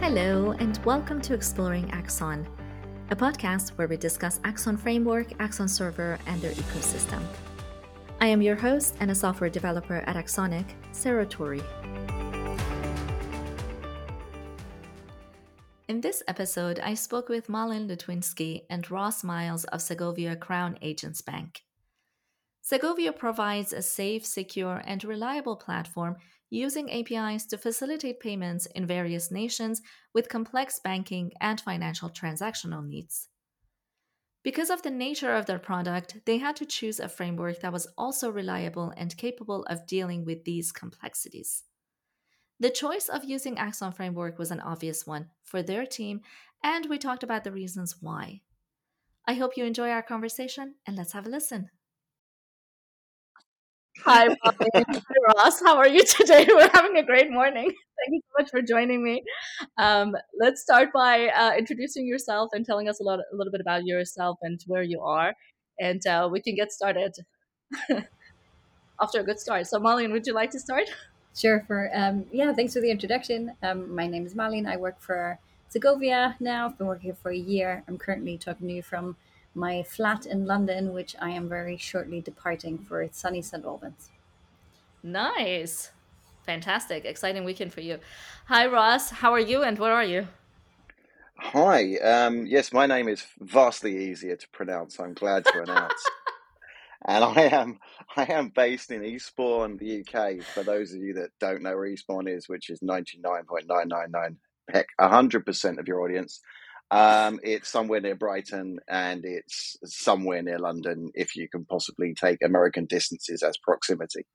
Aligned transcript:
Hello, 0.00 0.52
and 0.52 0.78
welcome 0.86 1.20
to 1.20 1.34
Exploring 1.34 1.90
Axon, 1.90 2.48
a 3.10 3.14
podcast 3.14 3.72
where 3.76 3.86
we 3.86 3.98
discuss 3.98 4.40
Axon 4.44 4.78
Framework, 4.78 5.26
Axon 5.40 5.68
Server, 5.68 6.18
and 6.26 6.40
their 6.40 6.52
ecosystem. 6.52 7.22
I 8.18 8.28
am 8.28 8.40
your 8.40 8.56
host 8.56 8.96
and 9.00 9.10
a 9.10 9.14
software 9.14 9.50
developer 9.50 9.98
at 10.06 10.16
AxonIQ, 10.16 10.64
Sarah 10.92 11.26
Torrey. 11.26 11.62
In 15.86 16.00
this 16.00 16.22
episode, 16.26 16.80
I 16.80 16.94
spoke 16.94 17.28
with 17.28 17.50
Malin 17.50 17.86
Lutwinski 17.86 18.62
and 18.70 18.90
Ross 18.90 19.22
Miles 19.22 19.64
of 19.64 19.82
Segovia 19.82 20.34
Crown 20.34 20.78
Agents 20.80 21.20
Bank. 21.20 21.60
Segovia 22.62 23.12
provides 23.12 23.74
a 23.74 23.82
safe, 23.82 24.24
secure, 24.24 24.82
and 24.86 25.04
reliable 25.04 25.56
platform 25.56 26.16
using 26.50 26.90
APIs 26.90 27.46
to 27.46 27.56
facilitate 27.56 28.20
payments 28.20 28.66
in 28.66 28.86
various 28.86 29.30
nations 29.30 29.80
with 30.12 30.28
complex 30.28 30.80
banking 30.82 31.32
and 31.40 31.60
financial 31.60 32.10
transactional 32.10 32.84
needs. 32.84 33.28
Because 34.42 34.70
of 34.70 34.82
the 34.82 34.90
nature 34.90 35.34
of 35.34 35.46
their 35.46 35.58
product, 35.58 36.16
they 36.24 36.38
had 36.38 36.56
to 36.56 36.66
choose 36.66 36.98
a 36.98 37.08
framework 37.08 37.60
that 37.60 37.72
was 37.72 37.86
also 37.96 38.30
reliable 38.30 38.92
and 38.96 39.16
capable 39.16 39.64
of 39.64 39.86
dealing 39.86 40.24
with 40.24 40.44
these 40.44 40.72
complexities. 40.72 41.64
The 42.58 42.70
choice 42.70 43.08
of 43.08 43.24
using 43.24 43.58
Axon 43.58 43.92
Framework 43.92 44.38
was 44.38 44.50
an 44.50 44.60
obvious 44.60 45.06
one 45.06 45.30
for 45.42 45.62
their 45.62 45.86
team, 45.86 46.20
and 46.62 46.86
we 46.86 46.98
talked 46.98 47.22
about 47.22 47.44
the 47.44 47.52
reasons 47.52 47.96
why. 48.00 48.40
I 49.26 49.34
hope 49.34 49.56
you 49.56 49.64
enjoy 49.64 49.90
our 49.90 50.02
conversation, 50.02 50.74
and 50.86 50.96
let's 50.96 51.12
have 51.12 51.26
a 51.26 51.30
listen. 51.30 51.70
Hi, 54.04 54.28
Bobby. 54.42 54.66
Hi, 54.74 55.34
Ross. 55.36 55.60
How 55.60 55.76
are 55.76 55.88
you 55.88 56.04
today? 56.04 56.46
We're 56.48 56.70
having 56.72 56.96
a 56.96 57.02
great 57.02 57.30
morning. 57.30 57.64
Thank 57.98 58.12
you 58.12 58.20
so 58.24 58.42
much 58.42 58.50
for 58.50 58.62
joining 58.62 59.02
me. 59.02 59.22
Um, 59.78 60.16
let's 60.38 60.62
start 60.62 60.90
by 60.92 61.28
uh, 61.28 61.52
introducing 61.56 62.06
yourself 62.06 62.50
and 62.52 62.64
telling 62.64 62.88
us 62.88 63.00
a, 63.00 63.02
lot, 63.02 63.18
a 63.18 63.36
little 63.36 63.50
bit 63.50 63.60
about 63.60 63.84
yourself 63.84 64.38
and 64.42 64.60
where 64.66 64.82
you 64.82 65.00
are, 65.00 65.34
and 65.78 66.04
uh, 66.06 66.28
we 66.30 66.40
can 66.40 66.54
get 66.54 66.72
started 66.72 67.14
after 69.00 69.20
a 69.20 69.24
good 69.24 69.38
start. 69.38 69.66
So, 69.66 69.78
Malin, 69.78 70.12
would 70.12 70.26
you 70.26 70.34
like 70.34 70.50
to 70.52 70.60
start? 70.60 70.88
Sure. 71.36 71.64
For 71.66 71.90
um, 71.94 72.26
yeah, 72.32 72.52
thanks 72.52 72.72
for 72.74 72.80
the 72.80 72.90
introduction. 72.90 73.52
Um, 73.62 73.94
my 73.94 74.06
name 74.06 74.26
is 74.26 74.34
Malin. 74.34 74.66
I 74.66 74.76
work 74.76 75.00
for 75.00 75.38
Segovia 75.68 76.36
now. 76.40 76.66
I've 76.66 76.78
been 76.78 76.86
working 76.86 77.08
here 77.08 77.18
for 77.22 77.30
a 77.30 77.36
year. 77.36 77.84
I'm 77.86 77.98
currently 77.98 78.38
talking 78.38 78.68
to 78.68 78.74
you 78.74 78.82
from 78.82 79.16
my 79.54 79.82
flat 79.82 80.26
in 80.26 80.46
London, 80.46 80.92
which 80.92 81.16
I 81.20 81.30
am 81.30 81.48
very 81.48 81.76
shortly 81.76 82.20
departing 82.20 82.78
for 82.78 83.06
sunny 83.12 83.42
St. 83.42 83.64
Albans. 83.64 84.10
Nice. 85.02 85.90
Fantastic. 86.44 87.04
Exciting 87.04 87.44
weekend 87.44 87.72
for 87.72 87.80
you. 87.80 87.98
Hi, 88.46 88.66
Ross. 88.66 89.10
How 89.10 89.32
are 89.32 89.40
you 89.40 89.62
and 89.62 89.78
where 89.78 89.92
are 89.92 90.04
you? 90.04 90.28
Hi. 91.38 91.96
Um, 91.96 92.46
yes, 92.46 92.72
my 92.72 92.86
name 92.86 93.08
is 93.08 93.26
vastly 93.40 94.10
easier 94.10 94.36
to 94.36 94.48
pronounce. 94.50 95.00
I'm 95.00 95.14
glad 95.14 95.44
to 95.46 95.62
announce. 95.62 96.02
and 97.06 97.24
I 97.24 97.42
am 97.42 97.78
I 98.16 98.24
am 98.24 98.48
based 98.48 98.90
in 98.90 99.04
Eastbourne, 99.04 99.76
the 99.78 100.00
UK. 100.00 100.42
For 100.42 100.62
those 100.62 100.92
of 100.92 101.00
you 101.00 101.14
that 101.14 101.30
don't 101.40 101.62
know 101.62 101.74
where 101.76 101.86
Eastbourne 101.86 102.28
is, 102.28 102.48
which 102.48 102.68
is 102.68 102.82
ninety 102.82 103.18
nine 103.22 103.44
point 103.44 103.66
nine 103.68 103.88
nine 103.88 104.10
nine, 104.10 104.36
heck, 104.70 104.86
hundred 104.98 105.46
percent 105.46 105.78
of 105.78 105.88
your 105.88 106.02
audience, 106.02 106.40
um, 106.90 107.38
it's 107.42 107.68
somewhere 107.68 108.00
near 108.00 108.16
Brighton 108.16 108.78
and 108.88 109.24
it's 109.24 109.76
somewhere 109.84 110.42
near 110.42 110.58
London 110.58 111.10
if 111.14 111.36
you 111.36 111.48
can 111.48 111.64
possibly 111.64 112.14
take 112.14 112.38
American 112.42 112.86
distances 112.86 113.42
as 113.42 113.56
proximity. 113.58 114.26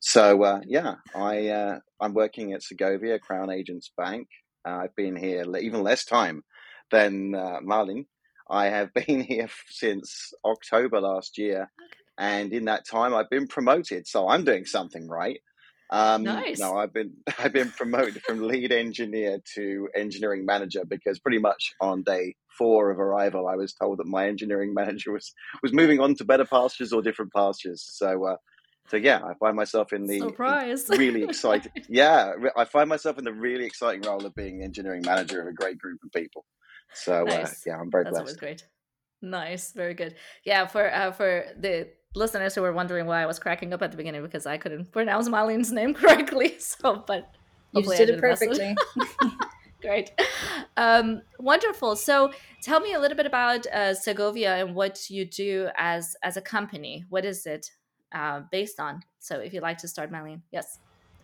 So 0.00 0.42
uh, 0.42 0.60
yeah, 0.66 0.96
I 1.14 1.48
uh, 1.48 1.78
I'm 2.00 2.14
working 2.14 2.52
at 2.52 2.62
Segovia 2.62 3.18
Crown 3.18 3.50
Agents 3.50 3.92
Bank. 3.96 4.28
Uh, 4.66 4.82
I've 4.84 4.96
been 4.96 5.14
here 5.14 5.44
even 5.56 5.82
less 5.82 6.04
time 6.04 6.42
than 6.90 7.34
uh, 7.34 7.58
Malin. 7.62 8.06
I 8.50 8.66
have 8.66 8.92
been 9.06 9.20
here 9.20 9.48
since 9.68 10.32
October 10.44 11.00
last 11.00 11.38
year, 11.38 11.70
and 12.18 12.52
in 12.52 12.64
that 12.64 12.86
time 12.88 13.14
I've 13.14 13.30
been 13.30 13.46
promoted, 13.46 14.08
so 14.08 14.28
I'm 14.28 14.44
doing 14.44 14.64
something 14.64 15.06
right. 15.08 15.40
Um, 15.90 16.22
nice. 16.22 16.60
No, 16.60 16.76
I've 16.76 16.92
been 16.92 17.12
I've 17.38 17.52
been 17.52 17.70
promoted 17.70 18.22
from 18.22 18.46
lead 18.46 18.72
engineer 18.72 19.40
to 19.54 19.88
engineering 19.94 20.46
manager 20.46 20.84
because 20.86 21.18
pretty 21.18 21.38
much 21.38 21.74
on 21.80 22.02
day 22.02 22.36
four 22.56 22.90
of 22.90 22.98
arrival, 22.98 23.48
I 23.48 23.56
was 23.56 23.72
told 23.72 23.98
that 23.98 24.06
my 24.06 24.28
engineering 24.28 24.72
manager 24.80 25.12
was 25.12 25.32
was 25.62 25.72
moving 25.72 26.00
on 26.00 26.14
to 26.16 26.24
better 26.24 26.44
pastures 26.44 26.92
or 26.92 27.02
different 27.02 27.32
pastures. 27.32 27.82
So, 27.82 28.24
uh, 28.24 28.36
so 28.88 28.96
yeah, 28.96 29.20
I 29.24 29.34
find 29.34 29.56
myself 29.56 29.92
in 29.92 30.06
the 30.06 30.20
surprise, 30.20 30.86
really 30.88 31.24
excited. 31.24 31.72
yeah, 31.88 32.32
I 32.56 32.64
find 32.64 32.88
myself 32.88 33.18
in 33.18 33.24
the 33.24 33.32
really 33.32 33.64
exciting 33.66 34.02
role 34.02 34.24
of 34.24 34.34
being 34.34 34.62
engineering 34.62 35.02
manager 35.04 35.40
of 35.40 35.48
a 35.48 35.52
great 35.52 35.78
group 35.78 36.00
of 36.04 36.12
people. 36.12 36.44
So, 36.94 37.22
uh, 37.22 37.24
nice. 37.24 37.52
uh, 37.52 37.54
yeah, 37.66 37.78
I'm 37.80 37.90
very 37.90 38.04
That's 38.04 38.14
blessed. 38.14 38.20
always 38.20 38.36
great. 38.36 38.66
Nice, 39.22 39.72
very 39.72 39.94
good. 39.94 40.14
Yeah, 40.44 40.66
for 40.66 40.92
uh, 40.92 41.12
for 41.12 41.44
the 41.58 41.88
listeners 42.14 42.54
who 42.54 42.62
were 42.62 42.72
wondering 42.72 43.06
why 43.06 43.22
I 43.22 43.26
was 43.26 43.38
cracking 43.38 43.72
up 43.72 43.82
at 43.82 43.90
the 43.90 43.96
beginning 43.96 44.22
because 44.22 44.46
I 44.46 44.56
couldn't 44.56 44.90
pronounce 44.92 45.28
Marlene's 45.28 45.72
name 45.72 45.94
correctly. 46.00 46.58
So, 46.58 47.04
but 47.06 47.30
you 47.72 47.82
just 47.82 47.96
did 47.96 48.10
it 48.10 48.20
perfectly. 48.20 48.76
Great, 49.80 50.10
um, 50.76 51.22
wonderful. 51.38 51.96
So, 51.96 52.32
tell 52.62 52.80
me 52.80 52.92
a 52.92 53.00
little 53.00 53.16
bit 53.16 53.24
about 53.24 53.66
uh, 53.68 53.94
Segovia 53.94 54.56
and 54.56 54.74
what 54.74 55.08
you 55.08 55.24
do 55.24 55.70
as 55.76 56.16
as 56.22 56.36
a 56.36 56.42
company. 56.42 57.06
What 57.08 57.24
is 57.24 57.46
it 57.46 57.70
uh, 58.12 58.40
based 58.50 58.78
on? 58.78 59.02
So, 59.20 59.38
if 59.40 59.54
you'd 59.54 59.62
like 59.62 59.78
to 59.78 59.88
start, 59.88 60.12
Marlene, 60.12 60.42
yes. 60.52 60.80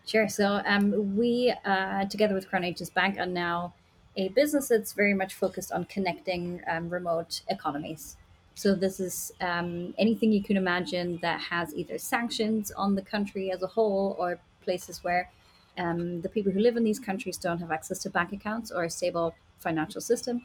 Sure. 0.07 0.27
So, 0.27 0.61
um, 0.65 1.15
we 1.15 1.53
uh, 1.65 2.05
together 2.05 2.33
with 2.33 2.49
Crown 2.49 2.63
Agents 2.63 2.89
Bank 2.89 3.19
are 3.19 3.27
now 3.27 3.75
a 4.15 4.29
business 4.29 4.69
that's 4.69 4.93
very 4.93 5.13
much 5.13 5.35
focused 5.35 5.71
on 5.71 5.85
connecting 5.85 6.61
um, 6.67 6.89
remote 6.89 7.41
economies. 7.49 8.17
So 8.57 8.73
this 8.73 8.99
is 8.99 9.31
um, 9.39 9.93
anything 9.99 10.31
you 10.31 10.41
can 10.41 10.57
imagine 10.57 11.19
that 11.21 11.39
has 11.39 11.75
either 11.75 11.99
sanctions 11.99 12.71
on 12.71 12.95
the 12.95 13.03
country 13.03 13.51
as 13.51 13.61
a 13.61 13.67
whole 13.67 14.15
or 14.17 14.39
places 14.63 15.03
where 15.03 15.29
um, 15.77 16.21
the 16.21 16.29
people 16.29 16.51
who 16.51 16.59
live 16.59 16.75
in 16.75 16.83
these 16.83 16.99
countries 16.99 17.37
don't 17.37 17.59
have 17.59 17.69
access 17.69 17.99
to 17.99 18.09
bank 18.09 18.33
accounts 18.33 18.71
or 18.71 18.83
a 18.83 18.89
stable 18.89 19.35
financial 19.59 20.01
system. 20.01 20.43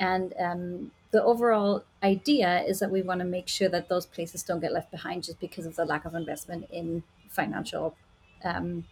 And 0.00 0.34
um, 0.36 0.90
the 1.12 1.22
overall 1.22 1.84
idea 2.02 2.64
is 2.64 2.80
that 2.80 2.90
we 2.90 3.02
want 3.02 3.20
to 3.20 3.24
make 3.24 3.46
sure 3.46 3.68
that 3.68 3.88
those 3.88 4.04
places 4.04 4.42
don't 4.42 4.58
get 4.58 4.72
left 4.72 4.90
behind 4.90 5.22
just 5.22 5.38
because 5.38 5.64
of 5.64 5.76
the 5.76 5.84
lack 5.84 6.04
of 6.06 6.16
investment 6.16 6.66
in 6.72 7.04
financial 7.28 7.94
um, 8.42 8.84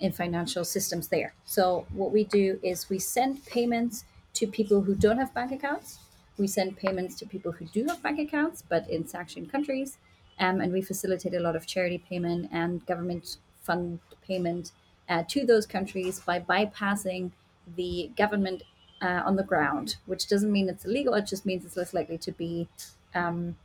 in 0.00 0.10
financial 0.10 0.64
systems 0.64 1.06
there. 1.06 1.32
So 1.44 1.86
what 1.92 2.10
we 2.10 2.24
do 2.24 2.58
is 2.60 2.90
we 2.90 2.98
send 2.98 3.46
payments 3.46 4.04
to 4.32 4.48
people 4.48 4.80
who 4.80 4.96
don't 4.96 5.18
have 5.18 5.32
bank 5.32 5.52
accounts 5.52 6.00
we 6.36 6.46
send 6.46 6.76
payments 6.76 7.16
to 7.18 7.26
people 7.26 7.52
who 7.52 7.66
do 7.66 7.84
have 7.86 8.02
bank 8.02 8.18
accounts, 8.18 8.62
but 8.62 8.88
in 8.88 9.06
sanctioned 9.06 9.50
countries. 9.50 9.98
Um, 10.38 10.60
and 10.60 10.72
we 10.72 10.82
facilitate 10.82 11.34
a 11.34 11.40
lot 11.40 11.54
of 11.54 11.66
charity 11.66 11.98
payment 11.98 12.48
and 12.52 12.84
government 12.86 13.38
fund 13.62 14.00
payment 14.22 14.72
uh, 15.08 15.22
to 15.28 15.46
those 15.46 15.66
countries 15.66 16.20
by 16.20 16.40
bypassing 16.40 17.30
the 17.76 18.10
government 18.16 18.62
uh, 19.00 19.22
on 19.24 19.36
the 19.36 19.44
ground, 19.44 19.96
which 20.06 20.26
doesn't 20.26 20.50
mean 20.50 20.68
it's 20.68 20.84
illegal. 20.84 21.14
It 21.14 21.26
just 21.26 21.46
means 21.46 21.64
it's 21.64 21.76
less 21.76 21.94
likely 21.94 22.18
to 22.18 22.32
be 22.32 22.68
um, 23.14 23.56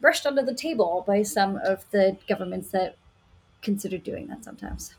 brushed 0.00 0.26
under 0.26 0.42
the 0.42 0.54
table 0.54 1.02
by 1.06 1.22
some 1.22 1.56
of 1.56 1.90
the 1.90 2.16
governments 2.28 2.70
that 2.70 2.96
consider 3.62 3.98
doing 3.98 4.28
that 4.28 4.44
sometimes. 4.44 4.94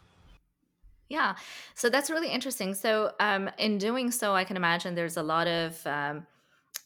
Yeah, 1.09 1.35
so 1.75 1.89
that's 1.89 2.09
really 2.09 2.29
interesting. 2.29 2.73
So, 2.73 3.11
um, 3.19 3.49
in 3.59 3.77
doing 3.77 4.11
so, 4.11 4.33
I 4.33 4.43
can 4.43 4.57
imagine 4.57 4.95
there's 4.95 5.17
a 5.17 5.23
lot 5.23 5.47
of 5.47 5.85
um, 5.85 6.25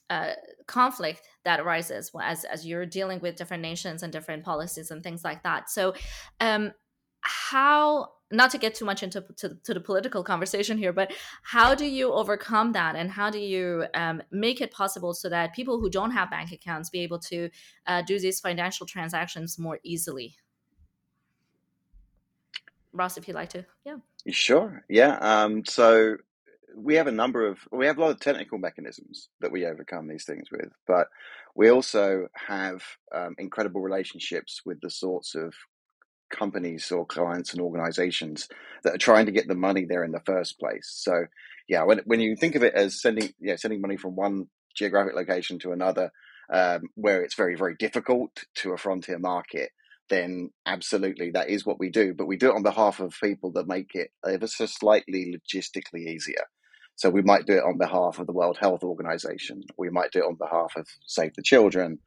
uh, 0.10 0.34
conflict 0.68 1.22
that 1.46 1.60
arises 1.60 2.12
as 2.22 2.44
as 2.44 2.66
you're 2.66 2.86
dealing 2.86 3.22
with 3.22 3.38
different 3.38 3.64
nations 3.64 4.04
and 4.04 4.12
different 4.12 4.44
policies 4.44 4.92
and 4.92 5.04
things 5.04 5.24
like 5.24 5.44
that. 5.44 5.70
So, 5.70 5.94
um, 6.42 6.74
how 7.22 8.10
not 8.32 8.52
to 8.52 8.58
get 8.58 8.76
too 8.76 8.86
much 8.86 9.04
into 9.04 9.24
to, 9.38 9.56
to, 9.64 9.74
the 9.74 9.80
political 9.80 10.24
conversation 10.24 10.78
here, 10.78 10.94
but 10.94 11.12
how 11.44 11.74
do 11.74 11.86
you 11.86 12.12
overcome 12.12 12.74
that, 12.74 12.96
and 12.96 13.10
how 13.10 13.30
do 13.30 13.40
you 13.40 13.86
um, 13.94 14.22
make 14.32 14.60
it 14.62 14.72
possible 14.72 15.14
so 15.14 15.30
that 15.30 15.56
people 15.56 15.80
who 15.80 15.90
don't 15.90 16.12
have 16.12 16.30
bank 16.30 16.52
accounts 16.52 16.90
be 16.90 17.00
able 17.00 17.20
to 17.20 17.50
uh, 17.88 18.02
do 18.02 18.20
these 18.20 18.40
financial 18.42 18.86
transactions 18.86 19.58
more 19.58 19.80
easily? 19.84 20.36
Ross, 22.94 23.18
if 23.18 23.28
you'd 23.28 23.36
like 23.36 23.50
to, 23.50 23.66
yeah. 23.86 23.98
Sure. 24.28 24.84
Yeah. 24.90 25.18
Um, 25.20 25.64
so 25.66 26.18
we 26.76 26.96
have 26.96 27.08
a 27.08 27.12
number 27.12 27.48
of 27.48 27.60
we 27.72 27.86
have 27.86 27.98
a 27.98 28.02
lot 28.02 28.12
of 28.12 28.20
technical 28.20 28.58
mechanisms 28.58 29.30
that 29.42 29.52
we 29.52 29.66
overcome 29.66 30.08
these 30.08 30.26
things 30.26 30.48
with, 30.52 30.70
but 30.88 31.08
we 31.56 31.70
also 31.70 32.28
have 32.34 32.82
um, 33.14 33.36
incredible 33.38 33.82
relationships 33.82 34.62
with 34.66 34.80
the 34.82 34.90
sorts 34.90 35.36
of 35.36 35.54
companies 36.30 36.92
or 36.92 37.06
clients 37.06 37.54
and 37.54 37.62
organizations 37.62 38.48
that 38.84 38.94
are 38.94 39.00
trying 39.00 39.26
to 39.26 39.32
get 39.32 39.48
the 39.48 39.56
money 39.56 39.86
there 39.86 40.04
in 40.04 40.12
the 40.12 40.22
first 40.26 40.60
place. 40.60 40.92
So 40.96 41.26
yeah, 41.68 41.84
when 41.84 42.00
when 42.06 42.20
you 42.20 42.36
think 42.36 42.56
of 42.56 42.64
it 42.64 42.74
as 42.74 43.02
sending 43.02 43.34
yeah 43.40 43.56
sending 43.56 43.82
money 43.82 43.98
from 43.98 44.16
one 44.16 44.48
geographic 44.76 45.16
location 45.16 45.60
to 45.60 45.72
another, 45.72 46.12
um, 46.52 46.84
where 46.96 47.24
it's 47.24 47.36
very 47.36 47.56
very 47.56 47.76
difficult 47.76 48.44
to 48.56 48.74
a 48.74 48.78
frontier 48.78 49.20
market, 49.20 49.72
then 50.10 50.50
absolutely 50.66 51.32
that 51.32 51.50
is 51.50 51.66
what 51.66 51.80
we 51.80 51.90
do. 51.90 52.14
But 52.14 52.28
we 52.28 52.38
do 52.38 52.50
it 52.50 52.56
on 52.56 52.64
behalf 52.64 53.00
of 53.00 53.16
people 53.22 53.52
that 53.54 53.68
make 53.68 53.92
it 53.94 54.10
ever 54.28 54.48
so 54.48 54.66
slightly 54.66 55.34
logistically 55.36 56.08
easier. 56.08 56.46
So 56.96 57.10
we 57.10 57.22
might 57.22 57.46
do 57.46 57.54
it 57.54 57.64
on 57.64 57.78
behalf 57.78 58.20
of 58.20 58.28
the 58.28 58.34
World 58.34 58.58
Health 58.60 58.84
Organization. 58.84 59.64
We 59.78 59.90
might 59.90 60.12
do 60.12 60.20
it 60.20 60.26
on 60.26 60.36
behalf 60.36 60.74
of 60.76 60.86
Save 61.06 61.34
the 61.36 61.44
Children. 61.44 62.00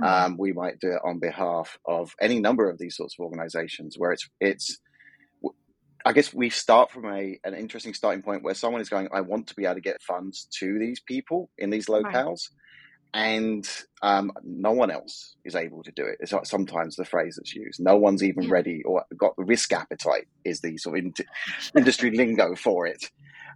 Mm-hmm. 0.00 0.04
Um, 0.04 0.36
we 0.38 0.52
might 0.52 0.80
do 0.80 0.92
it 0.92 1.00
on 1.04 1.18
behalf 1.18 1.78
of 1.86 2.14
any 2.20 2.40
number 2.40 2.70
of 2.70 2.78
these 2.78 2.96
sorts 2.96 3.16
of 3.18 3.24
organizations 3.24 3.96
where 3.98 4.12
it's 4.12 4.28
it's 4.40 4.78
I 6.06 6.12
guess 6.12 6.32
we 6.32 6.48
start 6.48 6.90
from 6.90 7.04
a 7.06 7.38
an 7.44 7.54
interesting 7.54 7.92
starting 7.92 8.22
point 8.22 8.42
where 8.42 8.54
someone 8.54 8.80
is 8.80 8.88
going, 8.88 9.08
I 9.12 9.20
want 9.20 9.48
to 9.48 9.54
be 9.54 9.64
able 9.64 9.74
to 9.74 9.80
get 9.80 10.00
funds 10.00 10.48
to 10.60 10.78
these 10.78 11.00
people 11.00 11.50
in 11.58 11.70
these 11.70 11.86
locales. 11.86 12.14
Right 12.14 12.38
and 13.14 13.68
um, 14.02 14.32
no 14.44 14.72
one 14.72 14.90
else 14.90 15.36
is 15.44 15.54
able 15.54 15.82
to 15.82 15.92
do 15.92 16.04
it. 16.04 16.18
It's 16.20 16.32
like 16.32 16.46
sometimes 16.46 16.96
the 16.96 17.04
phrase 17.04 17.36
that's 17.36 17.54
used. 17.54 17.80
No 17.80 17.96
one's 17.96 18.22
even 18.22 18.44
yeah. 18.44 18.52
ready 18.52 18.82
or 18.84 19.04
got 19.16 19.36
the 19.36 19.44
risk 19.44 19.72
appetite 19.72 20.28
is 20.44 20.60
the 20.60 20.76
sort 20.76 20.98
of 20.98 21.04
in- 21.04 21.14
industry 21.76 22.10
lingo 22.10 22.54
for 22.54 22.86
it. 22.86 23.04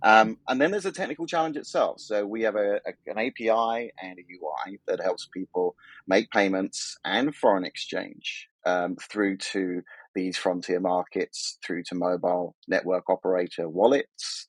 Um, 0.03 0.39
and 0.49 0.61
then 0.61 0.73
there's 0.73 0.87
a 0.87 0.93
technical 0.93 1.27
challenge 1.27 1.57
itself. 1.57 2.01
So 2.01 2.27
we 2.27 2.43
have 2.43 2.57
a, 2.57 2.81
a, 2.87 2.93
an 3.07 3.19
API 3.19 3.93
and 4.03 4.19
a 4.19 4.23
UI 4.33 4.81
that 4.89 5.01
helps 5.01 5.29
people 5.33 5.77
make 6.09 6.31
payments 6.31 6.99
and 7.05 7.35
foreign 7.35 7.65
exchange 7.65 8.49
um, 8.67 8.97
through 8.97 9.37
to 9.39 9.83
these 10.15 10.37
frontier 10.37 10.81
markets, 10.81 11.59
through 11.65 11.85
to 11.85 11.95
mobile 11.95 12.57
network 12.67 13.09
operator 13.09 13.69
wallets, 13.69 14.47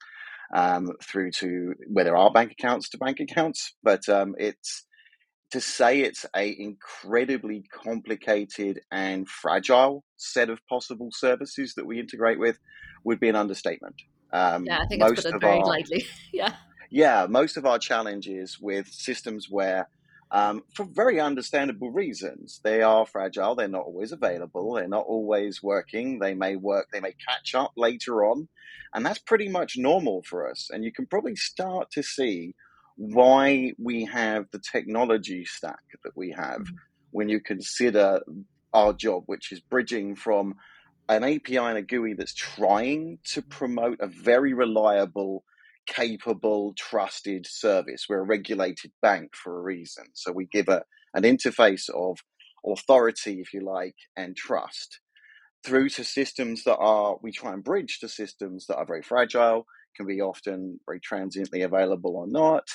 um, 0.55 0.91
through 1.03 1.31
to 1.31 1.73
where 1.87 2.05
there 2.05 2.17
are 2.17 2.31
bank 2.31 2.51
accounts 2.51 2.89
to 2.89 2.97
bank 2.97 3.19
accounts. 3.19 3.75
But 3.83 4.09
um, 4.09 4.35
it's 4.39 4.85
to 5.53 5.61
say 5.61 6.01
it's 6.01 6.25
a 6.35 6.59
incredibly 6.59 7.63
complicated 7.71 8.81
and 8.91 9.29
fragile 9.29 10.03
set 10.17 10.49
of 10.49 10.59
possible 10.67 11.09
services 11.11 11.75
that 11.75 11.85
we 11.85 11.99
integrate 11.99 12.39
with 12.39 12.57
would 13.03 13.19
be 13.19 13.29
an 13.29 13.35
understatement. 13.35 13.93
Um, 14.31 14.65
yeah, 14.65 14.79
I 14.81 14.87
think 14.87 15.01
most 15.01 15.19
it's 15.19 15.25
put 15.25 15.35
it 15.35 15.41
very 15.41 15.59
our, 15.59 15.65
lightly. 15.65 16.07
yeah. 16.33 16.55
Yeah, 16.89 17.27
most 17.29 17.55
of 17.55 17.67
our 17.67 17.77
challenges 17.77 18.57
with 18.59 18.87
systems 18.87 19.45
where, 19.47 19.89
um, 20.31 20.63
for 20.73 20.85
very 20.85 21.19
understandable 21.19 21.91
reasons, 21.91 22.59
they 22.63 22.81
are 22.81 23.05
fragile. 23.05 23.53
They're 23.53 23.67
not 23.67 23.85
always 23.85 24.11
available. 24.11 24.73
They're 24.73 24.87
not 24.87 25.05
always 25.05 25.61
working. 25.61 26.17
They 26.17 26.33
may 26.33 26.55
work. 26.55 26.87
They 26.91 26.99
may 26.99 27.13
catch 27.29 27.53
up 27.53 27.73
later 27.77 28.25
on, 28.25 28.47
and 28.95 29.05
that's 29.05 29.19
pretty 29.19 29.49
much 29.49 29.77
normal 29.77 30.23
for 30.27 30.49
us. 30.49 30.69
And 30.71 30.83
you 30.83 30.91
can 30.91 31.05
probably 31.05 31.35
start 31.35 31.91
to 31.91 32.01
see 32.01 32.55
why 32.95 33.73
we 33.77 34.05
have 34.05 34.45
the 34.51 34.59
technology 34.59 35.45
stack 35.45 35.83
that 36.03 36.15
we 36.15 36.31
have 36.31 36.61
mm-hmm. 36.61 36.75
when 37.11 37.29
you 37.29 37.39
consider 37.39 38.21
our 38.73 38.93
job, 38.93 39.23
which 39.27 39.51
is 39.51 39.59
bridging 39.59 40.15
from 40.15 40.55
an 41.09 41.23
API 41.23 41.57
and 41.57 41.77
a 41.77 41.81
GUI 41.81 42.13
that's 42.13 42.33
trying 42.33 43.19
to 43.25 43.41
promote 43.41 43.99
a 43.99 44.07
very 44.07 44.53
reliable, 44.53 45.43
capable, 45.85 46.73
trusted 46.77 47.45
service. 47.45 48.05
We're 48.07 48.19
a 48.19 48.23
regulated 48.23 48.91
bank 49.01 49.35
for 49.35 49.57
a 49.57 49.61
reason. 49.61 50.05
So 50.13 50.31
we 50.31 50.45
give 50.45 50.69
a, 50.69 50.83
an 51.13 51.23
interface 51.23 51.89
of 51.89 52.19
authority, 52.65 53.41
if 53.41 53.53
you 53.53 53.61
like, 53.61 53.95
and 54.15 54.35
trust 54.35 54.99
through 55.63 55.89
to 55.89 56.03
systems 56.03 56.63
that 56.65 56.77
are, 56.77 57.17
we 57.21 57.31
try 57.31 57.53
and 57.53 57.63
bridge 57.63 57.99
to 57.99 58.09
systems 58.09 58.67
that 58.67 58.75
are 58.75 58.85
very 58.85 59.01
fragile, 59.01 59.65
can 59.95 60.05
be 60.05 60.21
often 60.21 60.79
very 60.85 60.99
transiently 60.99 61.61
available 61.61 62.15
or 62.15 62.27
not, 62.27 62.67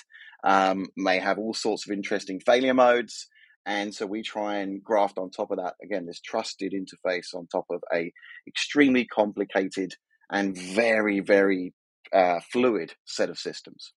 um, 0.44 0.86
may 0.96 1.18
have 1.18 1.38
all 1.38 1.54
sorts 1.54 1.86
of 1.86 1.92
interesting 1.92 2.40
failure 2.40 2.74
modes. 2.74 3.28
And 3.66 3.94
so 3.94 4.06
we 4.06 4.22
try 4.22 4.58
and 4.58 4.82
graft 4.82 5.18
on 5.18 5.30
top 5.30 5.50
of 5.50 5.58
that, 5.58 5.74
again, 5.82 6.06
this 6.06 6.20
trusted 6.20 6.72
interface 6.72 7.34
on 7.34 7.46
top 7.46 7.66
of 7.70 7.82
a 7.92 8.12
extremely 8.46 9.04
complicated 9.04 9.94
and 10.30 10.56
very, 10.56 11.20
very 11.20 11.74
uh, 12.12 12.40
fluid 12.50 12.94
set 13.04 13.28
of 13.28 13.38
systems. 13.38 13.92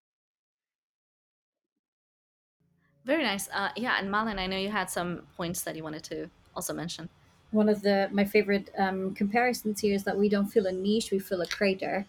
Very 3.05 3.23
nice. 3.23 3.49
Uh, 3.53 3.69
yeah, 3.75 3.97
and 3.97 4.11
Malin, 4.11 4.39
I 4.39 4.47
know 4.47 4.57
you 4.57 4.69
had 4.69 4.89
some 4.89 5.23
points 5.35 5.61
that 5.63 5.75
you 5.75 5.83
wanted 5.83 6.03
to 6.05 6.29
also 6.55 6.73
mention. 6.73 7.09
One 7.51 7.67
of 7.67 7.81
the 7.81 8.09
my 8.11 8.25
favorite 8.25 8.69
um, 8.77 9.13
comparisons 9.13 9.81
here 9.81 9.95
is 9.95 10.03
that 10.03 10.17
we 10.17 10.29
don't 10.29 10.47
fill 10.47 10.67
a 10.67 10.71
niche, 10.71 11.11
we 11.11 11.19
fill 11.19 11.41
a 11.41 11.47
crater 11.47 12.05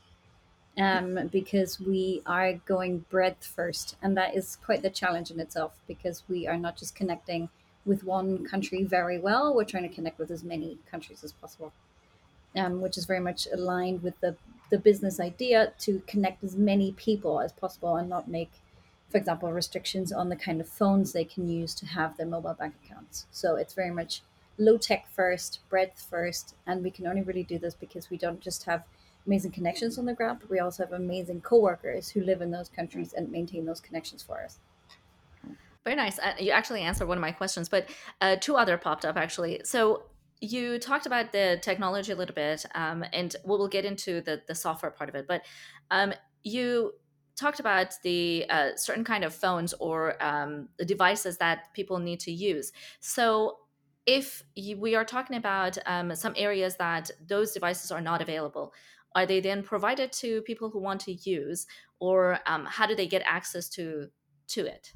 um, 0.79 1.29
because 1.31 1.79
we 1.79 2.23
are 2.27 2.55
going 2.55 3.05
breadth 3.11 3.45
first. 3.45 3.97
And 4.03 4.17
that 4.17 4.35
is 4.35 4.59
quite 4.65 4.83
the 4.83 4.91
challenge 4.91 5.31
in 5.31 5.41
itself 5.41 5.73
because 5.87 6.23
we 6.29 6.47
are 6.47 6.57
not 6.57 6.77
just 6.77 6.95
connecting 6.95 7.49
with 7.85 8.05
one 8.05 8.45
country 8.45 8.85
very 8.85 9.19
well, 9.19 9.55
we're 9.55 9.65
trying 9.65 9.89
to 9.89 9.95
connect 9.95 10.19
with 10.19 10.31
as 10.31 10.45
many 10.45 10.79
countries 10.91 11.25
as 11.25 11.33
possible, 11.33 11.73
um, 12.57 12.81
which 12.81 12.97
is 12.97 13.07
very 13.07 13.21
much 13.21 13.49
aligned 13.53 14.03
with 14.03 14.19
the, 14.21 14.37
the 14.71 14.79
business 14.79 15.19
idea 15.19 15.73
to 15.81 16.01
connect 16.07 16.45
as 16.45 16.55
many 16.55 16.93
people 16.93 17.41
as 17.41 17.53
possible 17.53 17.97
and 17.97 18.09
not 18.09 18.29
make, 18.29 18.53
for 19.11 19.19
example, 19.19 19.51
restrictions 19.53 20.13
on 20.13 20.29
the 20.29 20.37
kind 20.37 20.61
of 20.61 20.69
phones 20.69 21.13
they 21.13 21.25
can 21.25 21.49
use 21.49 21.75
to 21.75 21.87
have 21.87 22.17
their 22.17 22.27
mobile 22.27 22.55
bank 22.55 22.75
accounts. 22.85 23.27
So 23.33 23.57
it's 23.57 23.75
very 23.75 23.91
much 23.91 24.23
low 24.59 24.79
tech 24.79 25.09
first, 25.09 25.59
breadth 25.69 26.07
first, 26.09 26.55
and 26.67 26.85
we 26.85 26.91
can 26.91 27.09
only 27.09 27.23
really 27.23 27.43
do 27.43 27.59
this 27.59 27.75
because 27.75 28.11
we 28.11 28.17
don't 28.17 28.41
just 28.41 28.63
have 28.65 28.85
amazing 29.27 29.53
connections 29.53 29.99
on 29.99 30.05
the 30.05 30.15
ground, 30.15 30.39
but 30.41 30.51
we 30.51 30.59
also 30.59 30.85
have 30.85 30.93
amazing 30.93 31.41
coworkers 31.41 32.09
who 32.09 32.23
live 32.23 32.43
in 32.43 32.51
those 32.51 32.69
countries 32.69 33.13
and 33.13 33.31
maintain 33.31 33.65
those 33.65 33.81
connections 33.81 34.23
for 34.23 34.43
us. 34.43 34.59
Very 35.85 35.97
nice. 35.97 36.19
Uh, 36.19 36.35
you 36.39 36.53
actually 36.53 36.83
answered 36.83 37.09
one 37.09 37.19
of 37.19 37.23
my 37.23 37.33
questions, 37.33 37.69
but 37.69 37.89
uh, 38.21 38.37
two 38.41 38.57
other 38.57 38.77
popped 38.77 39.05
up 39.05 39.17
actually. 39.17 39.61
So 39.65 40.05
you 40.41 40.79
talked 40.79 41.07
about 41.07 41.33
the 41.33 41.59
technology 41.63 42.13
a 42.13 42.17
little 42.17 42.35
bit, 42.35 42.65
um, 42.75 43.05
and 43.13 43.35
we'll, 43.45 43.59
we'll, 43.59 43.69
get 43.69 43.85
into 43.85 44.21
the 44.21 44.43
the 44.47 44.55
software 44.55 44.91
part 44.91 45.09
of 45.09 45.15
it. 45.15 45.27
But 45.27 45.43
um, 45.91 46.13
you 46.43 46.93
talked 47.37 47.61
about 47.61 47.95
the 48.03 48.45
uh, 48.51 48.71
certain 48.77 49.05
kind 49.05 49.25
of 49.25 49.35
phones 49.35 49.73
or 49.75 50.23
um, 50.23 50.69
devices 50.85 51.39
that 51.39 51.73
people 51.75 51.99
need 51.99 52.21
to 52.21 52.33
use. 52.33 52.73
So 53.01 53.59
if 54.07 54.43
you, 54.55 54.77
we 54.79 54.95
are 54.95 55.05
talking 55.05 55.37
about 55.37 55.79
um, 55.87 56.15
some 56.15 56.35
areas 56.37 56.77
that 56.77 57.11
those 57.27 57.53
devices 57.53 57.91
are 57.91 58.01
not 58.01 58.21
available, 58.21 58.73
are 59.15 59.27
they 59.27 59.41
then 59.41 59.63
provided 59.63 60.13
to 60.13 60.43
people 60.43 60.71
who 60.71 60.81
want 60.81 61.01
to 61.03 61.13
use 61.13 61.67
or 62.01 62.39
um, 62.47 62.67
how 62.67 62.87
do 62.87 62.95
they 62.95 63.07
get 63.07 63.23
access 63.25 63.69
to 63.71 64.09
to 64.49 64.67
it? 64.67 64.93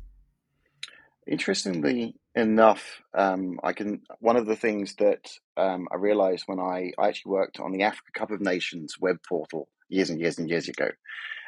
Interestingly 1.26 2.14
enough 2.36 3.00
um, 3.14 3.58
i 3.64 3.72
can 3.72 4.02
one 4.20 4.36
of 4.36 4.44
the 4.46 4.54
things 4.54 4.94
that 4.96 5.30
um, 5.56 5.88
i 5.90 5.96
realized 5.96 6.44
when 6.46 6.60
I, 6.60 6.92
I 6.98 7.08
actually 7.08 7.32
worked 7.32 7.58
on 7.58 7.72
the 7.72 7.82
africa 7.82 8.10
cup 8.14 8.30
of 8.30 8.42
nations 8.42 8.96
web 9.00 9.16
portal 9.26 9.68
years 9.88 10.10
and 10.10 10.20
years 10.20 10.38
and 10.38 10.48
years 10.48 10.68
ago. 10.68 10.90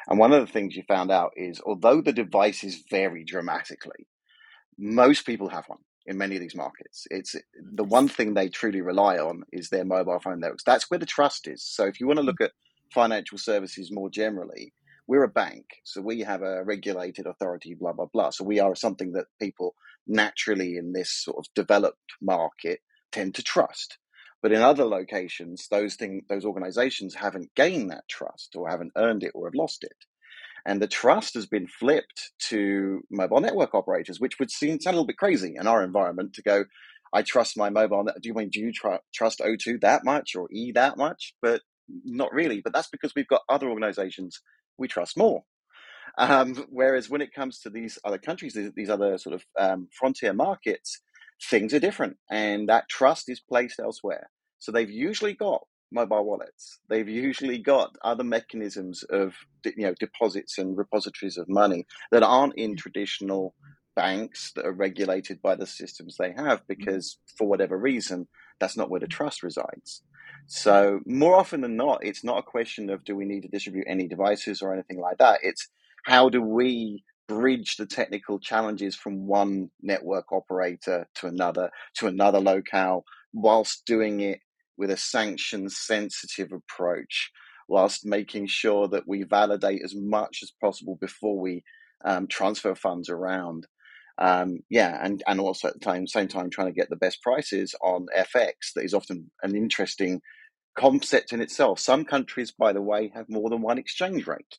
And 0.07 0.17
one 0.17 0.33
of 0.33 0.45
the 0.45 0.51
things 0.51 0.75
you 0.75 0.83
found 0.87 1.11
out 1.11 1.33
is 1.35 1.61
although 1.63 2.01
the 2.01 2.13
devices 2.13 2.83
vary 2.89 3.23
dramatically 3.23 4.07
most 4.77 5.25
people 5.25 5.49
have 5.49 5.65
one 5.67 5.79
in 6.05 6.17
many 6.17 6.35
of 6.35 6.41
these 6.41 6.55
markets. 6.55 7.05
It's 7.11 7.35
the 7.73 7.83
one 7.83 8.07
thing 8.07 8.33
they 8.33 8.49
truly 8.49 8.81
rely 8.81 9.17
on 9.17 9.43
is 9.51 9.69
their 9.69 9.85
mobile 9.85 10.19
phone 10.19 10.39
networks. 10.39 10.63
That's 10.63 10.89
where 10.89 10.99
the 10.99 11.05
trust 11.05 11.47
is. 11.47 11.63
So 11.63 11.85
if 11.85 11.99
you 11.99 12.07
want 12.07 12.17
to 12.17 12.23
mm. 12.23 12.27
look 12.27 12.41
at 12.41 12.51
financial 12.93 13.37
services 13.37 13.91
more 13.91 14.09
generally, 14.09 14.73
we're 15.07 15.23
a 15.23 15.29
bank, 15.29 15.65
so 15.83 16.01
we 16.01 16.19
have 16.21 16.43
a 16.43 16.63
regulated 16.63 17.25
authority, 17.25 17.73
blah 17.73 17.93
blah 17.93 18.05
blah. 18.13 18.29
So 18.29 18.43
we 18.43 18.59
are 18.59 18.75
something 18.75 19.13
that 19.13 19.25
people 19.41 19.73
naturally 20.05 20.77
in 20.77 20.93
this 20.93 21.11
sort 21.11 21.37
of 21.37 21.53
developed 21.55 22.13
market 22.21 22.81
tend 23.11 23.35
to 23.35 23.43
trust. 23.43 23.97
But 24.41 24.51
in 24.51 24.61
other 24.61 24.85
locations, 24.85 25.67
those 25.69 25.95
thing, 25.95 26.21
those 26.29 26.45
organizations 26.45 27.15
haven't 27.15 27.53
gained 27.55 27.91
that 27.91 28.07
trust 28.07 28.55
or 28.55 28.69
haven't 28.69 28.93
earned 28.95 29.23
it 29.23 29.31
or 29.33 29.47
have 29.47 29.55
lost 29.55 29.83
it. 29.83 30.05
And 30.69 30.79
the 30.79 30.87
trust 30.87 31.33
has 31.33 31.47
been 31.47 31.65
flipped 31.65 32.31
to 32.49 33.01
mobile 33.09 33.41
network 33.41 33.73
operators, 33.73 34.19
which 34.19 34.37
would 34.37 34.51
seem 34.51 34.79
sound 34.79 34.93
a 34.93 34.97
little 34.97 35.07
bit 35.07 35.17
crazy 35.17 35.55
in 35.59 35.65
our 35.65 35.83
environment 35.83 36.33
to 36.33 36.43
go, 36.43 36.65
I 37.11 37.23
trust 37.23 37.57
my 37.57 37.71
mobile. 37.71 38.03
Do 38.03 38.29
you 38.29 38.35
mean 38.35 38.49
do 38.49 38.59
you 38.59 38.71
tr- 38.71 39.01
trust 39.11 39.39
O2 39.39 39.81
that 39.81 40.05
much 40.05 40.35
or 40.35 40.47
E 40.53 40.71
that 40.73 40.95
much? 40.95 41.33
But 41.41 41.61
not 42.05 42.31
really. 42.31 42.61
But 42.63 42.71
that's 42.71 42.87
because 42.87 43.13
we've 43.15 43.27
got 43.27 43.41
other 43.49 43.67
organisations 43.67 44.41
we 44.77 44.87
trust 44.87 45.17
more. 45.17 45.41
Um, 46.19 46.53
whereas 46.69 47.09
when 47.09 47.21
it 47.21 47.33
comes 47.33 47.61
to 47.61 47.71
these 47.71 47.97
other 48.05 48.19
countries, 48.19 48.55
these 48.75 48.91
other 48.91 49.17
sort 49.17 49.33
of 49.33 49.45
um, 49.59 49.87
frontier 49.97 50.33
markets, 50.33 51.01
things 51.49 51.73
are 51.73 51.79
different, 51.79 52.17
and 52.29 52.69
that 52.69 52.89
trust 52.89 53.27
is 53.27 53.41
placed 53.41 53.79
elsewhere. 53.79 54.29
So 54.59 54.71
they've 54.71 54.91
usually 54.91 55.33
got 55.33 55.61
mobile 55.91 56.25
wallets. 56.25 56.79
They've 56.89 57.07
usually 57.07 57.57
got 57.57 57.95
other 58.03 58.23
mechanisms 58.23 59.03
of 59.03 59.35
you 59.65 59.85
know 59.85 59.93
deposits 59.99 60.57
and 60.57 60.77
repositories 60.77 61.37
of 61.37 61.49
money 61.49 61.85
that 62.11 62.23
aren't 62.23 62.57
in 62.57 62.71
mm-hmm. 62.71 62.77
traditional 62.77 63.55
banks 63.95 64.51
that 64.55 64.65
are 64.65 64.71
regulated 64.71 65.41
by 65.41 65.55
the 65.55 65.65
systems 65.65 66.15
they 66.17 66.31
have 66.31 66.59
mm-hmm. 66.59 66.73
because 66.73 67.17
for 67.37 67.47
whatever 67.47 67.77
reason 67.77 68.27
that's 68.59 68.77
not 68.77 68.89
where 68.89 68.99
the 68.99 69.05
mm-hmm. 69.07 69.23
trust 69.23 69.43
resides. 69.43 70.03
So 70.47 70.99
more 71.05 71.35
often 71.35 71.61
than 71.61 71.75
not, 71.75 72.03
it's 72.03 72.23
not 72.23 72.39
a 72.39 72.43
question 72.43 72.89
of 72.89 73.03
do 73.03 73.15
we 73.15 73.25
need 73.25 73.41
to 73.41 73.49
distribute 73.49 73.85
any 73.87 74.07
devices 74.07 74.61
or 74.61 74.73
anything 74.73 74.99
like 74.99 75.17
that. 75.19 75.39
It's 75.43 75.67
how 76.05 76.29
do 76.29 76.41
we 76.41 77.03
bridge 77.27 77.77
the 77.77 77.85
technical 77.85 78.39
challenges 78.39 78.95
from 78.95 79.27
one 79.27 79.69
network 79.81 80.31
operator 80.31 81.07
to 81.15 81.27
another, 81.27 81.69
to 81.95 82.07
another 82.07 82.39
locale, 82.39 83.05
whilst 83.31 83.85
doing 83.85 84.19
it 84.21 84.39
with 84.79 84.89
a 84.89 84.97
sanction 84.97 85.69
sensitive 85.69 86.51
approach, 86.53 87.31
whilst 87.67 88.05
making 88.05 88.47
sure 88.47 88.87
that 88.87 89.07
we 89.07 89.23
validate 89.23 89.81
as 89.83 89.93
much 89.95 90.39
as 90.41 90.51
possible 90.59 90.97
before 90.99 91.39
we 91.39 91.63
um, 92.03 92.25
transfer 92.27 92.73
funds 92.73 93.09
around. 93.09 93.67
Um, 94.17 94.59
yeah, 94.69 94.97
and, 95.01 95.21
and 95.27 95.39
also 95.39 95.67
at 95.67 95.75
the 95.75 95.79
time, 95.79 96.07
same 96.07 96.29
time, 96.29 96.49
trying 96.49 96.67
to 96.67 96.73
get 96.73 96.89
the 96.89 96.95
best 96.95 97.21
prices 97.21 97.75
on 97.81 98.07
FX. 98.17 98.73
That 98.75 98.85
is 98.85 98.93
often 98.93 99.29
an 99.43 99.55
interesting 99.55 100.21
concept 100.77 101.33
in 101.33 101.41
itself. 101.41 101.79
Some 101.79 102.05
countries, 102.05 102.51
by 102.51 102.73
the 102.73 102.81
way, 102.81 103.11
have 103.13 103.25
more 103.29 103.49
than 103.49 103.61
one 103.61 103.77
exchange 103.77 104.27
rate. 104.27 104.57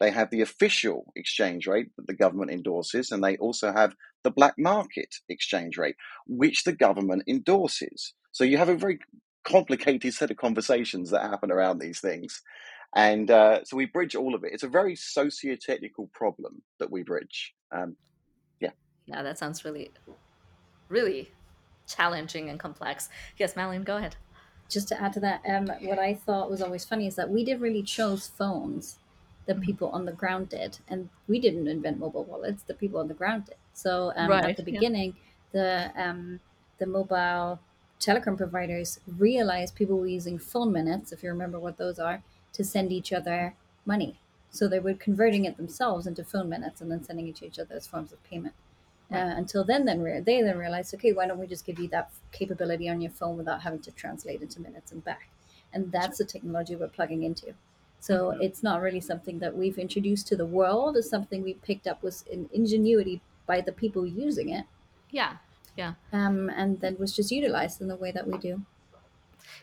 They 0.00 0.10
have 0.10 0.30
the 0.30 0.40
official 0.40 1.12
exchange 1.14 1.68
rate 1.68 1.90
that 1.96 2.08
the 2.08 2.16
government 2.16 2.50
endorses, 2.50 3.12
and 3.12 3.22
they 3.22 3.36
also 3.36 3.72
have 3.72 3.94
the 4.24 4.32
black 4.32 4.54
market 4.58 5.14
exchange 5.28 5.78
rate, 5.78 5.96
which 6.26 6.64
the 6.64 6.72
government 6.72 7.22
endorses. 7.28 8.14
So 8.32 8.44
you 8.44 8.58
have 8.58 8.68
a 8.68 8.74
very 8.74 8.98
complicated 9.44 10.14
set 10.14 10.30
of 10.30 10.36
conversations 10.36 11.10
that 11.10 11.22
happen 11.22 11.50
around 11.50 11.78
these 11.78 12.00
things. 12.00 12.42
And 12.94 13.30
uh, 13.30 13.64
so 13.64 13.76
we 13.76 13.86
bridge 13.86 14.14
all 14.14 14.34
of 14.34 14.44
it. 14.44 14.52
It's 14.52 14.62
a 14.62 14.68
very 14.68 14.94
socio-technical 14.94 16.10
problem 16.12 16.62
that 16.78 16.90
we 16.90 17.02
bridge. 17.02 17.54
Um, 17.70 17.96
yeah. 18.60 18.70
Yeah, 19.06 19.22
that 19.22 19.38
sounds 19.38 19.64
really, 19.64 19.90
really 20.88 21.32
challenging 21.86 22.50
and 22.50 22.60
complex. 22.60 23.08
Yes, 23.38 23.56
Malin, 23.56 23.82
go 23.82 23.96
ahead. 23.96 24.16
Just 24.68 24.88
to 24.88 25.02
add 25.02 25.12
to 25.14 25.20
that, 25.20 25.42
um, 25.48 25.66
what 25.82 25.98
I 25.98 26.14
thought 26.14 26.50
was 26.50 26.62
always 26.62 26.84
funny 26.84 27.06
is 27.06 27.16
that 27.16 27.28
we 27.28 27.44
didn't 27.44 27.62
really 27.62 27.82
chose 27.82 28.28
phones 28.28 28.98
the 29.46 29.54
mm-hmm. 29.54 29.62
people 29.62 29.88
on 29.90 30.04
the 30.04 30.12
ground 30.12 30.48
did, 30.48 30.78
and 30.88 31.08
we 31.28 31.40
didn't 31.40 31.66
invent 31.68 31.98
mobile 31.98 32.24
wallets. 32.24 32.62
The 32.62 32.74
people 32.74 33.00
on 33.00 33.08
the 33.08 33.14
ground 33.14 33.46
did. 33.46 33.56
So 33.74 34.12
um, 34.16 34.30
right. 34.30 34.44
at 34.44 34.56
the 34.56 34.62
beginning, 34.62 35.14
yeah. 35.52 35.90
the 35.94 36.02
um, 36.02 36.40
the 36.78 36.86
mobile 36.86 37.60
telecom 38.02 38.36
providers 38.36 38.98
realized 39.06 39.74
people 39.74 39.98
were 39.98 40.06
using 40.06 40.38
phone 40.38 40.72
minutes, 40.72 41.12
if 41.12 41.22
you 41.22 41.28
remember 41.28 41.58
what 41.58 41.78
those 41.78 41.98
are, 41.98 42.22
to 42.52 42.64
send 42.64 42.92
each 42.92 43.12
other 43.12 43.54
money. 43.86 44.18
So 44.50 44.68
they 44.68 44.80
were 44.80 44.94
converting 44.94 45.44
it 45.44 45.56
themselves 45.56 46.06
into 46.06 46.24
phone 46.24 46.48
minutes 46.48 46.80
and 46.80 46.90
then 46.90 47.02
sending 47.02 47.28
it 47.28 47.36
to 47.36 47.46
each 47.46 47.58
other 47.58 47.76
as 47.76 47.86
forms 47.86 48.12
of 48.12 48.22
payment. 48.24 48.54
Uh, 49.10 49.34
until 49.36 49.62
then, 49.62 49.84
then 49.84 50.02
re- 50.02 50.20
they 50.20 50.40
then 50.40 50.56
realized, 50.56 50.94
okay, 50.94 51.12
why 51.12 51.26
don't 51.26 51.38
we 51.38 51.46
just 51.46 51.66
give 51.66 51.78
you 51.78 51.86
that 51.88 52.10
capability 52.32 52.88
on 52.88 53.00
your 53.00 53.10
phone 53.10 53.36
without 53.36 53.60
having 53.60 53.80
to 53.80 53.90
translate 53.92 54.40
into 54.40 54.60
minutes 54.60 54.90
and 54.90 55.04
back? 55.04 55.28
And 55.72 55.92
that's 55.92 56.18
the 56.18 56.24
technology 56.24 56.76
we're 56.76 56.88
plugging 56.88 57.22
into. 57.22 57.54
So 58.00 58.30
mm-hmm. 58.30 58.42
it's 58.42 58.62
not 58.62 58.80
really 58.80 59.00
something 59.00 59.38
that 59.38 59.56
we've 59.56 59.78
introduced 59.78 60.26
to 60.28 60.36
the 60.36 60.46
world. 60.46 60.96
It's 60.96 61.10
something 61.10 61.42
we 61.42 61.54
picked 61.54 61.86
up 61.86 62.02
with 62.02 62.26
in 62.26 62.48
ingenuity 62.52 63.20
by 63.46 63.60
the 63.60 63.72
people 63.72 64.06
using 64.06 64.48
it. 64.48 64.64
Yeah, 65.10 65.36
yeah. 65.76 65.94
Um, 66.12 66.50
and 66.50 66.80
then 66.80 66.96
was 66.98 67.14
just 67.14 67.30
utilized 67.30 67.80
in 67.80 67.88
the 67.88 67.96
way 67.96 68.12
that 68.12 68.26
we 68.26 68.38
do. 68.38 68.62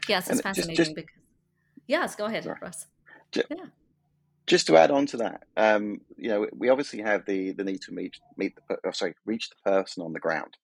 Yes, 0.07 0.27
it's 0.27 0.31
and 0.31 0.41
fascinating 0.41 0.75
just, 0.75 0.89
just, 0.89 0.95
because. 0.95 1.15
Yes, 1.87 2.15
go 2.15 2.25
ahead, 2.25 2.43
sorry. 2.43 2.59
Russ. 2.61 2.85
Just, 3.31 3.47
yeah. 3.49 3.65
Just 4.47 4.67
to 4.67 4.77
add 4.77 4.91
on 4.91 5.05
to 5.07 5.17
that, 5.17 5.43
um, 5.57 6.01
you 6.17 6.29
know, 6.29 6.47
we 6.57 6.69
obviously 6.69 7.01
have 7.01 7.25
the 7.25 7.51
the 7.51 7.63
need 7.63 7.81
to 7.81 7.93
meet 7.93 8.19
meet 8.35 8.55
the 8.55 8.77
oh, 8.83 8.91
sorry 8.91 9.13
reach 9.25 9.49
the 9.49 9.71
person 9.71 10.01
on 10.01 10.13
the 10.13 10.19
ground, 10.19 10.57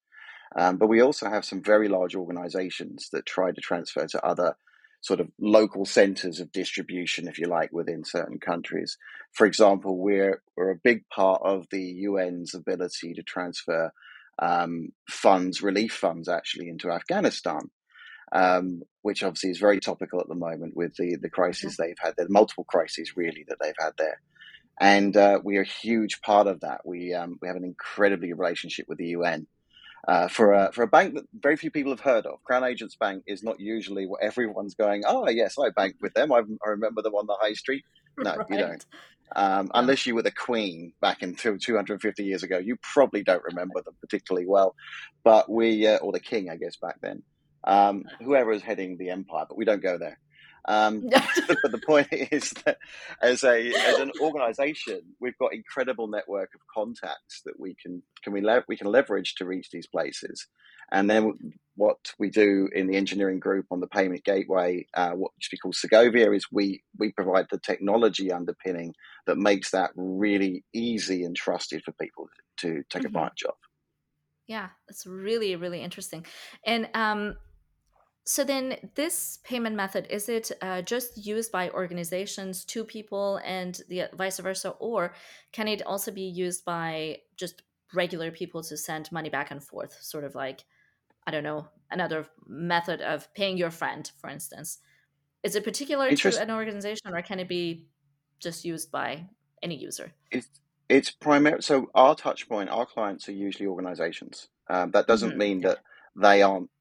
um, 0.55 0.77
but 0.77 0.87
we 0.87 1.01
also 1.01 1.29
have 1.29 1.45
some 1.45 1.61
very 1.61 1.87
large 1.87 2.15
organisations 2.15 3.09
that 3.11 3.27
try 3.27 3.51
to 3.51 3.61
transfer 3.61 4.07
to 4.07 4.25
other 4.25 4.55
sort 5.05 5.19
of 5.19 5.29
local 5.39 5.85
centers 5.85 6.39
of 6.39 6.51
distribution, 6.51 7.27
if 7.27 7.37
you 7.37 7.45
like, 7.45 7.71
within 7.71 8.03
certain 8.03 8.39
countries. 8.39 8.97
For 9.33 9.45
example, 9.45 9.99
we're, 9.99 10.41
we're 10.57 10.71
a 10.71 10.75
big 10.75 11.07
part 11.09 11.43
of 11.43 11.67
the 11.69 12.05
UN's 12.05 12.55
ability 12.55 13.13
to 13.13 13.21
transfer 13.21 13.93
um, 14.39 14.89
funds, 15.09 15.61
relief 15.61 15.93
funds, 15.93 16.27
actually, 16.27 16.69
into 16.69 16.91
Afghanistan. 16.91 17.69
Um, 18.31 18.81
which 19.03 19.21
obviously 19.21 19.51
is 19.51 19.59
very 19.59 19.79
topical 19.79 20.19
at 20.19 20.27
the 20.27 20.33
moment 20.33 20.75
with 20.75 20.95
the 20.95 21.15
the 21.21 21.29
crisis 21.29 21.77
they've 21.77 21.95
had 22.01 22.15
there, 22.17 22.25
multiple 22.27 22.63
crises 22.63 23.15
really 23.15 23.45
that 23.47 23.57
they've 23.61 23.75
had 23.79 23.91
there, 23.99 24.19
and 24.81 25.15
uh, 25.15 25.39
we 25.43 25.57
are 25.57 25.61
a 25.61 25.65
huge 25.65 26.21
part 26.21 26.47
of 26.47 26.61
that. 26.61 26.81
We 26.85 27.13
um, 27.13 27.37
we 27.39 27.47
have 27.47 27.55
an 27.55 27.63
incredibly 27.63 28.33
relationship 28.33 28.87
with 28.89 28.97
the 28.97 29.09
UN, 29.09 29.45
uh, 30.07 30.27
for 30.27 30.53
a 30.53 30.71
for 30.71 30.83
a 30.83 30.87
bank 30.87 31.15
that 31.15 31.25
very 31.33 31.55
few 31.55 31.71
people 31.71 31.91
have 31.91 31.99
heard 31.99 32.25
of. 32.25 32.43
Crown 32.43 32.63
Agents 32.63 32.95
Bank 32.95 33.23
is 33.25 33.43
not 33.43 33.59
usually 33.59 34.05
what 34.05 34.21
everyone's 34.21 34.75
going. 34.75 35.03
Oh 35.07 35.27
yes, 35.29 35.55
I 35.57 35.69
bank 35.69 35.95
with 36.01 36.13
them. 36.13 36.31
I, 36.31 36.39
I 36.65 36.69
remember 36.69 37.01
them 37.01 37.15
on 37.15 37.25
the 37.25 37.37
high 37.39 37.53
street. 37.53 37.83
No, 38.17 38.35
right. 38.35 38.45
you 38.49 38.57
don't. 38.57 38.85
Um. 39.35 39.69
Unless 39.73 40.05
you 40.05 40.15
were 40.15 40.21
the 40.21 40.31
Queen 40.31 40.93
back 41.01 41.23
in 41.23 41.35
250 41.35 42.23
years 42.23 42.43
ago, 42.43 42.57
you 42.57 42.77
probably 42.81 43.23
don't 43.23 43.43
remember 43.43 43.81
them 43.81 43.95
particularly 44.01 44.47
well. 44.47 44.75
But 45.23 45.49
we, 45.49 45.87
uh, 45.87 45.97
or 45.97 46.11
the 46.11 46.19
King, 46.19 46.49
I 46.49 46.57
guess, 46.57 46.75
back 46.77 46.99
then. 47.01 47.23
Um, 47.63 48.03
whoever 48.21 48.51
is 48.51 48.61
heading 48.61 48.97
the 48.97 49.09
empire, 49.09 49.45
but 49.49 49.57
we 49.57 49.65
don't 49.65 49.81
go 49.81 49.97
there. 49.97 50.19
Um, 50.67 51.07
but 51.47 51.71
the 51.71 51.81
point 51.85 52.07
is 52.11 52.51
that 52.65 52.77
as 53.21 53.43
a 53.43 53.73
as 53.73 53.99
an 53.99 54.11
organisation, 54.21 55.01
we've 55.19 55.37
got 55.37 55.53
incredible 55.53 56.07
network 56.07 56.51
of 56.55 56.61
contacts 56.73 57.41
that 57.45 57.59
we 57.59 57.75
can 57.75 58.01
can 58.23 58.33
we 58.33 58.41
le- 58.41 58.63
we 58.67 58.77
can 58.77 58.87
leverage 58.87 59.35
to 59.35 59.45
reach 59.45 59.69
these 59.71 59.87
places. 59.87 60.47
And 60.91 61.09
then 61.09 61.33
what 61.75 61.97
we 62.19 62.29
do 62.29 62.69
in 62.73 62.87
the 62.87 62.95
engineering 62.95 63.39
group 63.39 63.65
on 63.71 63.79
the 63.79 63.87
payment 63.87 64.23
gateway, 64.23 64.85
uh, 64.93 65.11
what 65.11 65.31
to 65.41 65.47
be 65.51 65.57
called 65.57 65.75
Segovia, 65.75 66.31
is 66.31 66.45
we 66.51 66.83
we 66.97 67.11
provide 67.11 67.47
the 67.51 67.59
technology 67.59 68.31
underpinning 68.31 68.93
that 69.25 69.37
makes 69.37 69.71
that 69.71 69.91
really 69.95 70.63
easy 70.73 71.23
and 71.23 71.35
trusted 71.35 71.83
for 71.83 71.91
people 71.93 72.27
to 72.57 72.83
take 72.89 73.01
mm-hmm. 73.01 73.07
advantage 73.07 73.43
of. 73.47 73.55
Yeah, 74.47 74.69
that's 74.87 75.07
really 75.07 75.55
really 75.55 75.81
interesting. 75.81 76.25
And 76.65 76.87
um, 76.93 77.35
so 78.27 78.43
then 78.43 78.77
this 78.95 79.37
payment 79.43 79.75
method 79.75 80.07
is 80.09 80.29
it 80.29 80.51
uh, 80.61 80.81
just 80.81 81.25
used 81.25 81.51
by 81.51 81.69
organizations 81.69 82.65
two 82.65 82.83
people 82.83 83.39
and 83.45 83.79
the 83.87 84.01
uh, 84.01 84.07
vice 84.15 84.39
versa? 84.39 84.71
Or 84.79 85.13
can 85.51 85.67
it 85.67 85.83
also 85.83 86.11
be 86.11 86.23
used 86.23 86.65
by 86.65 87.19
just 87.37 87.61
regular 87.93 88.31
people 88.31 88.63
to 88.63 88.77
send 88.77 89.11
money 89.11 89.29
back 89.29 89.51
and 89.51 89.63
forth 89.63 89.95
sort 90.01 90.23
of 90.23 90.35
like 90.35 90.65
i 91.27 91.31
don't 91.31 91.43
know 91.43 91.67
another 91.91 92.25
method 92.47 92.99
of 93.01 93.31
paying 93.35 93.57
your 93.57 93.69
friend 93.69 94.11
for 94.19 94.27
instance? 94.27 94.79
Is 95.43 95.55
it 95.55 95.63
particular 95.63 96.09
to 96.09 96.41
an 96.41 96.49
organization 96.49 97.13
or 97.13 97.21
can 97.21 97.39
it 97.39 97.47
be 97.47 97.85
just 98.39 98.65
used 98.65 98.91
by 98.91 99.27
any 99.61 99.75
user? 99.75 100.11
It's 100.31 100.49
it's 100.89 101.11
primary 101.11 101.61
so 101.61 101.91
our 101.93 102.15
touch 102.15 102.49
point 102.49 102.71
our 102.71 102.87
clients 102.87 103.29
are 103.29 103.33
usually 103.33 103.67
organizations. 103.67 104.47
Um, 104.67 104.89
that 104.91 105.05
doesn't 105.05 105.29
mm-hmm. 105.29 105.37
mean 105.37 105.61
that 105.61 105.77
they 106.15 106.41
aren't 106.41 106.71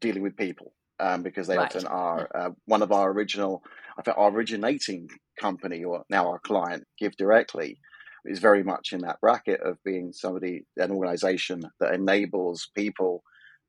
dealing 0.00 0.22
with 0.22 0.36
people 0.36 0.72
um, 1.00 1.22
because 1.22 1.46
they 1.46 1.56
right. 1.56 1.74
often 1.74 1.86
are 1.86 2.28
uh, 2.34 2.50
one 2.66 2.82
of 2.82 2.92
our 2.92 3.10
original, 3.10 3.62
I 3.98 4.02
think 4.02 4.16
our 4.16 4.30
originating 4.30 5.08
company 5.38 5.84
or 5.84 6.04
now 6.08 6.28
our 6.28 6.38
client, 6.38 6.84
GiveDirectly, 7.02 7.76
is 8.24 8.38
very 8.38 8.62
much 8.62 8.92
in 8.92 9.02
that 9.02 9.20
bracket 9.20 9.60
of 9.60 9.82
being 9.84 10.12
somebody, 10.12 10.64
an 10.76 10.90
organization 10.90 11.62
that 11.80 11.94
enables 11.94 12.68
people 12.74 13.22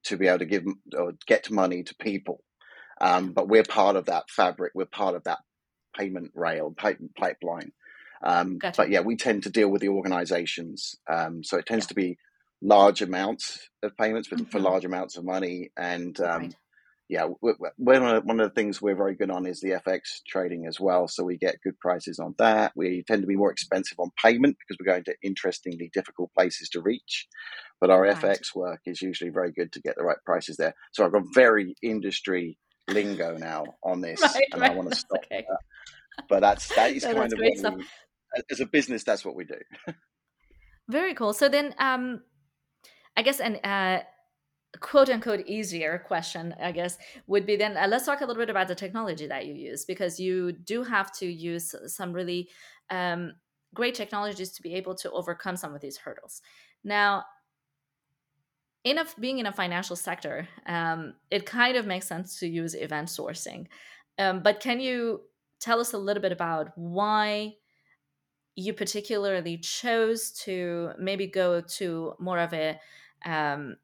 to 0.05 0.17
be 0.17 0.27
able 0.27 0.39
to 0.39 0.45
give 0.45 0.65
or 0.97 1.13
get 1.25 1.51
money 1.51 1.83
to 1.83 1.95
people. 1.95 2.41
Um, 3.01 3.33
but 3.33 3.49
we're 3.49 3.63
part 3.63 3.95
of 3.95 4.05
that 4.05 4.29
fabric. 4.29 4.71
We're 4.75 4.85
part 4.85 5.15
of 5.15 5.23
that 5.23 5.39
payment 5.97 6.31
rail, 6.35 6.73
payment 6.77 7.15
pipeline. 7.15 7.71
Um, 8.23 8.57
gotcha. 8.57 8.75
But 8.77 8.89
yeah, 8.89 9.01
we 9.01 9.17
tend 9.17 9.43
to 9.43 9.49
deal 9.49 9.67
with 9.69 9.81
the 9.81 9.89
organizations. 9.89 10.95
Um, 11.11 11.43
so 11.43 11.57
it 11.57 11.65
tends 11.65 11.85
yeah. 11.85 11.89
to 11.89 11.95
be 11.95 12.17
large 12.61 13.01
amounts 13.01 13.69
of 13.83 13.97
payments 13.97 14.29
for, 14.29 14.35
mm-hmm. 14.35 14.45
for 14.45 14.59
large 14.59 14.85
amounts 14.85 15.17
of 15.17 15.25
money. 15.25 15.71
And 15.75 16.17
um, 16.21 16.41
right 16.43 16.55
yeah, 17.07 17.27
one 17.77 18.03
of, 18.03 18.25
one 18.25 18.39
of 18.39 18.49
the 18.49 18.55
things 18.55 18.81
we're 18.81 18.95
very 18.95 19.15
good 19.15 19.29
on 19.29 19.45
is 19.45 19.61
the 19.61 19.79
FX 19.85 20.21
trading 20.27 20.65
as 20.65 20.79
well. 20.79 21.07
So 21.07 21.23
we 21.23 21.37
get 21.37 21.61
good 21.63 21.79
prices 21.79 22.17
on 22.17 22.33
that. 22.39 22.71
We 22.75 23.03
tend 23.05 23.21
to 23.21 23.27
be 23.27 23.35
more 23.35 23.51
expensive 23.51 23.99
on 23.99 24.09
payment 24.23 24.57
because 24.57 24.79
we're 24.79 24.91
going 24.91 25.03
to 25.03 25.15
interestingly 25.21 25.91
difficult 25.93 26.31
places 26.33 26.69
to 26.69 26.81
reach. 26.81 27.27
But 27.79 27.91
our 27.91 28.01
right. 28.01 28.15
FX 28.15 28.55
work 28.55 28.81
is 28.87 29.03
usually 29.03 29.29
very 29.29 29.51
good 29.51 29.71
to 29.73 29.81
get 29.81 29.95
the 29.97 30.03
right 30.03 30.17
prices 30.25 30.57
there. 30.57 30.73
So 30.93 31.05
I've 31.05 31.11
got 31.11 31.23
very 31.33 31.75
industry 31.83 32.57
lingo 32.89 33.37
now 33.37 33.65
on 33.83 34.01
this, 34.01 34.21
right, 34.21 34.43
and 34.51 34.61
right. 34.61 34.71
I 34.71 34.75
want 34.75 34.89
to 34.89 34.95
stop. 34.95 35.19
Okay. 35.25 35.45
That. 35.47 36.25
But 36.27 36.39
that's 36.39 36.73
that 36.75 36.91
is 36.91 37.03
no, 37.03 37.13
kind 37.13 37.33
of 37.33 37.39
what 37.39 37.77
we, 37.77 37.85
as 38.49 38.59
a 38.59 38.65
business. 38.65 39.03
That's 39.03 39.23
what 39.23 39.35
we 39.35 39.43
do. 39.43 39.59
very 40.89 41.13
cool. 41.13 41.33
So 41.33 41.49
then, 41.49 41.75
um, 41.77 42.21
I 43.17 43.21
guess, 43.21 43.39
and 43.39 43.59
uh, 43.63 44.03
quote 44.79 45.09
unquote 45.09 45.45
easier 45.45 46.03
question 46.07 46.53
i 46.61 46.71
guess 46.71 46.97
would 47.27 47.45
be 47.45 47.55
then 47.55 47.77
uh, 47.77 47.87
let's 47.87 48.05
talk 48.05 48.21
a 48.21 48.25
little 48.25 48.41
bit 48.41 48.49
about 48.49 48.67
the 48.67 48.75
technology 48.75 49.27
that 49.27 49.45
you 49.45 49.53
use 49.53 49.85
because 49.85 50.19
you 50.19 50.51
do 50.51 50.83
have 50.83 51.11
to 51.11 51.25
use 51.25 51.75
some 51.87 52.13
really 52.13 52.49
um, 52.89 53.33
great 53.73 53.95
technologies 53.95 54.51
to 54.51 54.61
be 54.61 54.73
able 54.73 54.95
to 54.95 55.11
overcome 55.11 55.57
some 55.57 55.75
of 55.75 55.81
these 55.81 55.97
hurdles. 55.97 56.41
Now 56.83 57.25
in 58.83 58.99
a, 58.99 59.05
being 59.19 59.39
in 59.39 59.47
a 59.47 59.51
financial 59.51 59.95
sector 59.95 60.47
um, 60.65 61.15
it 61.31 61.45
kind 61.45 61.75
of 61.77 61.85
makes 61.85 62.07
sense 62.07 62.39
to 62.39 62.47
use 62.47 62.75
event 62.75 63.09
sourcing. 63.09 63.67
Um, 64.17 64.41
but 64.41 64.59
can 64.59 64.79
you 64.79 65.21
tell 65.59 65.79
us 65.79 65.93
a 65.93 65.97
little 65.97 66.21
bit 66.21 66.31
about 66.31 66.71
why 66.75 67.55
you 68.55 68.73
particularly 68.73 69.57
chose 69.57 70.31
to 70.31 70.91
maybe 70.97 71.27
go 71.27 71.61
to 71.61 72.13
more 72.19 72.39
of 72.39 72.53
a 72.53 72.79
um, 73.25 73.75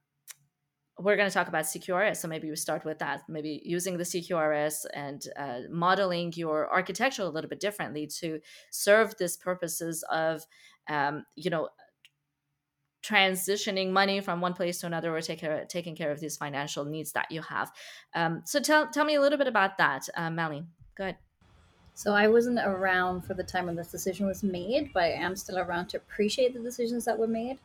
we're 1.00 1.16
going 1.16 1.30
to 1.30 1.34
talk 1.34 1.48
about 1.48 1.66
CQRS. 1.66 2.18
So 2.18 2.28
maybe 2.28 2.50
we 2.50 2.56
start 2.56 2.86
with 2.86 3.00
that. 3.00 3.24
Maybe 3.28 3.62
using 3.64 3.98
the 3.98 4.04
CQRS 4.04 4.86
and 4.94 5.26
uh, 5.38 5.60
modeling 5.70 6.34
your 6.36 6.68
architecture 6.68 7.24
a 7.24 7.30
little 7.30 7.50
bit 7.50 7.60
differently 7.60 8.08
to 8.20 8.40
serve 8.72 9.16
these 9.18 9.38
purposes 9.38 10.04
of, 10.12 10.46
um, 10.90 11.26
you 11.36 11.50
know, 11.50 11.70
transitioning 13.04 13.92
money 13.92 14.22
from 14.22 14.42
one 14.42 14.54
place 14.54 14.80
to 14.80 14.86
another 14.86 15.16
or 15.16 15.22
take 15.22 15.40
care, 15.40 15.66
taking 15.68 15.96
care 15.96 16.12
of 16.12 16.20
these 16.20 16.38
financial 16.38 16.86
needs 16.86 17.14
that 17.14 17.32
you 17.32 17.42
have. 17.42 17.72
Um, 18.14 18.44
so 18.46 18.60
tell 18.60 18.88
tell 18.88 19.06
me 19.06 19.16
a 19.16 19.22
little 19.22 19.38
bit 19.38 19.48
about 19.48 19.78
that, 19.80 20.08
uh, 20.16 20.30
Melanie. 20.30 20.66
Go 20.96 21.06
ahead. 21.06 21.18
So 21.94 22.14
I 22.14 22.28
wasn't 22.28 22.60
around 22.60 23.22
for 23.22 23.34
the 23.34 23.44
time 23.44 23.66
when 23.66 23.76
this 23.76 23.92
decision 23.92 24.26
was 24.26 24.44
made, 24.44 24.92
but 24.94 25.04
I 25.04 25.12
am 25.12 25.36
still 25.36 25.58
around 25.58 25.88
to 25.90 25.98
appreciate 25.98 26.54
the 26.54 26.60
decisions 26.60 27.06
that 27.06 27.18
were 27.18 27.28
made. 27.28 27.60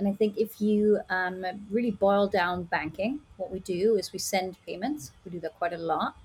And 0.00 0.08
I 0.08 0.12
think 0.12 0.38
if 0.38 0.62
you 0.62 0.98
um, 1.10 1.44
really 1.70 1.90
boil 1.90 2.26
down 2.26 2.62
banking, 2.64 3.20
what 3.36 3.50
we 3.50 3.58
do 3.58 3.96
is 3.96 4.14
we 4.14 4.18
send 4.18 4.56
payments. 4.64 5.12
We 5.26 5.30
do 5.30 5.40
that 5.40 5.58
quite 5.58 5.74
a 5.74 5.78
lot. 5.78 6.16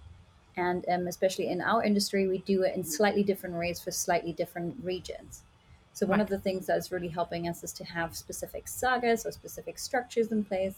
And 0.56 0.86
um, 0.88 1.08
especially 1.08 1.50
in 1.50 1.60
our 1.60 1.84
industry, 1.84 2.26
we 2.26 2.38
do 2.38 2.64
it 2.64 2.74
in 2.74 2.86
slightly 2.86 3.22
different 3.22 3.56
ways 3.56 3.82
for 3.82 3.92
slightly 3.92 4.32
different 4.32 4.78
regions. 4.82 5.44
So, 5.92 6.06
one 6.06 6.20
right. 6.20 6.24
of 6.24 6.30
the 6.30 6.40
things 6.40 6.68
that's 6.68 6.90
really 6.90 7.10
helping 7.10 7.50
us 7.50 7.66
is 7.66 7.74
to 7.74 7.84
have 7.84 8.16
specific 8.16 8.70
sagas 8.70 9.26
or 9.26 9.32
specific 9.34 9.78
structures 9.78 10.32
in 10.32 10.46
place 10.46 10.76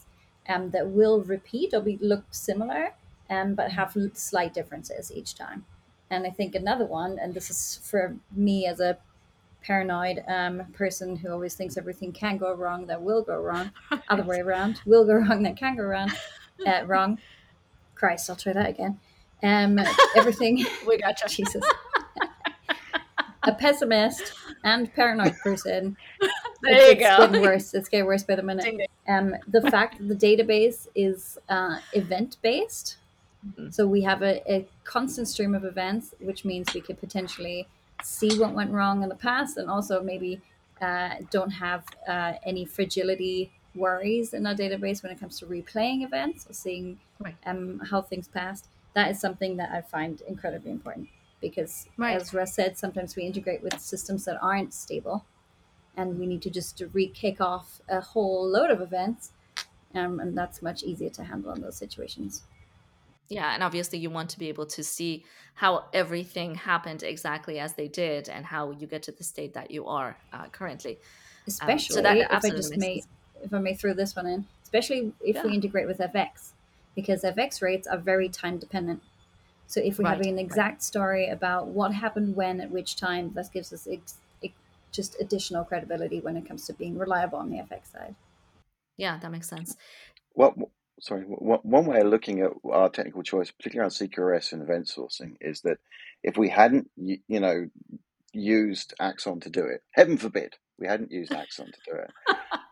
um, 0.48 0.70
that 0.70 0.88
will 0.88 1.20
repeat 1.22 1.74
or 1.74 1.80
be, 1.80 1.98
look 2.00 2.24
similar, 2.32 2.94
um, 3.30 3.54
but 3.54 3.70
have 3.70 3.96
slight 4.14 4.54
differences 4.54 5.12
each 5.12 5.36
time. 5.36 5.64
And 6.10 6.26
I 6.26 6.30
think 6.30 6.56
another 6.56 6.84
one, 6.84 7.16
and 7.20 7.32
this 7.32 7.48
is 7.48 7.80
for 7.84 8.16
me 8.32 8.66
as 8.66 8.80
a 8.80 8.98
paranoid 9.62 10.22
um, 10.28 10.62
person 10.72 11.16
who 11.16 11.30
always 11.30 11.54
thinks 11.54 11.76
everything 11.76 12.12
can 12.12 12.36
go 12.36 12.54
wrong 12.54 12.86
that 12.86 13.00
will 13.02 13.22
go 13.22 13.40
wrong, 13.40 13.70
other 14.08 14.22
way 14.22 14.38
around, 14.38 14.80
will 14.86 15.04
go 15.04 15.14
wrong 15.14 15.42
that 15.42 15.56
can 15.56 15.76
go 15.76 15.84
wrong, 15.84 16.10
uh, 16.66 16.82
wrong. 16.86 17.18
Christ, 17.94 18.30
I'll 18.30 18.36
try 18.36 18.52
that 18.52 18.68
again. 18.68 18.98
Um, 19.42 19.78
everything. 20.16 20.64
we 20.86 20.98
got 20.98 21.20
you. 21.22 21.28
Jesus. 21.28 21.64
a 23.42 23.52
pessimist 23.52 24.32
and 24.62 24.92
paranoid 24.94 25.36
person. 25.38 25.96
There 26.20 26.30
it's, 26.72 26.84
you 26.84 26.92
it's 26.92 27.16
go. 27.16 27.26
getting 27.26 27.42
worse. 27.42 27.74
It's 27.74 27.88
getting 27.88 28.06
worse 28.06 28.22
by 28.22 28.36
the 28.36 28.42
minute. 28.42 28.88
Um, 29.08 29.34
the 29.48 29.62
fact 29.70 29.98
that 29.98 30.08
the 30.08 30.14
database 30.14 30.86
is 30.94 31.38
uh, 31.48 31.78
event 31.92 32.36
based 32.42 32.98
Mm-hmm. 33.46 33.70
So 33.70 33.86
we 33.86 34.02
have 34.02 34.22
a, 34.22 34.52
a 34.52 34.66
constant 34.84 35.28
stream 35.28 35.54
of 35.54 35.64
events, 35.64 36.14
which 36.20 36.44
means 36.44 36.72
we 36.74 36.80
could 36.80 36.98
potentially 36.98 37.68
see 38.02 38.38
what 38.38 38.52
went 38.52 38.70
wrong 38.70 39.02
in 39.02 39.08
the 39.08 39.14
past 39.14 39.56
and 39.56 39.68
also 39.68 40.02
maybe 40.02 40.40
uh, 40.80 41.16
don't 41.30 41.50
have 41.50 41.84
uh, 42.06 42.34
any 42.44 42.64
fragility 42.64 43.52
worries 43.74 44.34
in 44.34 44.46
our 44.46 44.54
database 44.54 45.02
when 45.02 45.12
it 45.12 45.20
comes 45.20 45.38
to 45.38 45.46
replaying 45.46 46.04
events 46.04 46.46
or 46.48 46.52
seeing 46.52 46.98
right. 47.20 47.34
um, 47.46 47.80
how 47.90 48.00
things 48.02 48.28
passed. 48.28 48.66
That 48.94 49.10
is 49.10 49.20
something 49.20 49.56
that 49.56 49.70
I 49.70 49.80
find 49.80 50.20
incredibly 50.22 50.70
important 50.70 51.08
because, 51.40 51.86
right. 51.96 52.16
as 52.16 52.34
Russ 52.34 52.54
said, 52.54 52.76
sometimes 52.76 53.14
we 53.16 53.22
integrate 53.22 53.62
with 53.62 53.78
systems 53.80 54.24
that 54.24 54.38
aren't 54.42 54.74
stable 54.74 55.24
and 55.96 56.18
we 56.18 56.26
need 56.26 56.42
to 56.42 56.50
just 56.50 56.82
re 56.92 57.08
kick 57.08 57.40
off 57.40 57.80
a 57.88 58.00
whole 58.00 58.48
load 58.48 58.70
of 58.70 58.80
events. 58.80 59.32
Um, 59.94 60.20
and 60.20 60.36
that's 60.36 60.62
much 60.62 60.82
easier 60.82 61.10
to 61.10 61.24
handle 61.24 61.52
in 61.52 61.62
those 61.62 61.76
situations. 61.76 62.42
Yeah, 63.28 63.52
and 63.54 63.62
obviously 63.62 63.98
you 63.98 64.10
want 64.10 64.30
to 64.30 64.38
be 64.38 64.48
able 64.48 64.66
to 64.66 64.82
see 64.82 65.24
how 65.54 65.84
everything 65.92 66.54
happened 66.54 67.02
exactly 67.02 67.58
as 67.58 67.74
they 67.74 67.88
did 67.88 68.28
and 68.28 68.46
how 68.46 68.70
you 68.70 68.86
get 68.86 69.02
to 69.04 69.12
the 69.12 69.24
state 69.24 69.54
that 69.54 69.70
you 69.70 69.86
are 69.86 70.16
uh, 70.32 70.46
currently. 70.46 70.98
Especially 71.46 71.96
um, 71.96 71.96
so 71.96 72.02
that 72.02 72.16
if 72.16 72.44
I 72.44 72.50
just 72.50 72.76
may, 72.76 73.02
if 73.42 73.52
I 73.52 73.58
may 73.58 73.74
throw 73.74 73.92
this 73.92 74.16
one 74.16 74.26
in, 74.26 74.46
especially 74.62 75.12
if 75.20 75.36
yeah. 75.36 75.44
we 75.44 75.54
integrate 75.54 75.86
with 75.86 75.98
FX, 75.98 76.52
because 76.94 77.22
FX 77.22 77.60
rates 77.60 77.86
are 77.86 77.98
very 77.98 78.28
time 78.28 78.58
dependent. 78.58 79.02
So 79.66 79.80
if 79.80 79.98
we 79.98 80.04
right. 80.04 80.16
have 80.16 80.26
an 80.26 80.38
exact 80.38 80.76
right. 80.76 80.82
story 80.82 81.28
about 81.28 81.66
what 81.66 81.92
happened 81.92 82.34
when 82.34 82.60
at 82.60 82.70
which 82.70 82.96
time, 82.96 83.32
that 83.34 83.52
gives 83.52 83.72
us 83.72 83.86
ex- 83.90 84.16
ex- 84.42 84.54
just 84.90 85.20
additional 85.20 85.64
credibility 85.64 86.20
when 86.20 86.36
it 86.36 86.48
comes 86.48 86.66
to 86.66 86.72
being 86.72 86.96
reliable 86.96 87.38
on 87.38 87.50
the 87.50 87.56
FX 87.56 87.92
side. 87.92 88.14
Yeah, 88.96 89.18
that 89.18 89.30
makes 89.30 89.48
sense. 89.48 89.76
Well, 90.34 90.70
sorry, 91.00 91.22
one 91.22 91.86
way 91.86 92.00
of 92.00 92.06
looking 92.06 92.40
at 92.40 92.50
our 92.70 92.88
technical 92.88 93.22
choice, 93.22 93.50
particularly 93.50 93.84
around 93.84 93.90
CQRS 93.90 94.52
and 94.52 94.62
event 94.62 94.86
sourcing, 94.86 95.36
is 95.40 95.62
that 95.62 95.78
if 96.22 96.36
we 96.36 96.48
hadn't, 96.48 96.90
you, 96.96 97.18
you 97.28 97.40
know, 97.40 97.68
used 98.32 98.94
Axon 99.00 99.40
to 99.40 99.50
do 99.50 99.64
it, 99.64 99.82
heaven 99.92 100.16
forbid 100.16 100.54
we 100.78 100.86
hadn't 100.86 101.10
used 101.10 101.32
Axon 101.32 101.66
to 101.66 101.92
do 101.92 101.98
it, 101.98 102.10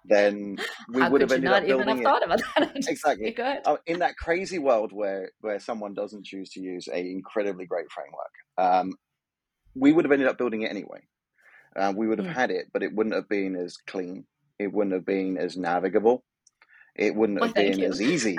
then 0.04 0.56
we 0.88 1.02
How 1.02 1.10
would 1.10 1.20
have 1.20 1.32
ended 1.32 1.50
up 1.50 1.66
building 1.66 1.88
even 1.88 1.98
it. 2.00 2.04
thought 2.04 2.24
about 2.24 2.40
that. 2.56 2.76
exactly. 2.88 3.36
Oh, 3.64 3.78
in 3.86 3.98
that 3.98 4.16
crazy 4.16 4.58
world 4.58 4.92
where 4.92 5.32
where 5.40 5.58
someone 5.58 5.94
doesn't 5.94 6.24
choose 6.24 6.50
to 6.50 6.60
use 6.60 6.88
a 6.88 6.98
incredibly 6.98 7.66
great 7.66 7.86
framework, 7.90 8.32
um, 8.58 8.92
we 9.74 9.92
would 9.92 10.04
have 10.04 10.12
ended 10.12 10.28
up 10.28 10.38
building 10.38 10.62
it 10.62 10.70
anyway. 10.70 11.00
Uh, 11.74 11.92
we 11.94 12.06
would 12.06 12.18
have 12.18 12.28
mm. 12.28 12.34
had 12.34 12.50
it, 12.50 12.66
but 12.72 12.82
it 12.82 12.94
wouldn't 12.94 13.14
have 13.14 13.28
been 13.28 13.56
as 13.56 13.76
clean. 13.86 14.24
It 14.58 14.72
wouldn't 14.72 14.94
have 14.94 15.04
been 15.04 15.36
as 15.36 15.56
navigable 15.56 16.24
it 16.98 17.14
wouldn't 17.14 17.40
well, 17.40 17.48
have 17.48 17.54
been 17.54 17.78
you. 17.78 17.86
as 17.86 18.00
easy. 18.00 18.36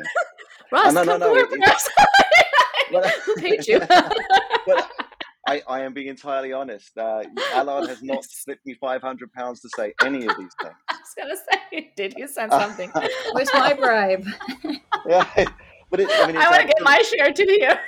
Ross, 0.71 0.93
no, 0.93 1.03
no, 1.03 1.17
no. 1.17 1.35
It, 1.35 1.47
Who 3.25 3.35
paid 3.37 3.67
you? 3.67 3.79
but 3.79 4.91
I, 5.47 5.61
I 5.67 5.81
am 5.81 5.93
being 5.93 6.07
entirely 6.07 6.53
honest. 6.53 6.97
Uh, 6.97 7.23
Allard 7.53 7.89
has 7.89 8.01
not 8.01 8.23
slipped 8.23 8.65
me 8.65 8.73
five 8.75 9.01
hundred 9.01 9.31
pounds 9.33 9.61
to 9.61 9.69
say 9.75 9.93
any 10.03 10.25
of 10.25 10.37
these 10.37 10.53
things. 10.61 10.75
I 10.89 10.95
was 10.95 11.13
going 11.15 11.29
to 11.29 11.37
say, 11.37 11.91
did 11.95 12.15
you 12.17 12.27
send 12.27 12.51
something? 12.51 12.91
Where's 13.33 13.49
my 13.53 13.73
bribe? 13.73 14.25
yeah, 15.05 15.25
but 15.89 15.99
it, 15.99 16.09
I, 16.11 16.27
mean, 16.27 16.37
I 16.37 16.49
want 16.49 16.61
to 16.61 16.67
get 16.67 16.81
my 16.81 16.99
share 16.99 17.31
too 17.33 17.45
here. 17.47 17.79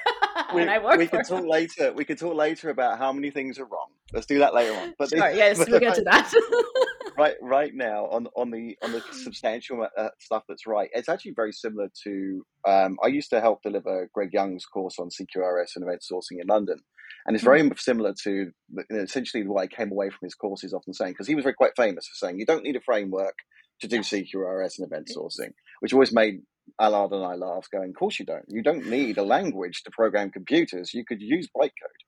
we, 0.56 0.64
I 0.64 0.78
work 0.80 0.98
we 0.98 1.08
can 1.08 1.24
talk 1.24 1.46
later. 1.46 1.94
We 1.94 2.06
can 2.06 2.18
talk 2.18 2.36
later 2.36 2.70
about 2.70 2.98
how 2.98 3.12
many 3.12 3.32
things 3.32 3.60
are 3.60 3.66
wrong. 3.66 3.90
Let's 4.14 4.26
do 4.26 4.40
that 4.40 4.54
later 4.54 4.74
on. 4.78 4.94
But 4.98 5.10
sure, 5.10 5.20
the, 5.20 5.36
yes, 5.36 5.58
we'll 5.58 5.80
get 5.80 5.96
to 5.96 6.04
that. 6.04 6.34
right, 7.18 7.36
right 7.42 7.74
now 7.74 8.06
on 8.08 8.28
on 8.36 8.52
the 8.52 8.78
on 8.84 8.92
the 8.92 9.02
substantial 9.12 9.88
uh, 9.98 10.10
stuff 10.20 10.44
that's 10.48 10.66
right. 10.66 10.90
It's 10.94 11.10
actually 11.10 11.34
very 11.36 11.52
similar 11.52 11.90
to. 12.04 12.46
Um, 12.68 12.98
I 13.04 13.08
used 13.08 13.30
to 13.32 13.42
help 13.42 13.62
deliver 13.62 14.10
Greg 14.14 14.34
Young's 14.34 14.66
course 14.66 14.98
on 15.00 15.10
CQRS 15.10 15.76
and 15.76 15.84
event 15.84 16.04
sourcing 16.10 16.42
in 16.42 16.48
London, 16.48 16.80
and 17.26 17.36
it's 17.36 17.44
very 17.44 17.62
mm-hmm. 17.62 17.78
similar 17.78 18.14
to 18.24 18.32
you 18.32 18.84
know, 18.90 19.02
essentially 19.02 19.46
what 19.46 19.62
I 19.62 19.68
came 19.68 19.92
away 19.92 20.10
from 20.10 20.20
his 20.24 20.36
course 20.36 20.64
is 20.64 20.74
often 20.74 20.94
saying 20.94 21.14
because 21.14 21.28
he 21.28 21.36
was 21.36 21.44
very 21.44 21.56
quite 21.56 21.76
famous 21.76 22.08
for 22.08 22.16
saying 22.16 22.40
you 22.40 22.46
don't 22.46 22.64
need 22.64 22.76
a 22.76 22.82
framework 22.82 23.36
to 23.82 23.88
do 23.88 24.00
CQRS 24.00 24.78
and 24.78 24.88
event 24.88 25.10
sourcing, 25.16 25.54
which 25.80 25.94
always 25.94 26.14
made 26.14 26.42
Allard 26.80 27.12
and 27.12 27.24
I 27.24 27.36
laugh, 27.36 27.68
going, 27.72 27.90
"Of 27.90 27.96
course 27.96 28.20
you 28.20 28.26
don't. 28.26 28.46
You 28.48 28.62
don't 28.62 28.88
need 28.88 29.18
a 29.18 29.24
language 29.24 29.84
to 29.84 29.92
program 29.92 30.32
computers. 30.32 30.94
You 30.94 31.06
could 31.06 31.22
use 31.22 31.48
bytecode." 31.56 32.04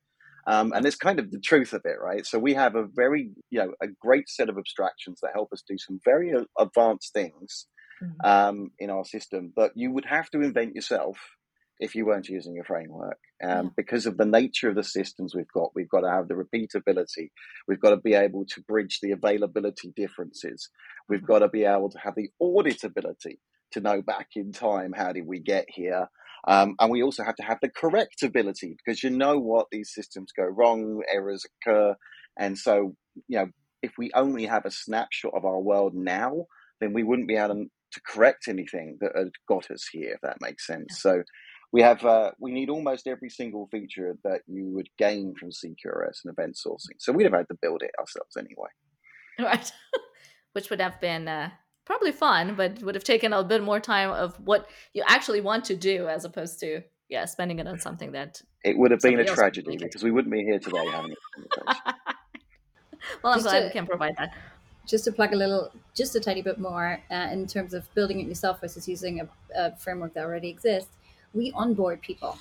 Um, 0.48 0.74
and 0.74 0.86
it's 0.86 0.96
kind 0.96 1.20
of 1.20 1.32
the 1.32 1.40
truth 1.40 1.74
of 1.74 1.82
it, 1.86 1.98
right? 2.02 2.26
So 2.26 2.40
we 2.40 2.56
have 2.56 2.76
a 2.76 2.86
very, 2.86 3.32
you 3.50 3.60
know, 3.60 3.74
a 3.82 3.88
great 3.88 4.28
set 4.28 4.50
of 4.50 4.58
abstractions 4.58 5.20
that 5.22 5.32
help 5.34 5.54
us 5.54 5.64
do 5.68 5.78
some 5.78 6.00
very 6.04 6.34
advanced 6.58 7.14
things 7.14 7.68
mm-hmm. 8.02 8.28
um, 8.28 8.72
in 8.80 8.90
our 8.90 9.06
system, 9.06 9.54
but 9.56 9.72
you 9.76 9.92
would 9.92 10.06
have 10.06 10.30
to 10.32 10.42
invent 10.42 10.76
yourself 10.76 11.18
if 11.80 11.96
you 11.96 12.06
weren't 12.06 12.30
using 12.30 12.60
a 12.60 12.64
framework. 12.64 13.18
Um, 13.44 13.66
yeah. 13.66 13.70
Because 13.76 14.06
of 14.06 14.18
the 14.18 14.26
nature 14.26 14.70
of 14.70 14.76
the 14.76 14.84
systems 14.84 15.36
we've 15.36 15.52
got, 15.54 15.72
we've 15.76 15.90
got 15.90 16.02
to 16.02 16.12
have 16.12 16.28
the 16.28 16.36
repeatability. 16.36 17.30
We've 17.68 17.80
got 17.80 17.90
to 17.90 17.98
be 17.98 18.14
able 18.14 18.46
to 18.46 18.62
bridge 18.62 19.00
the 19.02 19.12
availability 19.12 19.92
differences. 19.96 20.70
We've 21.10 21.20
mm-hmm. 21.20 21.28
got 21.28 21.40
to 21.40 21.50
be 21.50 21.66
able 21.66 21.90
to 21.90 22.00
have 22.00 22.16
the 22.16 22.30
auditability 22.42 23.38
to 23.74 23.82
know 23.82 24.02
back 24.02 24.30
in 24.36 24.52
time 24.52 24.94
how 24.96 25.12
did 25.12 25.26
we 25.26 25.40
get 25.40 25.66
here? 25.68 26.08
Um, 26.48 26.76
and 26.80 26.90
we 26.90 27.04
also 27.04 27.24
have 27.24 27.36
to 27.36 27.44
have 27.44 27.60
the 27.62 27.70
correctability 27.70 28.76
because 28.78 29.04
you 29.04 29.12
know 29.12 29.38
what 29.38 29.68
these 29.72 29.94
systems 29.94 30.32
go 30.36 30.44
wrong 30.44 31.02
errors 31.14 31.46
occur. 31.46 31.96
And 32.38 32.58
so 32.58 32.96
you 33.28 33.40
know 33.40 33.48
if 33.82 33.94
we 33.98 34.12
only 34.14 34.46
have 34.46 34.66
a 34.66 34.72
snapshot 34.72 35.34
of 35.36 35.46
our 35.46 35.60
world 35.60 35.94
now 35.96 36.46
then 36.80 36.94
we 36.94 37.04
wouldn't 37.04 37.28
be 37.28 37.36
able 37.36 37.66
to 37.92 38.02
correct 38.08 38.48
anything 38.48 38.98
that 39.02 39.12
had 39.16 39.30
got 39.48 39.70
us 39.70 39.88
here 39.92 40.14
if 40.14 40.22
that 40.22 40.42
makes 40.42 40.66
sense. 40.66 41.00
So 41.02 41.24
we 41.72 41.82
have 41.82 42.04
uh, 42.04 42.32
we 42.40 42.52
need 42.52 42.70
almost 42.70 43.08
every 43.08 43.30
single 43.30 43.68
feature 43.72 44.18
that 44.24 44.42
you 44.48 44.70
would 44.74 44.90
gain 44.98 45.34
from 45.40 45.50
CQRS 45.50 46.20
and 46.24 46.34
event 46.38 46.58
sourcing. 46.58 46.98
So 47.00 47.14
we'd 47.14 47.24
have 47.24 47.34
had 47.34 47.48
to 47.48 47.58
build 47.62 47.82
it 47.82 47.92
ourselves 48.00 48.36
anyway. 48.38 48.70
Right, 49.40 49.72
which 50.54 50.70
would 50.70 50.82
have 50.82 51.00
been 51.00 51.28
uh, 51.28 51.52
probably 51.86 52.12
fun, 52.12 52.56
but 52.56 52.82
would 52.82 52.96
have 52.96 53.04
taken 53.04 53.34
a 53.34 53.44
bit 53.44 53.64
more 53.64 53.80
time 53.80 54.12
of 54.12 54.36
what 54.46 54.68
you 54.94 55.04
actually 55.08 55.42
want 55.42 55.66
to 55.66 55.76
do 55.76 56.08
as 56.08 56.26
opposed 56.26 56.60
to 56.62 56.82
yeah 57.10 57.26
spending 57.26 57.60
it 57.60 57.68
on 57.68 57.78
something 57.78 58.14
that 58.14 58.42
it 58.64 58.78
would 58.78 58.90
have 58.92 59.02
been 59.02 59.20
a 59.20 59.26
tragedy 59.26 59.76
because 59.78 60.02
we 60.02 60.12
wouldn't 60.12 60.32
be 60.32 60.44
here 60.44 60.60
today 60.60 60.86
having 60.88 61.12
a 61.12 61.94
well, 63.24 63.34
I'm 63.34 63.40
just 63.40 63.50
glad 63.50 63.60
to, 63.60 63.66
we 63.66 63.72
can 63.72 63.86
provide 63.86 64.16
that. 64.18 64.34
Just 64.88 65.06
to 65.06 65.12
plug 65.12 65.34
a 65.34 65.36
little, 65.36 65.72
just 65.96 66.16
a 66.16 66.20
tiny 66.20 66.42
bit 66.42 66.60
more 66.60 67.02
uh, 67.12 67.30
in 67.32 67.48
terms 67.48 67.74
of 67.74 67.94
building 67.94 68.20
it 68.20 68.28
yourself 68.28 68.62
versus 68.62 68.88
using 68.88 69.22
a, 69.22 69.28
a, 69.56 69.76
framework 69.78 70.14
that 70.14 70.24
already 70.26 70.50
exists. 70.50 70.92
We 71.34 71.52
onboard 71.54 72.02
people. 72.02 72.38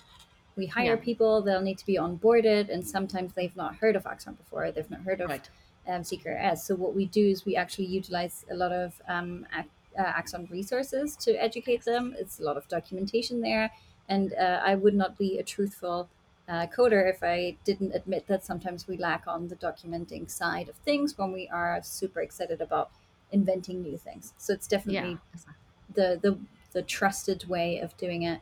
We 0.57 0.67
hire 0.67 0.95
yeah. 0.95 0.97
people; 0.97 1.43
they'll 1.43 1.61
need 1.61 1.79
to 1.79 1.87
be 1.87 1.97
onboarded, 1.97 2.73
and 2.73 2.87
sometimes 2.87 3.33
they've 3.35 3.55
not 3.57 3.77
heard 3.77 3.97
of 3.97 4.07
Axon 4.07 4.35
before. 4.35 4.71
They've 4.73 4.91
not 4.91 5.01
heard 5.01 5.21
of 5.21 5.31
right 5.31 5.49
um, 5.87 6.03
CQRS. 6.03 6.59
So 6.59 6.75
what 6.75 6.95
we 6.95 7.07
do 7.07 7.27
is 7.27 7.45
we 7.45 7.57
actually 7.57 7.87
utilize 7.87 8.45
a 8.51 8.55
lot 8.55 8.73
of 8.73 9.01
um, 9.09 9.47
uh, 9.57 9.63
Axon 9.97 10.49
resources 10.51 11.17
to 11.17 11.33
educate 11.33 11.85
them. 11.85 12.15
It's 12.19 12.41
a 12.41 12.43
lot 12.43 12.57
of 12.57 12.69
documentation 12.69 13.41
there, 13.41 13.71
and 14.09 14.35
uh, 14.35 14.61
I 14.65 14.75
would 14.75 14.95
not 14.95 15.19
be 15.19 15.39
a 15.39 15.43
truthful 15.43 16.09
uh, 16.49 16.67
coder 16.67 17.09
if 17.09 17.23
I 17.23 17.57
didn't 17.65 17.95
admit 17.95 18.27
that 18.27 18.45
sometimes 18.45 18.89
we 18.89 18.97
lack 18.97 19.25
on 19.27 19.49
the 19.49 19.57
documenting 19.57 20.29
side 20.29 20.69
of 20.69 20.75
things 20.77 21.17
when 21.17 21.33
we 21.33 21.49
are 21.49 21.81
super 21.83 22.21
excited 22.21 22.61
about 22.61 22.91
inventing 23.31 23.83
new 23.83 23.97
things. 23.97 24.33
So 24.37 24.53
it's 24.53 24.67
definitely 24.67 25.19
yeah. 25.37 25.53
the 25.95 26.19
the 26.21 26.39
the 26.73 26.83
trusted 26.83 27.49
way 27.49 27.79
of 27.79 27.97
doing 27.97 28.23
it. 28.23 28.41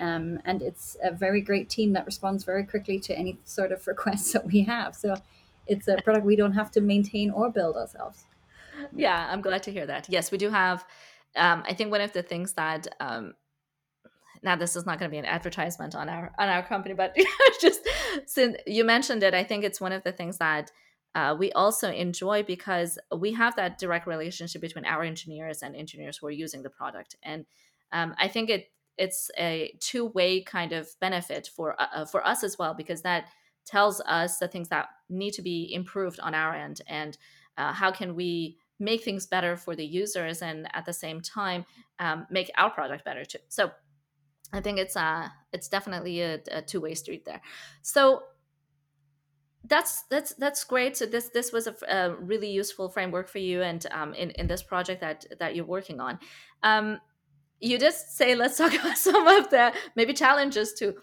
Um, 0.00 0.40
and 0.44 0.62
it's 0.62 0.96
a 1.02 1.10
very 1.10 1.40
great 1.40 1.68
team 1.68 1.92
that 1.94 2.06
responds 2.06 2.44
very 2.44 2.64
quickly 2.64 3.00
to 3.00 3.18
any 3.18 3.38
sort 3.44 3.72
of 3.72 3.86
requests 3.86 4.32
that 4.32 4.46
we 4.46 4.62
have. 4.62 4.94
So 4.94 5.16
it's 5.68 5.88
a 5.88 5.96
product 6.02 6.26
we 6.26 6.36
don't 6.36 6.52
have 6.52 6.70
to 6.72 6.80
maintain 6.80 7.30
or 7.30 7.50
build 7.50 7.76
ourselves. 7.76 8.24
Yeah, 8.94 9.28
I'm 9.30 9.40
glad 9.40 9.62
to 9.64 9.72
hear 9.72 9.86
that. 9.86 10.08
Yes, 10.08 10.30
we 10.30 10.38
do 10.38 10.50
have. 10.50 10.84
Um, 11.36 11.62
I 11.66 11.74
think 11.74 11.90
one 11.90 12.00
of 12.00 12.12
the 12.12 12.22
things 12.22 12.54
that 12.54 12.86
um, 13.00 13.34
now 14.42 14.56
this 14.56 14.76
is 14.76 14.86
not 14.86 14.98
going 14.98 15.10
to 15.10 15.12
be 15.12 15.18
an 15.18 15.24
advertisement 15.24 15.94
on 15.94 16.08
our 16.08 16.32
on 16.38 16.48
our 16.48 16.62
company, 16.62 16.94
but 16.94 17.16
just 17.60 17.80
since 18.26 18.56
you 18.66 18.84
mentioned 18.84 19.22
it, 19.22 19.34
I 19.34 19.44
think 19.44 19.64
it's 19.64 19.80
one 19.80 19.92
of 19.92 20.04
the 20.04 20.12
things 20.12 20.38
that 20.38 20.70
uh, 21.14 21.34
we 21.38 21.52
also 21.52 21.90
enjoy 21.90 22.42
because 22.42 22.98
we 23.16 23.32
have 23.32 23.56
that 23.56 23.78
direct 23.78 24.06
relationship 24.06 24.60
between 24.60 24.84
our 24.84 25.02
engineers 25.02 25.62
and 25.62 25.74
engineers 25.74 26.18
who 26.18 26.26
are 26.26 26.32
using 26.32 26.62
the 26.62 26.70
product, 26.70 27.16
and 27.22 27.46
um, 27.92 28.14
I 28.18 28.28
think 28.28 28.50
it 28.50 28.70
it's 28.96 29.30
a 29.38 29.76
two 29.80 30.06
way 30.06 30.42
kind 30.42 30.72
of 30.72 30.88
benefit 31.00 31.48
for 31.54 31.80
uh, 31.80 32.04
for 32.04 32.26
us 32.26 32.42
as 32.44 32.58
well 32.58 32.74
because 32.74 33.02
that 33.02 33.28
tells 33.64 34.00
us 34.02 34.38
the 34.38 34.48
things 34.48 34.68
that 34.68 34.86
need 35.08 35.32
to 35.32 35.42
be 35.42 35.72
improved 35.72 36.20
on 36.20 36.34
our 36.34 36.54
end 36.54 36.80
and 36.86 37.18
uh, 37.56 37.72
how 37.72 37.90
can 37.90 38.14
we 38.14 38.56
make 38.80 39.02
things 39.02 39.26
better 39.26 39.56
for 39.56 39.74
the 39.74 39.84
users 39.84 40.42
and 40.42 40.68
at 40.74 40.86
the 40.86 40.92
same 40.92 41.20
time 41.20 41.64
um, 41.98 42.26
make 42.30 42.50
our 42.56 42.70
product 42.70 43.04
better 43.04 43.24
too 43.24 43.38
so 43.48 43.70
I 44.52 44.60
think 44.60 44.78
it's 44.78 44.96
uh 44.96 45.28
it's 45.52 45.68
definitely 45.68 46.20
a, 46.22 46.40
a 46.50 46.62
two 46.62 46.80
way 46.80 46.94
street 46.94 47.24
there. 47.24 47.40
So 47.82 48.22
that's 49.64 50.02
that's 50.10 50.34
that's 50.34 50.64
great. 50.64 50.96
So 50.96 51.06
this 51.06 51.28
this 51.28 51.52
was 51.52 51.66
a, 51.66 51.74
a 51.88 52.14
really 52.14 52.50
useful 52.50 52.88
framework 52.88 53.28
for 53.28 53.38
you, 53.38 53.62
and 53.62 53.84
um, 53.90 54.14
in 54.14 54.30
in 54.32 54.46
this 54.46 54.62
project 54.62 55.00
that 55.00 55.26
that 55.38 55.54
you're 55.54 55.66
working 55.66 56.00
on. 56.00 56.18
Um, 56.62 57.00
you 57.60 57.78
just 57.78 58.16
say 58.16 58.34
let's 58.34 58.56
talk 58.56 58.72
about 58.80 58.96
some 58.96 59.26
of 59.26 59.50
the 59.50 59.74
maybe 59.96 60.14
challenges 60.14 60.72
too 60.72 60.94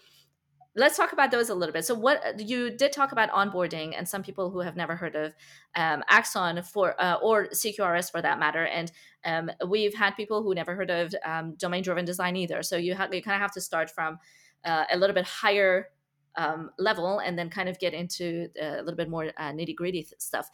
let's 0.76 0.96
talk 0.96 1.12
about 1.12 1.30
those 1.30 1.48
a 1.48 1.54
little 1.54 1.72
bit. 1.72 1.84
So, 1.84 1.94
what 1.94 2.38
you 2.38 2.70
did 2.70 2.92
talk 2.92 3.12
about 3.12 3.30
onboarding, 3.30 3.94
and 3.96 4.08
some 4.08 4.22
people 4.22 4.50
who 4.50 4.60
have 4.60 4.76
never 4.76 4.94
heard 4.94 5.16
of 5.16 5.34
um, 5.74 6.04
Axon 6.08 6.62
for 6.62 7.00
uh, 7.02 7.14
or 7.22 7.48
CQRS 7.48 8.10
for 8.10 8.22
that 8.22 8.38
matter, 8.38 8.66
and 8.66 8.92
um, 9.24 9.50
we've 9.66 9.94
had 9.94 10.10
people 10.12 10.42
who 10.42 10.54
never 10.54 10.74
heard 10.76 10.90
of 10.90 11.14
um, 11.24 11.54
domain-driven 11.56 12.04
design 12.04 12.36
either. 12.36 12.62
So 12.62 12.76
you 12.76 12.94
ha- 12.94 13.08
you 13.10 13.22
kind 13.22 13.34
of 13.34 13.40
have 13.40 13.52
to 13.52 13.60
start 13.60 13.90
from 13.90 14.18
uh, 14.64 14.84
a 14.92 14.96
little 14.96 15.14
bit 15.14 15.24
higher 15.24 15.88
um, 16.36 16.70
level, 16.78 17.18
and 17.18 17.38
then 17.38 17.48
kind 17.48 17.68
of 17.68 17.78
get 17.78 17.94
into 17.94 18.48
a 18.60 18.82
little 18.82 18.96
bit 18.96 19.08
more 19.08 19.32
uh, 19.38 19.52
nitty-gritty 19.52 20.02
th- 20.02 20.14
stuff. 20.18 20.50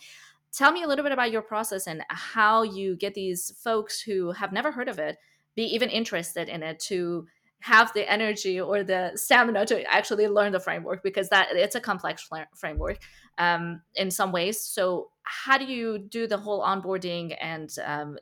Tell 0.53 0.71
me 0.71 0.83
a 0.83 0.87
little 0.87 1.03
bit 1.03 1.13
about 1.13 1.33
your 1.33 1.43
process 1.43 1.87
and 1.87 2.05
how 2.11 2.63
you 2.63 2.95
get 2.95 3.15
these 3.15 3.53
folks 3.59 4.01
who 4.01 4.33
have 4.33 4.53
never 4.53 4.71
heard 4.71 4.89
of 4.89 4.99
it 4.99 5.17
be 5.55 5.63
even 5.65 5.89
interested 5.89 6.49
in 6.49 6.63
it 6.63 6.79
to 6.79 7.27
have 7.63 7.93
the 7.95 8.11
energy 8.11 8.61
or 8.61 8.83
the 8.83 9.13
stamina 9.15 9.65
to 9.65 9.83
actually 9.85 10.27
learn 10.27 10.51
the 10.51 10.59
framework 10.59 11.03
because 11.03 11.29
that 11.29 11.49
it's 11.53 11.77
a 11.77 11.81
complex 11.81 12.29
framework 12.57 12.99
um, 13.39 13.81
in 13.95 14.11
some 14.11 14.33
ways. 14.33 14.61
So 14.61 15.11
how 15.23 15.59
do 15.59 15.65
you 15.65 15.99
do 15.99 16.27
the 16.27 16.37
whole 16.37 16.61
onboarding 16.61 17.37
and 17.41 17.71
um, 17.85 18.19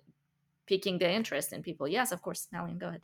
piquing 0.66 0.98
the 0.98 1.10
interest 1.10 1.54
in 1.54 1.62
people? 1.62 1.88
Yes 1.88 2.12
of 2.12 2.20
course 2.20 2.48
Nalian, 2.54 2.78
go 2.78 2.88
ahead. 2.88 3.00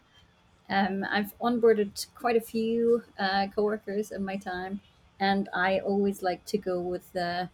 Um, 0.69 1.05
i've 1.13 1.33
onboarded 1.39 2.07
quite 2.17 2.35
a 2.35 2.41
few 2.41 3.05
uh, 3.21 3.47
coworkers 3.55 4.11
in 4.11 4.25
my 4.25 4.37
time 4.37 4.81
and 5.21 5.49
i 5.55 5.79
always 5.79 6.25
like 6.25 6.45
to 6.47 6.59
go 6.59 6.81
with 6.81 7.15
a 7.15 7.49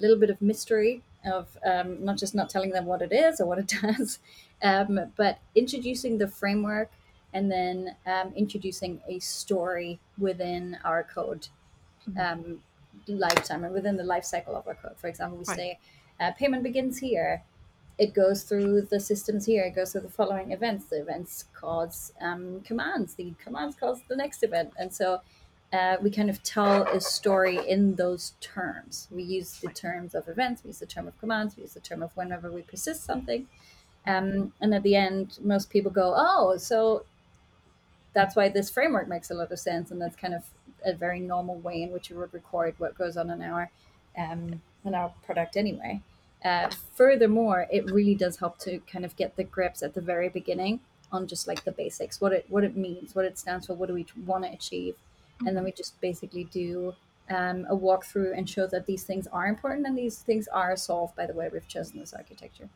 little 0.00 0.16
bit 0.16 0.30
of 0.30 0.40
mystery 0.40 1.02
of 1.26 1.58
um, 1.66 2.02
not 2.02 2.16
just 2.16 2.34
not 2.34 2.48
telling 2.48 2.70
them 2.70 2.86
what 2.86 3.02
it 3.02 3.12
is 3.12 3.38
or 3.38 3.46
what 3.46 3.58
it 3.58 3.66
does 3.82 4.18
um, 4.62 4.98
but 5.14 5.40
introducing 5.54 6.16
the 6.16 6.26
framework 6.26 6.90
and 7.34 7.50
then 7.50 7.96
um, 8.06 8.32
introducing 8.34 9.00
a 9.08 9.18
story 9.18 9.98
within 10.18 10.78
our 10.84 11.02
code 11.02 11.48
mm-hmm. 12.08 12.18
um, 12.18 12.60
lifetime 13.08 13.64
and 13.64 13.74
within 13.74 13.96
the 13.96 14.04
life 14.04 14.24
cycle 14.24 14.56
of 14.56 14.66
our 14.66 14.76
code. 14.76 14.96
For 14.96 15.08
example, 15.08 15.38
we 15.38 15.44
right. 15.48 15.56
say 15.56 15.78
uh, 16.20 16.30
payment 16.38 16.62
begins 16.62 16.98
here. 16.98 17.42
It 17.98 18.14
goes 18.14 18.44
through 18.44 18.82
the 18.82 19.00
systems 19.00 19.46
here. 19.46 19.64
It 19.64 19.74
goes 19.74 19.92
through 19.92 20.02
the 20.02 20.08
following 20.08 20.52
events. 20.52 20.86
The 20.86 21.00
events 21.00 21.44
cause 21.52 22.12
um, 22.20 22.60
commands. 22.62 23.14
The 23.14 23.34
commands 23.42 23.76
cause 23.76 24.00
the 24.08 24.16
next 24.16 24.42
event. 24.42 24.72
And 24.78 24.92
so 24.92 25.20
uh, 25.72 25.96
we 26.00 26.10
kind 26.10 26.30
of 26.30 26.42
tell 26.42 26.84
a 26.84 27.00
story 27.00 27.58
in 27.68 27.96
those 27.96 28.34
terms. 28.40 29.08
We 29.10 29.24
use 29.24 29.60
the 29.60 29.70
terms 29.70 30.14
of 30.14 30.28
events. 30.28 30.62
We 30.62 30.68
use 30.68 30.78
the 30.78 30.86
term 30.86 31.08
of 31.08 31.18
commands. 31.18 31.56
We 31.56 31.64
use 31.64 31.74
the 31.74 31.80
term 31.80 32.02
of 32.02 32.16
whenever 32.16 32.50
we 32.50 32.62
persist 32.62 33.04
something. 33.04 33.48
Um, 34.06 34.52
and 34.60 34.74
at 34.74 34.82
the 34.82 34.96
end, 34.96 35.38
most 35.42 35.70
people 35.70 35.90
go, 35.90 36.14
"Oh, 36.16 36.56
so 36.58 37.04
that's 38.14 38.36
why 38.36 38.48
this 38.48 38.70
framework 38.70 39.08
makes 39.08 39.30
a 39.30 39.34
lot 39.34 39.52
of 39.52 39.58
sense, 39.58 39.90
and 39.90 40.00
that's 40.00 40.16
kind 40.16 40.34
of 40.34 40.44
a 40.84 40.94
very 40.94 41.20
normal 41.20 41.56
way 41.56 41.82
in 41.82 41.92
which 41.92 42.10
we 42.10 42.16
would 42.16 42.32
record 42.32 42.74
what 42.78 42.96
goes 42.96 43.16
on 43.16 43.30
in 43.30 43.42
our 43.42 43.70
um, 44.16 44.62
in 44.84 44.94
our 44.94 45.12
product 45.24 45.56
anyway. 45.56 46.00
Uh, 46.44 46.70
furthermore, 46.94 47.66
it 47.70 47.90
really 47.90 48.14
does 48.14 48.36
help 48.36 48.58
to 48.58 48.78
kind 48.80 49.04
of 49.04 49.16
get 49.16 49.36
the 49.36 49.44
grips 49.44 49.82
at 49.82 49.94
the 49.94 50.00
very 50.00 50.28
beginning 50.28 50.80
on 51.10 51.26
just 51.26 51.48
like 51.48 51.64
the 51.64 51.72
basics, 51.72 52.20
what 52.20 52.32
it 52.32 52.46
what 52.48 52.64
it 52.64 52.76
means, 52.76 53.14
what 53.14 53.24
it 53.24 53.38
stands 53.38 53.66
for, 53.66 53.74
what 53.74 53.88
do 53.88 53.94
we 53.94 54.06
want 54.24 54.44
to 54.44 54.50
achieve, 54.50 54.94
and 55.46 55.56
then 55.56 55.64
we 55.64 55.72
just 55.72 56.00
basically 56.00 56.44
do 56.44 56.94
um, 57.30 57.66
a 57.68 57.76
walkthrough 57.76 58.36
and 58.36 58.48
show 58.48 58.66
that 58.66 58.86
these 58.86 59.02
things 59.02 59.26
are 59.28 59.46
important 59.46 59.86
and 59.86 59.96
these 59.96 60.18
things 60.18 60.46
are 60.48 60.76
solved 60.76 61.16
by 61.16 61.26
the 61.26 61.32
way 61.32 61.48
we've 61.52 61.66
chosen 61.68 61.98
this 61.98 62.12
architecture. 62.12 62.68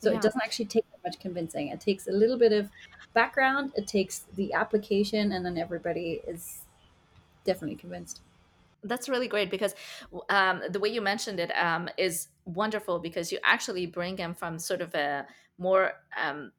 So 0.00 0.10
yeah. 0.10 0.16
it 0.16 0.22
doesn't 0.22 0.42
actually 0.42 0.66
take 0.66 0.84
much 1.04 1.20
convincing. 1.20 1.68
It 1.68 1.80
takes 1.80 2.06
a 2.06 2.12
little 2.12 2.38
bit 2.38 2.52
of 2.52 2.68
background, 3.12 3.72
it 3.76 3.86
takes 3.86 4.26
the 4.36 4.52
application, 4.52 5.32
and 5.32 5.44
then 5.44 5.58
everybody 5.58 6.20
is 6.26 6.62
definitely 7.44 7.76
convinced. 7.76 8.22
That's 8.82 9.08
really 9.08 9.28
great 9.28 9.50
because 9.50 9.74
um, 10.28 10.62
the 10.70 10.78
way 10.78 10.90
you 10.90 11.00
mentioned 11.00 11.40
it 11.40 11.50
um, 11.56 11.88
is 11.96 12.28
wonderful 12.44 12.98
because 12.98 13.32
you 13.32 13.38
actually 13.42 13.86
bring 13.86 14.16
them 14.16 14.34
from 14.34 14.58
sort 14.58 14.82
of 14.82 14.94
a 14.94 15.26
more 15.56 15.92
um, 16.22 16.52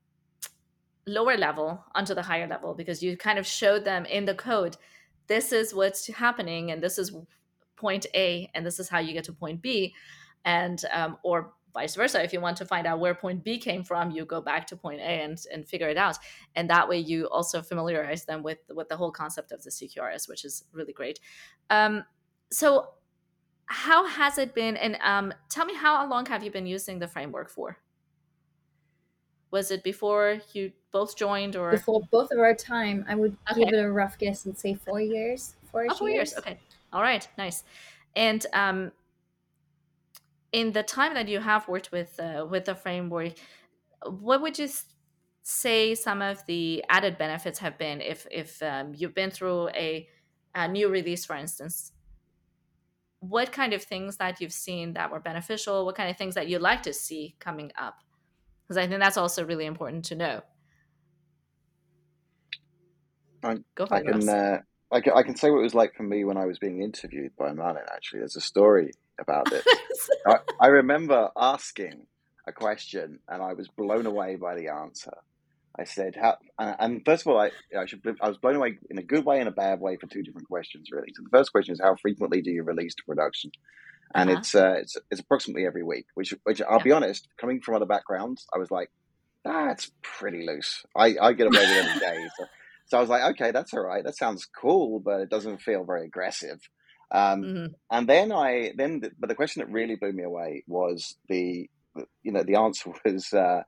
lower 1.05 1.37
level 1.37 1.83
onto 1.93 2.15
the 2.15 2.23
higher 2.23 2.47
level 2.47 2.73
because 2.73 3.03
you 3.03 3.15
kind 3.15 3.37
of 3.37 3.45
showed 3.45 3.85
them 3.85 4.05
in 4.05 4.25
the 4.25 4.33
code 4.33 4.75
this 5.27 5.51
is 5.51 5.73
what's 5.73 6.07
happening 6.07 6.71
and 6.71 6.81
this 6.81 6.97
is 6.97 7.15
point 7.75 8.05
A 8.15 8.49
and 8.53 8.65
this 8.65 8.79
is 8.79 8.89
how 8.89 8.99
you 8.99 9.13
get 9.13 9.23
to 9.25 9.33
point 9.33 9.61
B 9.61 9.93
and 10.45 10.83
um, 10.91 11.17
or 11.23 11.53
vice 11.75 11.93
versa. 11.93 12.23
If 12.23 12.33
you 12.33 12.41
want 12.41 12.57
to 12.57 12.65
find 12.65 12.87
out 12.87 12.99
where 12.99 13.13
point 13.13 13.43
b 13.43 13.59
came 13.59 13.83
from 13.83 14.09
you 14.09 14.25
go 14.25 14.41
back 14.41 14.65
to 14.67 14.75
point 14.75 15.01
a 15.01 15.03
and, 15.03 15.37
and 15.53 15.67
figure 15.67 15.89
it 15.89 15.97
out. 15.97 16.17
And 16.55 16.67
that 16.71 16.89
way 16.89 16.97
you 16.97 17.25
also 17.27 17.61
familiarize 17.61 18.25
them 18.25 18.41
with 18.41 18.57
with 18.73 18.89
the 18.89 18.97
whole 18.97 19.11
concept 19.11 19.51
of 19.51 19.61
the 19.63 19.69
cqrs 19.69 20.27
which 20.27 20.43
is 20.43 20.63
really 20.71 20.93
great. 20.93 21.19
Um, 21.69 22.03
so 22.49 22.89
how 23.67 24.07
has 24.07 24.37
it 24.37 24.55
been? 24.55 24.77
And 24.77 24.97
um, 25.03 25.33
tell 25.49 25.65
me 25.65 25.75
how 25.75 26.07
long 26.09 26.25
have 26.27 26.43
you 26.43 26.51
been 26.51 26.67
using 26.67 26.99
the 26.99 27.07
framework 27.07 27.49
for? 27.49 27.77
Was 29.51 29.71
it 29.71 29.83
before 29.83 30.39
you 30.53 30.71
both 30.91 31.15
joined 31.15 31.55
or? 31.55 31.71
Before 31.71 32.01
both 32.11 32.31
of 32.31 32.39
our 32.39 32.53
time 32.53 33.05
i 33.07 33.15
would 33.15 33.37
okay. 33.51 33.63
give 33.63 33.73
it 33.73 33.79
a 33.79 33.91
rough 33.91 34.17
guess 34.17 34.45
and 34.45 34.57
say 34.57 34.73
four 34.73 35.01
years 35.01 35.55
four, 35.75 35.87
oh, 35.89 35.95
four 35.95 36.09
years. 36.09 36.31
years. 36.31 36.39
Okay. 36.39 36.57
All 36.93 37.01
right. 37.01 37.27
Nice. 37.37 37.63
And 38.15 38.45
um, 38.53 38.91
in 40.55 40.71
the 40.71 40.83
time 40.83 41.13
that 41.15 41.27
you 41.27 41.41
have 41.41 41.67
worked 41.67 41.91
with 41.91 42.17
uh, 42.17 42.45
with 42.49 42.63
the 42.63 42.75
framework, 42.75 43.33
what 44.07 44.41
would 44.41 44.57
you 44.57 44.69
say 45.43 45.93
some 45.95 46.21
of 46.21 46.43
the 46.45 46.83
added 46.87 47.17
benefits 47.17 47.59
have 47.59 47.77
been 47.77 47.99
if 47.99 48.25
if 48.31 48.63
um, 48.63 48.93
you've 48.95 49.13
been 49.13 49.31
through 49.31 49.67
a, 49.69 50.07
a 50.55 50.67
new 50.69 50.87
release, 50.87 51.25
for 51.25 51.35
instance? 51.35 51.91
What 53.19 53.51
kind 53.51 53.73
of 53.73 53.83
things 53.83 54.15
that 54.17 54.39
you've 54.39 54.53
seen 54.53 54.93
that 54.93 55.11
were 55.11 55.19
beneficial? 55.19 55.85
What 55.85 55.95
kind 55.95 56.09
of 56.09 56.17
things 56.17 56.35
that 56.35 56.47
you'd 56.47 56.61
like 56.61 56.83
to 56.83 56.93
see 56.93 57.35
coming 57.39 57.71
up? 57.77 57.97
Because 58.63 58.77
I 58.77 58.87
think 58.87 59.01
that's 59.01 59.17
also 59.17 59.45
really 59.45 59.65
important 59.65 60.05
to 60.05 60.15
know. 60.15 60.41
I, 63.43 63.57
Go 63.75 63.87
for 63.87 63.93
I 63.93 64.01
can, 64.03 64.29
uh, 64.29 64.59
I 64.89 65.01
can 65.01 65.13
I 65.13 65.23
can 65.23 65.35
say 65.35 65.51
what 65.51 65.59
it 65.59 65.63
was 65.63 65.75
like 65.75 65.95
for 65.95 66.03
me 66.03 66.23
when 66.23 66.37
I 66.37 66.45
was 66.45 66.59
being 66.59 66.81
interviewed 66.81 67.35
by 67.35 67.51
Malin. 67.51 67.83
Actually, 67.93 68.19
there's 68.19 68.37
a 68.37 68.41
story 68.53 68.91
about 69.19 69.51
it. 69.51 69.63
I, 70.27 70.39
I 70.59 70.67
remember 70.67 71.29
asking 71.35 72.07
a 72.47 72.51
question 72.51 73.19
and 73.27 73.41
I 73.41 73.53
was 73.53 73.67
blown 73.67 74.05
away 74.05 74.35
by 74.35 74.55
the 74.55 74.69
answer. 74.69 75.13
I 75.77 75.83
said, 75.83 76.15
"How?" 76.15 76.37
And 76.57 77.03
first 77.03 77.23
of 77.23 77.27
all, 77.27 77.39
I, 77.39 77.51
I, 77.77 77.85
should, 77.85 78.01
I 78.21 78.29
was 78.29 78.37
blown 78.37 78.55
away 78.55 78.77
in 78.89 78.97
a 78.97 79.03
good 79.03 79.25
way 79.25 79.39
and 79.39 79.49
a 79.49 79.51
bad 79.51 79.81
way 79.81 79.97
for 79.97 80.07
two 80.07 80.23
different 80.23 80.47
questions, 80.47 80.89
really. 80.89 81.09
So 81.13 81.23
the 81.23 81.37
first 81.37 81.51
question 81.51 81.73
is, 81.73 81.81
how 81.81 81.95
frequently 81.95 82.41
do 82.41 82.51
you 82.51 82.63
release 82.63 82.95
to 82.95 83.03
production? 83.03 83.51
And 84.13 84.29
uh-huh. 84.29 84.39
it's, 84.39 84.55
uh, 84.55 84.75
it's 84.77 84.97
it's 85.11 85.19
approximately 85.19 85.65
every 85.65 85.83
week. 85.83 86.05
Which 86.13 86.33
which 86.43 86.61
I'll 86.61 86.77
yeah. 86.77 86.83
be 86.83 86.91
honest, 86.93 87.27
coming 87.37 87.59
from 87.59 87.75
other 87.75 87.85
backgrounds, 87.85 88.45
I 88.53 88.57
was 88.57 88.71
like, 88.71 88.89
that's 89.43 89.91
pretty 90.01 90.45
loose. 90.45 90.85
I, 90.95 91.15
I 91.21 91.33
get 91.33 91.47
away 91.47 91.59
with 91.59 91.69
it 91.69 91.85
every 91.85 91.99
day. 91.99 92.29
So, 92.37 92.45
so 92.87 92.97
I 92.99 93.01
was 93.01 93.09
like, 93.09 93.23
okay, 93.31 93.49
that's 93.49 93.73
all 93.73 93.83
right. 93.83 94.03
That 94.03 94.15
sounds 94.15 94.45
cool, 94.45 94.99
but 94.99 95.19
it 95.19 95.29
doesn't 95.29 95.61
feel 95.61 95.83
very 95.85 96.05
aggressive. 96.05 96.59
Um, 97.15 97.41
mm-hmm. 97.43 97.65
And 97.89 98.09
then 98.09 98.31
I 98.33 98.73
then, 98.75 98.99
the, 98.99 99.11
but 99.17 99.29
the 99.29 99.35
question 99.35 99.61
that 99.61 99.71
really 99.71 99.95
blew 99.95 100.11
me 100.11 100.23
away 100.23 100.63
was 100.67 101.15
the, 101.29 101.69
you 102.23 102.31
know, 102.31 102.43
the 102.43 102.55
answer 102.55 102.91
was 103.05 103.31
uh, 103.31 103.61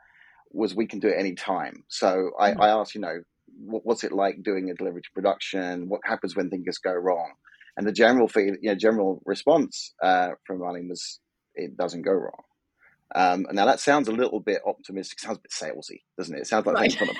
was 0.51 0.75
we 0.75 0.85
can 0.85 0.99
do 0.99 1.07
it 1.07 1.15
any 1.17 1.33
time. 1.33 1.85
So 1.87 2.31
I, 2.37 2.51
mm-hmm. 2.51 2.61
I 2.61 2.69
asked, 2.69 2.93
you 2.93 3.01
know, 3.01 3.21
what, 3.59 3.85
what's 3.85 4.03
it 4.03 4.11
like 4.11 4.43
doing 4.43 4.69
a 4.69 4.73
delivery 4.73 5.01
to 5.01 5.09
production? 5.13 5.87
What 5.87 6.01
happens 6.03 6.35
when 6.35 6.49
things 6.49 6.77
go 6.77 6.93
wrong? 6.93 7.31
And 7.77 7.87
the 7.87 7.93
general 7.93 8.27
feel, 8.27 8.55
you 8.61 8.69
know, 8.69 8.75
general 8.75 9.21
response 9.25 9.93
uh, 10.03 10.31
from 10.45 10.61
running 10.61 10.89
was 10.89 11.19
it 11.55 11.77
doesn't 11.77 12.01
go 12.01 12.11
wrong. 12.11 12.43
Um, 13.15 13.45
now 13.51 13.65
that 13.65 13.79
sounds 13.79 14.09
a 14.09 14.11
little 14.11 14.41
bit 14.41 14.61
optimistic, 14.65 15.19
sounds 15.19 15.37
a 15.37 15.41
bit 15.41 15.51
salesy, 15.51 16.01
doesn't 16.17 16.35
it? 16.35 16.41
It 16.41 16.47
sounds 16.47 16.65
like 16.65 16.75
right. 16.75 16.91
things 16.91 17.01
on 17.01 17.15
a 17.15 17.19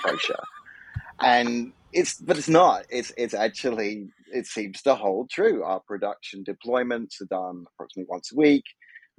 and 1.20 1.74
it's 1.94 2.16
but 2.16 2.38
it's 2.38 2.50
not. 2.50 2.86
It's 2.90 3.12
it's 3.18 3.34
actually 3.34 4.10
it 4.34 4.46
seems 4.46 4.82
to 4.84 4.96
hold 4.96 5.30
true. 5.30 5.64
Our 5.64 5.80
production 5.80 6.44
deployments 6.44 7.22
are 7.22 7.26
done 7.26 7.66
approximately 7.74 8.08
once 8.10 8.32
a 8.32 8.36
week. 8.36 8.64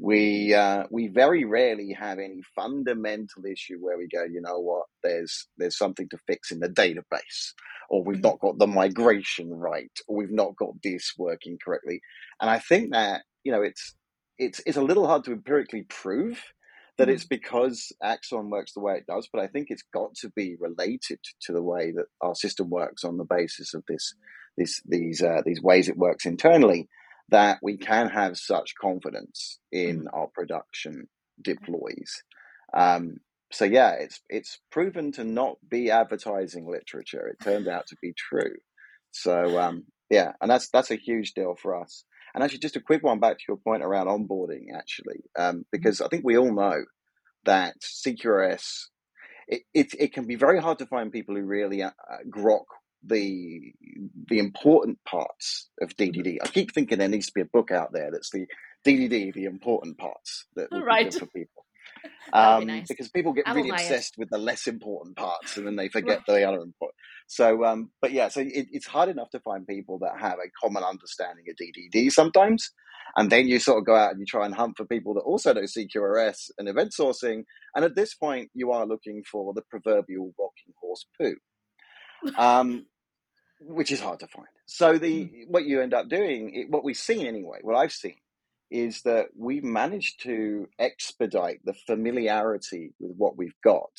We 0.00 0.54
uh, 0.54 0.84
we 0.90 1.08
very 1.08 1.44
rarely 1.44 1.92
have 1.98 2.18
any 2.18 2.40
fundamental 2.54 3.44
issue 3.44 3.78
where 3.80 3.98
we 3.98 4.06
go, 4.06 4.24
you 4.24 4.40
know 4.40 4.60
what, 4.60 4.86
there's 5.02 5.48
there's 5.56 5.76
something 5.76 6.08
to 6.10 6.18
fix 6.26 6.52
in 6.52 6.60
the 6.60 6.68
database, 6.68 7.52
or 7.90 8.04
we've 8.04 8.18
mm-hmm. 8.18 8.28
not 8.28 8.40
got 8.40 8.58
the 8.58 8.68
migration 8.68 9.50
right, 9.50 9.90
or 10.06 10.16
we've 10.16 10.30
not 10.30 10.54
got 10.56 10.80
this 10.84 11.14
working 11.18 11.58
correctly. 11.64 12.00
And 12.40 12.48
I 12.48 12.60
think 12.60 12.92
that 12.92 13.22
you 13.42 13.50
know 13.50 13.62
it's 13.62 13.94
it's 14.38 14.60
it's 14.66 14.76
a 14.76 14.82
little 14.82 15.06
hard 15.06 15.24
to 15.24 15.32
empirically 15.32 15.82
prove 15.88 16.40
that 16.98 17.08
it's 17.08 17.24
mm-hmm. 17.24 17.36
because 17.36 17.92
Axon 18.02 18.50
works 18.50 18.74
the 18.74 18.80
way 18.80 18.96
it 18.96 19.06
does, 19.06 19.28
but 19.32 19.42
I 19.42 19.46
think 19.46 19.68
it's 19.70 19.84
got 19.94 20.14
to 20.16 20.30
be 20.30 20.56
related 20.60 21.20
to 21.42 21.52
the 21.52 21.62
way 21.62 21.92
that 21.92 22.06
our 22.20 22.34
system 22.34 22.68
works 22.70 23.04
on 23.04 23.16
the 23.16 23.24
basis 23.24 23.72
of 23.72 23.84
this, 23.88 24.14
this 24.58 24.82
these 24.84 25.22
uh, 25.22 25.42
these 25.44 25.62
ways 25.62 25.88
it 25.88 25.96
works 25.96 26.26
internally. 26.26 26.88
That 27.30 27.58
we 27.62 27.76
can 27.76 28.08
have 28.08 28.38
such 28.38 28.74
confidence 28.80 29.58
in 29.70 30.00
mm-hmm. 30.00 30.06
our 30.14 30.28
production 30.28 31.08
deploys. 31.40 32.22
Um, 32.72 33.18
so 33.50 33.64
yeah, 33.64 33.92
it's 33.92 34.20
it's 34.28 34.58
proven 34.70 35.12
to 35.12 35.24
not 35.24 35.56
be 35.68 35.90
advertising 35.90 36.66
literature. 36.66 37.26
It 37.28 37.42
turned 37.42 37.68
out 37.68 37.86
to 37.88 37.96
be 38.02 38.12
true. 38.16 38.56
So 39.10 39.58
um, 39.58 39.84
yeah, 40.10 40.32
and 40.40 40.50
that's 40.50 40.68
that's 40.70 40.90
a 40.90 40.96
huge 40.96 41.32
deal 41.32 41.54
for 41.54 41.80
us. 41.80 42.04
And 42.34 42.44
actually, 42.44 42.60
just 42.60 42.76
a 42.76 42.80
quick 42.80 43.02
one 43.02 43.20
back 43.20 43.38
to 43.38 43.44
your 43.48 43.56
point 43.56 43.82
around 43.82 44.06
onboarding, 44.06 44.66
actually, 44.74 45.20
um, 45.38 45.56
mm-hmm. 45.56 45.60
because 45.72 46.00
I 46.00 46.08
think 46.08 46.24
we 46.24 46.36
all 46.36 46.54
know 46.54 46.84
that 47.44 47.76
CQRS, 47.80 48.84
it, 49.46 49.62
it, 49.72 49.94
it, 49.98 50.12
can 50.12 50.26
be 50.26 50.36
very 50.36 50.60
hard 50.60 50.78
to 50.80 50.86
find 50.86 51.10
people 51.10 51.34
who 51.34 51.42
really 51.42 51.82
uh, 51.82 51.90
grok 52.28 52.64
the 53.04 53.72
the 54.28 54.38
important 54.38 54.98
parts 55.04 55.68
of 55.80 55.96
DDD. 55.96 56.36
Mm-hmm. 56.36 56.46
I 56.46 56.48
keep 56.48 56.72
thinking 56.72 56.98
there 56.98 57.08
needs 57.08 57.26
to 57.26 57.32
be 57.34 57.40
a 57.40 57.46
book 57.46 57.70
out 57.70 57.92
there 57.92 58.10
that's 58.10 58.30
the 58.30 58.46
DDD, 58.86 59.34
the 59.34 59.44
important 59.44 59.98
parts 59.98 60.46
that 60.56 60.70
would 60.70 60.84
right. 60.84 61.12
for 61.12 61.26
people. 61.36 61.64
Um, 62.32 62.60
be 62.60 62.66
nice. 62.66 62.88
Because 62.88 63.08
people 63.08 63.32
get 63.32 63.48
really 63.48 63.70
obsessed 63.70 64.14
it. 64.16 64.20
with 64.20 64.30
the 64.30 64.38
less 64.38 64.66
important 64.66 65.16
parts 65.16 65.56
and 65.56 65.66
then 65.66 65.76
they 65.76 65.88
forget 65.88 66.20
the 66.26 66.44
other 66.44 66.60
important. 66.60 66.96
So, 67.26 67.64
um, 67.64 67.90
but 68.00 68.12
yeah, 68.12 68.28
so 68.28 68.40
it, 68.40 68.68
it's 68.70 68.86
hard 68.86 69.08
enough 69.08 69.30
to 69.30 69.40
find 69.40 69.66
people 69.66 69.98
that 70.00 70.20
have 70.20 70.38
a 70.38 70.50
common 70.62 70.84
understanding 70.84 71.46
of 71.48 71.56
DDD 71.56 72.10
sometimes. 72.10 72.70
And 73.16 73.30
then 73.30 73.48
you 73.48 73.58
sort 73.58 73.78
of 73.78 73.86
go 73.86 73.96
out 73.96 74.10
and 74.10 74.20
you 74.20 74.26
try 74.26 74.44
and 74.44 74.54
hunt 74.54 74.76
for 74.76 74.84
people 74.84 75.14
that 75.14 75.20
also 75.20 75.52
know 75.52 75.62
CQRS 75.62 76.50
and 76.58 76.68
event 76.68 76.92
sourcing. 76.98 77.44
And 77.74 77.84
at 77.84 77.96
this 77.96 78.14
point, 78.14 78.50
you 78.54 78.70
are 78.70 78.86
looking 78.86 79.22
for 79.30 79.54
the 79.54 79.62
proverbial 79.70 80.34
rocking 80.38 80.74
horse 80.80 81.06
poo, 81.18 81.36
um, 82.36 82.86
which 83.60 83.90
is 83.90 84.00
hard 84.00 84.20
to 84.20 84.26
find. 84.26 84.48
So 84.66 84.98
the 84.98 85.24
mm. 85.24 85.48
what 85.48 85.64
you 85.64 85.80
end 85.80 85.94
up 85.94 86.08
doing, 86.08 86.54
it, 86.54 86.70
what 86.70 86.84
we've 86.84 86.96
seen 86.96 87.26
anyway, 87.26 87.58
what 87.62 87.76
I've 87.76 87.92
seen 87.92 88.16
is 88.70 89.02
that 89.02 89.28
we've 89.36 89.64
managed 89.64 90.22
to 90.22 90.68
expedite 90.78 91.60
the 91.64 91.74
familiarity 91.86 92.92
with 93.00 93.16
what 93.16 93.36
we've 93.36 93.58
got 93.64 93.90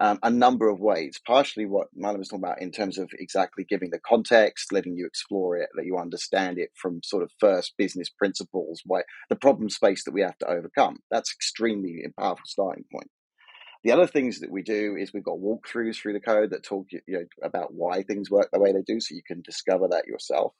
um, 0.00 0.18
a 0.22 0.30
number 0.30 0.68
of 0.68 0.80
ways. 0.80 1.20
Partially 1.26 1.66
what 1.66 1.88
Marlon 1.96 2.18
was 2.18 2.28
talking 2.28 2.44
about 2.44 2.62
in 2.62 2.70
terms 2.70 2.98
of 2.98 3.10
exactly 3.18 3.64
giving 3.64 3.90
the 3.90 3.98
context, 3.98 4.72
letting 4.72 4.96
you 4.96 5.06
explore 5.06 5.56
it, 5.56 5.70
let 5.76 5.86
you 5.86 5.98
understand 5.98 6.58
it 6.58 6.70
from 6.74 7.02
sort 7.02 7.22
of 7.22 7.32
first 7.40 7.74
business 7.76 8.08
principles, 8.08 8.82
why 8.84 9.02
the 9.28 9.36
problem 9.36 9.68
space 9.68 10.04
that 10.04 10.14
we 10.14 10.22
have 10.22 10.38
to 10.38 10.48
overcome. 10.48 10.98
That's 11.10 11.32
extremely 11.32 12.04
powerful 12.18 12.46
starting 12.46 12.84
point. 12.92 13.10
The 13.84 13.92
other 13.92 14.06
things 14.06 14.40
that 14.40 14.50
we 14.50 14.62
do 14.62 14.96
is 14.98 15.12
we've 15.12 15.22
got 15.24 15.38
walkthroughs 15.38 15.96
through 15.96 16.14
the 16.14 16.20
code 16.20 16.50
that 16.50 16.64
talk 16.64 16.86
you 16.90 17.00
know, 17.08 17.24
about 17.42 17.72
why 17.72 18.02
things 18.02 18.30
work 18.30 18.48
the 18.52 18.60
way 18.60 18.72
they 18.72 18.82
do, 18.82 19.00
so 19.00 19.14
you 19.14 19.22
can 19.26 19.42
discover 19.42 19.88
that 19.88 20.06
yourself. 20.06 20.52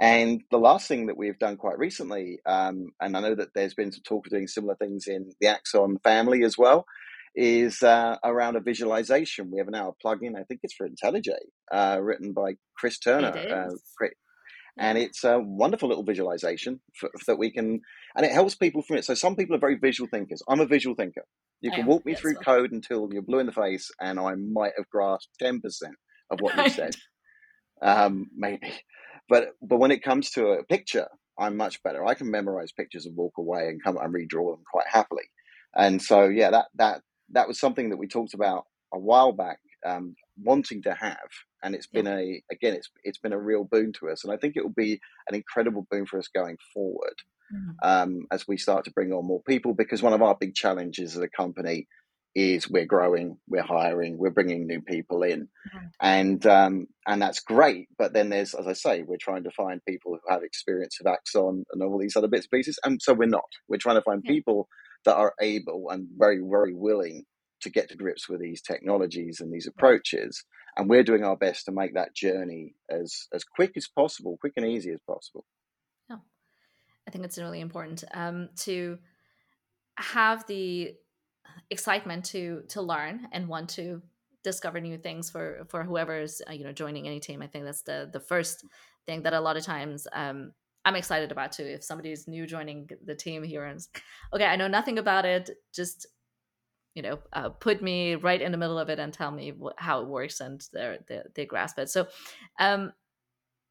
And 0.00 0.42
the 0.50 0.58
last 0.58 0.86
thing 0.86 1.06
that 1.06 1.16
we've 1.16 1.38
done 1.38 1.56
quite 1.56 1.78
recently, 1.78 2.38
um, 2.46 2.92
and 3.00 3.16
I 3.16 3.20
know 3.20 3.34
that 3.34 3.52
there's 3.54 3.74
been 3.74 3.92
some 3.92 4.02
talk 4.04 4.26
of 4.26 4.30
doing 4.30 4.46
similar 4.46 4.76
things 4.76 5.06
in 5.08 5.32
the 5.40 5.48
Axon 5.48 5.98
family 6.04 6.44
as 6.44 6.56
well, 6.56 6.86
is 7.34 7.82
uh, 7.82 8.16
around 8.24 8.56
a 8.56 8.60
visualization. 8.60 9.50
We 9.50 9.58
have 9.58 9.68
now 9.68 9.90
a 9.90 10.06
plugin, 10.06 10.38
I 10.38 10.44
think 10.44 10.60
it's 10.62 10.74
for 10.74 10.88
IntelliJ, 10.88 11.30
uh, 11.72 12.00
written 12.00 12.32
by 12.32 12.54
Chris 12.76 12.98
Turner. 12.98 13.28
Uh, 13.36 13.74
and 14.78 14.98
it's 14.98 15.24
a 15.24 15.38
wonderful 15.38 15.88
little 15.88 16.04
visualization 16.04 16.80
for, 16.94 17.10
that 17.26 17.38
we 17.38 17.50
can, 17.50 17.80
and 18.16 18.26
it 18.26 18.32
helps 18.32 18.54
people 18.54 18.82
from 18.82 18.96
it. 18.96 19.04
So 19.04 19.14
some 19.14 19.36
people 19.36 19.56
are 19.56 19.60
very 19.60 19.76
visual 19.76 20.08
thinkers. 20.10 20.42
I'm 20.48 20.60
a 20.60 20.66
visual 20.66 20.94
thinker. 20.94 21.24
You 21.60 21.72
can 21.72 21.86
walk 21.86 22.06
me 22.06 22.14
through 22.14 22.34
so. 22.34 22.40
code 22.40 22.72
until 22.72 23.08
you're 23.12 23.22
blue 23.22 23.40
in 23.40 23.46
the 23.46 23.52
face, 23.52 23.90
and 24.00 24.20
I 24.20 24.34
might 24.34 24.72
have 24.76 24.88
grasped 24.90 25.32
ten 25.38 25.60
percent 25.60 25.94
of 26.30 26.40
what 26.40 26.56
you 26.56 26.68
said, 26.70 26.94
um, 27.82 28.26
maybe. 28.36 28.72
But 29.28 29.48
but 29.60 29.78
when 29.78 29.90
it 29.90 30.02
comes 30.02 30.30
to 30.32 30.48
a 30.48 30.64
picture, 30.64 31.08
I'm 31.38 31.56
much 31.56 31.82
better. 31.82 32.04
I 32.04 32.14
can 32.14 32.30
memorize 32.30 32.72
pictures 32.72 33.06
and 33.06 33.16
walk 33.16 33.34
away 33.38 33.68
and 33.68 33.82
come 33.82 33.96
and 33.96 34.14
redraw 34.14 34.52
them 34.52 34.64
quite 34.70 34.86
happily. 34.88 35.24
And 35.76 36.00
so 36.00 36.24
yeah, 36.24 36.50
that 36.50 36.66
that 36.76 37.02
that 37.30 37.48
was 37.48 37.60
something 37.60 37.90
that 37.90 37.98
we 37.98 38.08
talked 38.08 38.34
about 38.34 38.64
a 38.92 38.98
while 38.98 39.32
back, 39.32 39.58
um, 39.86 40.14
wanting 40.42 40.82
to 40.82 40.94
have, 40.94 41.28
and 41.62 41.74
it's 41.74 41.86
been 41.86 42.06
a 42.06 42.42
again, 42.50 42.74
it's 42.74 42.90
it's 43.04 43.18
been 43.18 43.32
a 43.32 43.38
real 43.38 43.64
boon 43.64 43.92
to 44.00 44.08
us, 44.10 44.24
and 44.24 44.32
I 44.32 44.36
think 44.36 44.56
it 44.56 44.62
will 44.62 44.70
be 44.70 45.00
an 45.28 45.34
incredible 45.34 45.86
boon 45.90 46.06
for 46.06 46.18
us 46.18 46.28
going 46.28 46.56
forward 46.72 47.14
mm-hmm. 47.52 47.70
um, 47.82 48.26
as 48.30 48.46
we 48.46 48.56
start 48.56 48.84
to 48.84 48.92
bring 48.92 49.12
on 49.12 49.26
more 49.26 49.42
people. 49.42 49.74
Because 49.74 50.02
one 50.02 50.12
of 50.12 50.22
our 50.22 50.36
big 50.38 50.54
challenges 50.54 51.16
as 51.16 51.22
a 51.22 51.28
company 51.28 51.86
is 52.34 52.70
we're 52.70 52.86
growing, 52.86 53.38
we're 53.48 53.62
hiring, 53.62 54.18
we're 54.18 54.30
bringing 54.30 54.66
new 54.66 54.80
people 54.80 55.22
in, 55.22 55.42
mm-hmm. 55.42 55.86
and 56.00 56.46
um, 56.46 56.86
and 57.06 57.20
that's 57.20 57.40
great. 57.40 57.88
But 57.98 58.12
then 58.12 58.28
there's, 58.28 58.54
as 58.54 58.66
I 58.66 58.74
say, 58.74 59.02
we're 59.02 59.16
trying 59.20 59.44
to 59.44 59.50
find 59.50 59.84
people 59.86 60.12
who 60.12 60.32
have 60.32 60.42
experience 60.42 60.98
of 61.00 61.06
Axon 61.06 61.64
and 61.72 61.82
all 61.82 61.98
these 61.98 62.16
other 62.16 62.28
bits 62.28 62.46
and 62.50 62.58
pieces, 62.58 62.78
and 62.84 63.00
so 63.02 63.14
we're 63.14 63.26
not. 63.26 63.48
We're 63.68 63.78
trying 63.78 63.96
to 63.96 64.02
find 64.02 64.22
yeah. 64.24 64.32
people 64.32 64.68
that 65.04 65.16
are 65.16 65.34
able 65.40 65.88
and 65.90 66.08
very, 66.16 66.40
very 66.42 66.74
willing 66.74 67.24
to 67.60 67.70
get 67.70 67.88
to 67.88 67.96
grips 67.96 68.28
with 68.28 68.40
these 68.40 68.62
technologies 68.62 69.40
and 69.40 69.52
these 69.52 69.66
approaches. 69.66 70.44
And 70.76 70.88
we're 70.88 71.02
doing 71.02 71.24
our 71.24 71.36
best 71.36 71.64
to 71.64 71.72
make 71.72 71.94
that 71.94 72.14
journey 72.14 72.74
as, 72.88 73.26
as 73.32 73.44
quick 73.44 73.72
as 73.76 73.88
possible, 73.88 74.38
quick 74.40 74.52
and 74.56 74.66
easy 74.66 74.92
as 74.92 75.00
possible. 75.06 75.44
Yeah, 76.08 76.18
I 77.06 77.10
think 77.10 77.24
it's 77.24 77.38
really 77.38 77.60
important 77.60 78.04
um, 78.14 78.50
to 78.58 78.98
have 79.96 80.46
the 80.46 80.94
excitement 81.70 82.24
to 82.24 82.62
to 82.68 82.80
learn 82.80 83.26
and 83.32 83.48
want 83.48 83.68
to 83.68 84.00
discover 84.44 84.80
new 84.80 84.96
things 84.96 85.28
for 85.28 85.66
for 85.68 85.82
whoever's 85.82 86.40
uh, 86.48 86.52
you 86.52 86.64
know 86.64 86.72
joining 86.72 87.06
any 87.06 87.20
team. 87.20 87.42
I 87.42 87.46
think 87.46 87.64
that's 87.64 87.82
the 87.82 88.08
the 88.12 88.20
first 88.20 88.64
thing 89.06 89.22
that 89.22 89.32
a 89.32 89.40
lot 89.40 89.56
of 89.56 89.64
times 89.64 90.06
um, 90.12 90.52
I'm 90.84 90.96
excited 90.96 91.32
about 91.32 91.52
too. 91.52 91.64
If 91.64 91.84
somebody's 91.84 92.28
new 92.28 92.46
joining 92.46 92.88
the 93.04 93.14
team 93.14 93.42
here 93.42 93.64
and 93.64 93.80
okay, 94.32 94.46
I 94.46 94.56
know 94.56 94.68
nothing 94.68 94.98
about 94.98 95.24
it, 95.24 95.50
just 95.74 96.06
you 96.94 97.02
know, 97.02 97.18
uh, 97.32 97.48
put 97.50 97.82
me 97.82 98.14
right 98.14 98.40
in 98.40 98.52
the 98.52 98.58
middle 98.58 98.78
of 98.78 98.88
it 98.88 98.98
and 98.98 99.12
tell 99.12 99.30
me 99.30 99.52
wh- 99.52 99.80
how 99.80 100.02
it 100.02 100.08
works, 100.08 100.40
and 100.40 100.62
they 100.72 100.98
they 101.34 101.46
grasp 101.46 101.78
it. 101.78 101.88
So, 101.88 102.08
um, 102.58 102.92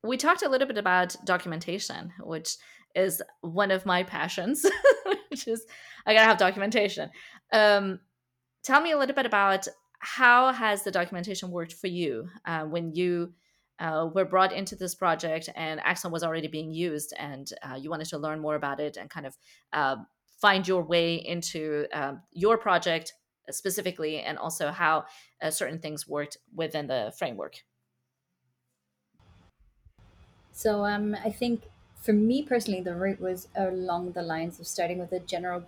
we 0.03 0.17
talked 0.17 0.43
a 0.43 0.49
little 0.49 0.67
bit 0.67 0.77
about 0.77 1.15
documentation, 1.25 2.13
which 2.19 2.57
is 2.95 3.21
one 3.41 3.71
of 3.71 3.85
my 3.85 4.03
passions, 4.03 4.65
which 5.29 5.47
is 5.47 5.65
I 6.05 6.13
gotta 6.13 6.25
have 6.25 6.37
documentation. 6.37 7.09
Um, 7.51 7.99
tell 8.63 8.81
me 8.81 8.91
a 8.91 8.97
little 8.97 9.15
bit 9.15 9.25
about 9.25 9.67
how 9.99 10.51
has 10.51 10.83
the 10.83 10.91
documentation 10.91 11.51
worked 11.51 11.73
for 11.73 11.87
you 11.87 12.29
uh, 12.45 12.63
when 12.63 12.93
you 12.93 13.33
uh, 13.79 14.09
were 14.13 14.25
brought 14.25 14.53
into 14.53 14.75
this 14.75 14.95
project 14.95 15.49
and 15.55 15.79
Axon 15.83 16.11
was 16.11 16.23
already 16.23 16.47
being 16.47 16.71
used 16.71 17.13
and 17.17 17.51
uh, 17.63 17.75
you 17.75 17.89
wanted 17.89 18.07
to 18.07 18.17
learn 18.17 18.39
more 18.39 18.55
about 18.55 18.79
it 18.79 18.97
and 18.97 19.09
kind 19.09 19.25
of 19.25 19.37
uh, 19.73 19.97
find 20.41 20.67
your 20.67 20.83
way 20.83 21.15
into 21.15 21.87
um, 21.93 22.21
your 22.31 22.57
project 22.57 23.13
specifically 23.49 24.19
and 24.19 24.37
also 24.37 24.71
how 24.71 25.05
uh, 25.41 25.49
certain 25.49 25.79
things 25.79 26.07
worked 26.07 26.37
within 26.55 26.87
the 26.87 27.13
framework. 27.17 27.63
So 30.51 30.85
um, 30.85 31.15
I 31.23 31.29
think 31.29 31.63
for 32.01 32.13
me 32.13 32.43
personally, 32.43 32.81
the 32.81 32.95
route 32.95 33.19
was 33.19 33.47
along 33.55 34.13
the 34.13 34.21
lines 34.21 34.59
of 34.59 34.67
starting 34.67 34.99
with 34.99 35.09
the 35.09 35.19
general 35.19 35.63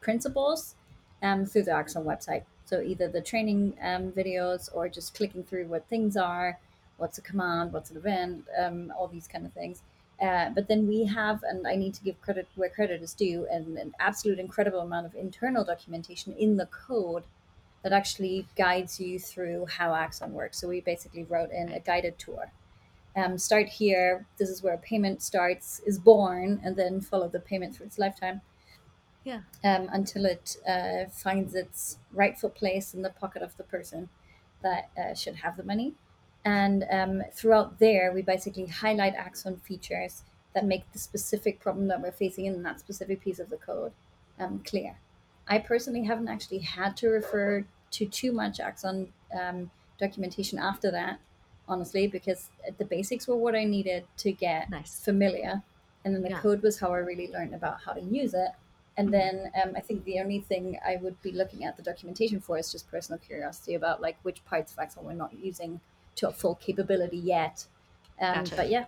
principles 0.00 0.74
um, 1.22 1.46
through 1.46 1.64
the 1.64 1.72
Axon 1.72 2.04
website. 2.04 2.44
So 2.64 2.80
either 2.80 3.08
the 3.08 3.20
training 3.20 3.76
um, 3.82 4.12
videos 4.12 4.68
or 4.72 4.88
just 4.88 5.14
clicking 5.14 5.42
through 5.42 5.66
what 5.66 5.88
things 5.88 6.16
are, 6.16 6.58
what's 6.98 7.18
a 7.18 7.22
command, 7.22 7.72
what's 7.72 7.90
an 7.90 7.96
event, 7.96 8.44
um, 8.58 8.92
all 8.96 9.08
these 9.08 9.26
kind 9.26 9.44
of 9.44 9.52
things. 9.52 9.82
Uh, 10.20 10.50
but 10.50 10.68
then 10.68 10.86
we 10.86 11.04
have, 11.06 11.42
and 11.44 11.66
I 11.66 11.76
need 11.76 11.94
to 11.94 12.02
give 12.02 12.20
credit 12.20 12.46
where 12.54 12.68
credit 12.68 13.02
is 13.02 13.14
due, 13.14 13.46
and 13.50 13.78
an 13.78 13.94
absolute 13.98 14.38
incredible 14.38 14.80
amount 14.80 15.06
of 15.06 15.14
internal 15.14 15.64
documentation 15.64 16.34
in 16.34 16.56
the 16.56 16.66
code 16.66 17.24
that 17.82 17.92
actually 17.92 18.46
guides 18.56 19.00
you 19.00 19.18
through 19.18 19.66
how 19.66 19.94
Axon 19.94 20.32
works. 20.32 20.60
So 20.60 20.68
we 20.68 20.82
basically 20.82 21.24
wrote 21.24 21.50
in 21.50 21.72
a 21.72 21.80
guided 21.80 22.18
tour. 22.18 22.52
Um, 23.16 23.38
start 23.38 23.66
here. 23.66 24.26
This 24.36 24.50
is 24.50 24.62
where 24.62 24.74
a 24.74 24.78
payment 24.78 25.22
starts, 25.22 25.80
is 25.86 25.98
born, 25.98 26.60
and 26.62 26.76
then 26.76 27.00
follow 27.00 27.28
the 27.28 27.40
payment 27.40 27.74
through 27.74 27.86
its 27.86 27.98
lifetime. 27.98 28.42
Yeah. 29.24 29.40
Um, 29.64 29.88
until 29.92 30.26
it 30.26 30.56
uh, 30.68 31.10
finds 31.10 31.54
its 31.54 31.98
rightful 32.12 32.50
place 32.50 32.94
in 32.94 33.02
the 33.02 33.10
pocket 33.10 33.42
of 33.42 33.56
the 33.56 33.64
person 33.64 34.08
that 34.62 34.90
uh, 34.98 35.14
should 35.14 35.36
have 35.36 35.56
the 35.56 35.62
money. 35.62 35.94
And 36.44 36.86
um, 36.90 37.22
throughout 37.32 37.78
there, 37.78 38.12
we 38.12 38.22
basically 38.22 38.66
highlight 38.66 39.14
Axon 39.14 39.58
features 39.58 40.22
that 40.54 40.64
make 40.64 40.90
the 40.92 40.98
specific 40.98 41.60
problem 41.60 41.86
that 41.88 42.00
we're 42.00 42.12
facing 42.12 42.46
in 42.46 42.62
that 42.62 42.80
specific 42.80 43.20
piece 43.20 43.38
of 43.38 43.50
the 43.50 43.56
code 43.56 43.92
um, 44.38 44.62
clear. 44.64 44.96
I 45.46 45.58
personally 45.58 46.04
haven't 46.04 46.28
actually 46.28 46.60
had 46.60 46.96
to 46.98 47.08
refer 47.08 47.64
to 47.92 48.06
too 48.06 48.32
much 48.32 48.60
Axon 48.60 49.12
um, 49.38 49.70
documentation 49.98 50.58
after 50.58 50.90
that, 50.90 51.20
honestly, 51.68 52.06
because 52.06 52.48
the 52.78 52.84
basics 52.84 53.28
were 53.28 53.36
what 53.36 53.54
I 53.54 53.64
needed 53.64 54.04
to 54.18 54.32
get 54.32 54.70
Nice. 54.70 55.00
familiar. 55.04 55.62
And 56.04 56.14
then 56.14 56.22
the 56.22 56.30
Yeah. 56.30 56.40
code 56.40 56.62
was 56.62 56.80
how 56.80 56.92
I 56.92 56.98
really 56.98 57.30
learned 57.30 57.54
about 57.54 57.80
how 57.84 57.92
to 57.92 58.00
use 58.00 58.32
it. 58.32 58.50
And 58.96 59.12
then 59.12 59.50
um, 59.62 59.72
I 59.76 59.80
think 59.80 60.04
the 60.04 60.20
only 60.20 60.40
thing 60.40 60.78
I 60.84 60.96
would 60.96 61.20
be 61.22 61.32
looking 61.32 61.64
at 61.64 61.76
the 61.76 61.82
documentation 61.82 62.40
for 62.40 62.58
is 62.58 62.72
just 62.72 62.90
personal 62.90 63.18
curiosity 63.18 63.74
about 63.74 64.00
like 64.00 64.16
which 64.22 64.44
parts 64.44 64.72
of 64.72 64.78
Axon 64.78 65.04
we're 65.04 65.12
not 65.12 65.32
using 65.38 65.80
to 66.20 66.28
a 66.28 66.32
full 66.32 66.54
capability 66.56 67.18
yet. 67.18 67.66
Um, 68.20 68.34
Gotcha. 68.44 68.56
But 68.56 68.70
yeah, 68.70 68.86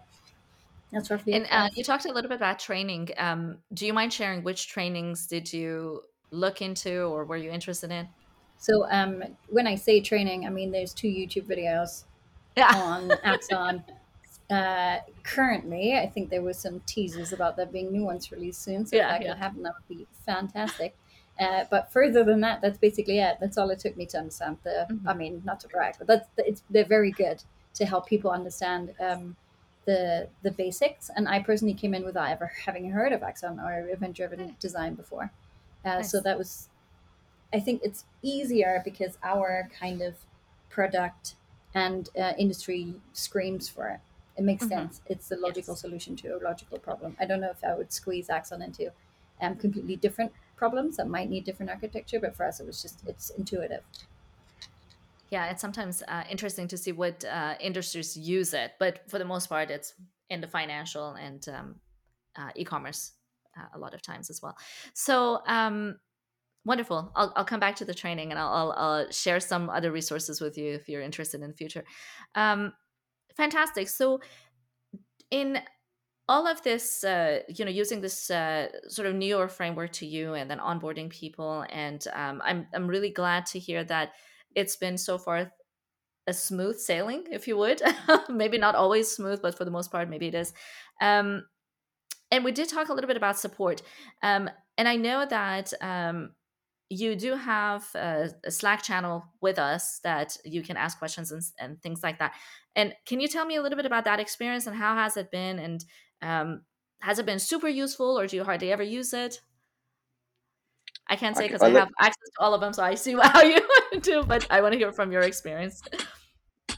that's 0.92 1.10
roughly 1.10 1.32
And 1.32 1.46
uh, 1.50 1.68
you 1.74 1.84
talked 1.84 2.04
a 2.04 2.12
little 2.12 2.28
bit 2.28 2.36
about 2.36 2.58
training. 2.58 3.08
Um, 3.16 3.58
do 3.72 3.86
you 3.86 3.92
mind 3.92 4.12
sharing 4.12 4.42
which 4.42 4.68
trainings 4.68 5.26
did 5.26 5.52
you 5.52 6.02
look 6.30 6.60
into 6.62 7.02
or 7.02 7.24
were 7.24 7.36
you 7.36 7.50
interested 7.50 7.90
in? 7.90 8.08
So 8.58 8.86
um, 8.90 9.24
when 9.48 9.66
I 9.66 9.74
say 9.74 10.00
training, 10.00 10.46
I 10.46 10.50
mean 10.50 10.70
there's 10.70 10.92
two 10.94 11.08
YouTube 11.08 11.46
videos 11.48 12.04
Yeah. 12.56 12.70
on 12.76 13.10
Axon. 13.24 13.84
Uh, 14.50 14.98
currently, 15.22 15.94
I 15.96 16.06
think 16.08 16.28
there 16.28 16.42
was 16.42 16.58
some 16.58 16.80
teasers 16.80 17.32
about 17.32 17.56
there 17.56 17.64
being 17.66 17.90
new 17.90 18.04
ones 18.04 18.30
released 18.30 18.62
soon. 18.62 18.84
So 18.84 18.96
Yeah, 18.96 19.04
if 19.14 19.20
that 19.20 19.22
yeah. 19.22 19.32
could 19.32 19.38
happen, 19.38 19.62
that 19.62 19.74
would 19.88 19.98
be 19.98 20.06
fantastic. 20.26 20.94
Uh, 21.42 21.64
but 21.70 21.92
further 21.92 22.22
than 22.24 22.40
that, 22.40 22.60
that's 22.62 22.78
basically 22.78 23.18
it. 23.18 23.38
That's 23.40 23.58
all 23.58 23.70
it 23.70 23.78
took 23.80 23.96
me 23.96 24.06
to 24.06 24.18
understand 24.18 24.58
the. 24.64 24.90
Mhm. 24.90 25.08
I 25.08 25.14
mean, 25.14 25.42
not 25.44 25.60
to 25.60 25.68
brag, 25.68 25.94
but 25.98 26.06
that's 26.06 26.28
it's 26.38 26.62
they're 26.70 26.84
very 26.98 27.10
good 27.12 27.42
to 27.74 27.86
help 27.86 28.06
people 28.06 28.30
understand 28.30 28.94
um, 29.00 29.36
the 29.86 30.28
the 30.42 30.50
basics. 30.50 31.10
And 31.16 31.28
I 31.28 31.42
personally 31.42 31.74
came 31.74 31.94
in 31.94 32.04
without 32.04 32.30
ever 32.30 32.46
having 32.66 32.90
heard 32.90 33.12
of 33.12 33.22
Axon 33.22 33.58
or 33.60 33.88
event-driven 33.88 34.40
Okay. 34.40 34.56
design 34.60 34.94
before. 34.94 35.32
Uh, 35.84 36.02
So 36.02 36.20
that 36.20 36.38
was 36.38 36.68
I 37.52 37.60
think 37.60 37.82
it's 37.84 38.04
easier 38.22 38.82
because 38.84 39.18
our 39.22 39.68
kind 39.78 40.02
of 40.02 40.14
product 40.70 41.36
and 41.74 42.08
uh, 42.18 42.34
industry 42.38 42.94
screams 43.12 43.68
for 43.68 43.88
it. 43.88 44.00
It 44.36 44.42
makes 44.44 44.64
Mhm. 44.64 44.68
sense. 44.68 45.02
It's 45.06 45.28
the 45.28 45.36
logical 45.36 45.74
Yes. 45.74 45.80
solution 45.80 46.16
to 46.16 46.36
a 46.36 46.38
logical 46.38 46.78
problem. 46.78 47.16
I 47.20 47.26
don't 47.26 47.40
know 47.40 47.50
if 47.50 47.62
I 47.64 47.74
would 47.74 47.92
squeeze 47.92 48.30
Axon 48.30 48.62
into 48.62 48.92
um, 49.40 49.56
completely 49.56 49.96
different 49.96 50.32
problems 50.62 50.96
that 50.96 51.08
might 51.08 51.28
need 51.28 51.42
different 51.44 51.70
architecture, 51.76 52.20
but 52.20 52.36
for 52.36 52.44
us, 52.46 52.60
it 52.60 52.66
was 52.70 52.80
just 52.84 52.96
it's 53.12 53.30
intuitive. 53.30 53.82
Yeah, 55.34 55.50
it's 55.50 55.60
sometimes 55.66 56.04
uh, 56.06 56.24
interesting 56.30 56.68
to 56.68 56.76
see 56.76 56.92
what 56.92 57.24
uh, 57.24 57.54
industries 57.68 58.16
use 58.16 58.54
it, 58.54 58.70
but 58.78 59.00
for 59.10 59.18
the 59.18 59.24
most 59.24 59.48
part, 59.48 59.70
it's 59.76 59.94
in 60.30 60.40
the 60.40 60.46
financial 60.46 61.08
and 61.26 61.42
um, 61.48 61.68
uh, 62.38 62.50
e-commerce 62.54 63.02
uh, 63.58 63.76
a 63.76 63.78
lot 63.84 63.92
of 63.92 64.02
times 64.02 64.30
as 64.30 64.40
well. 64.40 64.56
So 64.94 65.40
um, 65.48 65.96
wonderful. 66.64 67.10
I'll, 67.16 67.32
I'll 67.34 67.50
come 67.52 67.60
back 67.66 67.76
to 67.76 67.84
the 67.84 67.94
training 68.02 68.30
and 68.30 68.38
I'll, 68.38 68.52
I'll, 68.58 68.72
I'll 68.84 69.10
share 69.10 69.40
some 69.40 69.68
other 69.68 69.90
resources 69.90 70.40
with 70.40 70.56
you 70.56 70.74
if 70.74 70.88
you're 70.88 71.02
interested 71.02 71.42
in 71.42 71.48
the 71.48 71.56
future. 71.56 71.84
Um, 72.36 72.72
fantastic. 73.36 73.88
So 73.88 74.20
in 75.30 75.58
all 76.28 76.46
of 76.46 76.62
this, 76.62 77.04
uh, 77.04 77.40
you 77.48 77.64
know, 77.64 77.70
using 77.70 78.00
this 78.00 78.30
uh, 78.30 78.68
sort 78.88 79.06
of 79.06 79.14
newer 79.14 79.48
framework 79.48 79.92
to 79.92 80.06
you 80.06 80.34
and 80.34 80.50
then 80.50 80.58
onboarding 80.58 81.10
people, 81.10 81.64
and 81.70 82.04
um, 82.12 82.40
I'm 82.44 82.66
I'm 82.74 82.86
really 82.86 83.10
glad 83.10 83.46
to 83.46 83.58
hear 83.58 83.84
that 83.84 84.12
it's 84.54 84.76
been 84.76 84.98
so 84.98 85.18
far 85.18 85.52
a 86.28 86.32
smooth 86.32 86.78
sailing, 86.78 87.24
if 87.30 87.48
you 87.48 87.56
would. 87.56 87.82
maybe 88.28 88.56
not 88.56 88.76
always 88.76 89.10
smooth, 89.10 89.42
but 89.42 89.56
for 89.56 89.64
the 89.64 89.70
most 89.72 89.90
part, 89.90 90.08
maybe 90.08 90.28
it 90.28 90.34
is. 90.34 90.52
Um, 91.00 91.46
and 92.30 92.44
we 92.44 92.52
did 92.52 92.68
talk 92.68 92.88
a 92.88 92.94
little 92.94 93.08
bit 93.08 93.16
about 93.16 93.38
support, 93.38 93.82
um, 94.22 94.48
and 94.78 94.88
I 94.88 94.96
know 94.96 95.26
that 95.26 95.72
um, 95.80 96.30
you 96.88 97.16
do 97.16 97.36
have 97.36 97.86
a, 97.94 98.30
a 98.44 98.50
Slack 98.50 98.82
channel 98.82 99.24
with 99.40 99.58
us 99.58 100.00
that 100.04 100.36
you 100.44 100.62
can 100.62 100.76
ask 100.76 100.98
questions 100.98 101.32
and, 101.32 101.42
and 101.58 101.82
things 101.82 102.02
like 102.02 102.18
that. 102.18 102.34
And 102.76 102.94
can 103.06 103.18
you 103.18 103.28
tell 103.28 103.46
me 103.46 103.56
a 103.56 103.62
little 103.62 103.76
bit 103.76 103.86
about 103.86 104.04
that 104.04 104.20
experience 104.20 104.66
and 104.66 104.76
how 104.76 104.94
has 104.94 105.16
it 105.16 105.30
been? 105.30 105.58
And 105.58 105.84
um, 106.22 106.62
has 107.00 107.18
it 107.18 107.26
been 107.26 107.38
super 107.38 107.68
useful, 107.68 108.18
or 108.18 108.26
do 108.26 108.36
you 108.36 108.44
hardly 108.44 108.72
ever 108.72 108.82
use 108.82 109.12
it? 109.12 109.40
I 111.08 111.16
can't 111.16 111.36
say 111.36 111.46
because 111.48 111.62
I 111.62 111.66
I, 111.66 111.70
let- 111.70 111.80
have 111.80 111.92
access 112.00 112.30
to 112.38 112.44
all 112.44 112.54
of 112.54 112.60
them, 112.60 112.72
so 112.72 112.82
I 112.82 112.94
see 112.94 113.14
how 113.22 113.42
you 113.42 113.58
do. 114.00 114.22
But 114.24 114.46
I 114.50 114.60
want 114.62 114.72
to 114.72 114.78
hear 114.78 114.92
from 114.92 115.12
your 115.12 115.22
experience. 115.22 115.82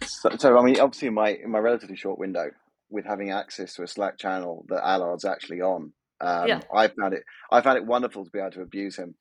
So, 0.05 0.31
so 0.39 0.59
I 0.59 0.63
mean, 0.65 0.81
obviously, 0.81 1.09
in 1.09 1.15
my 1.15 1.31
in 1.31 1.51
my 1.51 1.59
relatively 1.59 1.97
short 1.97 2.19
window, 2.19 2.51
with 2.91 3.05
having 3.05 3.31
access 3.31 3.75
to 3.75 3.83
a 3.83 3.87
Slack 3.87 4.19
channel 4.19 4.65
that 4.69 4.83
Allard's 4.87 5.25
actually 5.25 5.61
on, 5.61 5.93
um, 6.21 6.49
Yeah. 6.49 6.61
I 6.75 6.89
found 6.89 7.15
it 7.15 7.23
I 7.51 7.61
found 7.61 7.77
it 7.79 7.85
wonderful 7.87 8.25
to 8.25 8.31
be 8.31 8.39
able 8.39 8.51
to 8.53 8.63
abuse 8.63 8.97
him 8.97 9.15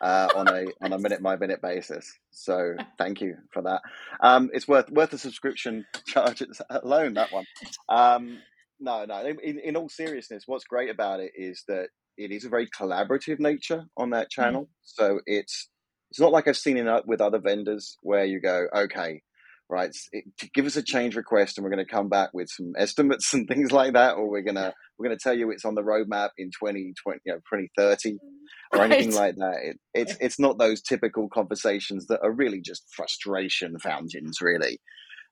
uh, 0.00 0.28
on 0.34 0.48
a 0.48 0.66
on 0.80 0.92
a 0.92 0.98
minute 0.98 1.22
by 1.22 1.36
minute 1.36 1.60
basis. 1.62 2.10
So 2.30 2.74
thank 2.98 3.20
you 3.20 3.36
for 3.52 3.62
that. 3.62 3.82
Um, 4.20 4.50
it's 4.52 4.66
worth 4.66 4.90
worth 4.90 5.10
the 5.10 5.18
subscription 5.18 5.86
charge 6.06 6.42
alone. 6.70 7.14
That 7.14 7.30
one. 7.32 7.44
Um, 7.88 8.38
no, 8.80 9.04
no. 9.04 9.24
In, 9.42 9.58
in 9.58 9.76
all 9.76 9.88
seriousness, 9.88 10.44
what's 10.46 10.64
great 10.64 10.90
about 10.90 11.20
it 11.20 11.32
is 11.34 11.64
that 11.68 11.88
it 12.16 12.30
is 12.30 12.44
a 12.44 12.48
very 12.48 12.68
collaborative 12.68 13.38
nature 13.38 13.84
on 13.96 14.10
that 14.10 14.30
channel. 14.30 14.68
So 14.82 15.20
it's 15.26 15.68
it's 16.10 16.20
not 16.20 16.32
like 16.32 16.48
I've 16.48 16.56
seen 16.56 16.76
it 16.76 17.06
with 17.06 17.20
other 17.20 17.40
vendors 17.40 17.96
where 18.02 18.24
you 18.24 18.40
go, 18.40 18.66
okay, 18.74 19.22
right, 19.68 19.94
it, 20.12 20.24
give 20.54 20.66
us 20.66 20.76
a 20.76 20.82
change 20.82 21.16
request 21.16 21.58
and 21.58 21.64
we're 21.64 21.70
going 21.70 21.84
to 21.84 21.90
come 21.90 22.08
back 22.08 22.30
with 22.32 22.48
some 22.48 22.72
estimates 22.78 23.34
and 23.34 23.48
things 23.48 23.72
like 23.72 23.94
that, 23.94 24.16
or 24.16 24.28
we're 24.28 24.42
gonna 24.42 24.72
we're 24.98 25.06
gonna 25.08 25.18
tell 25.18 25.36
you 25.36 25.50
it's 25.50 25.64
on 25.64 25.74
the 25.74 25.82
roadmap 25.82 26.30
in 26.38 26.50
2020, 26.50 27.20
you 27.24 27.32
know, 27.32 27.38
2030 27.52 28.18
or 28.72 28.82
anything 28.82 29.14
like 29.14 29.36
that. 29.36 29.56
It, 29.62 29.76
it's 29.94 30.16
it's 30.20 30.38
not 30.38 30.58
those 30.58 30.82
typical 30.82 31.28
conversations 31.28 32.06
that 32.06 32.20
are 32.22 32.32
really 32.32 32.60
just 32.60 32.84
frustration 32.94 33.78
fountains, 33.78 34.40
really. 34.40 34.78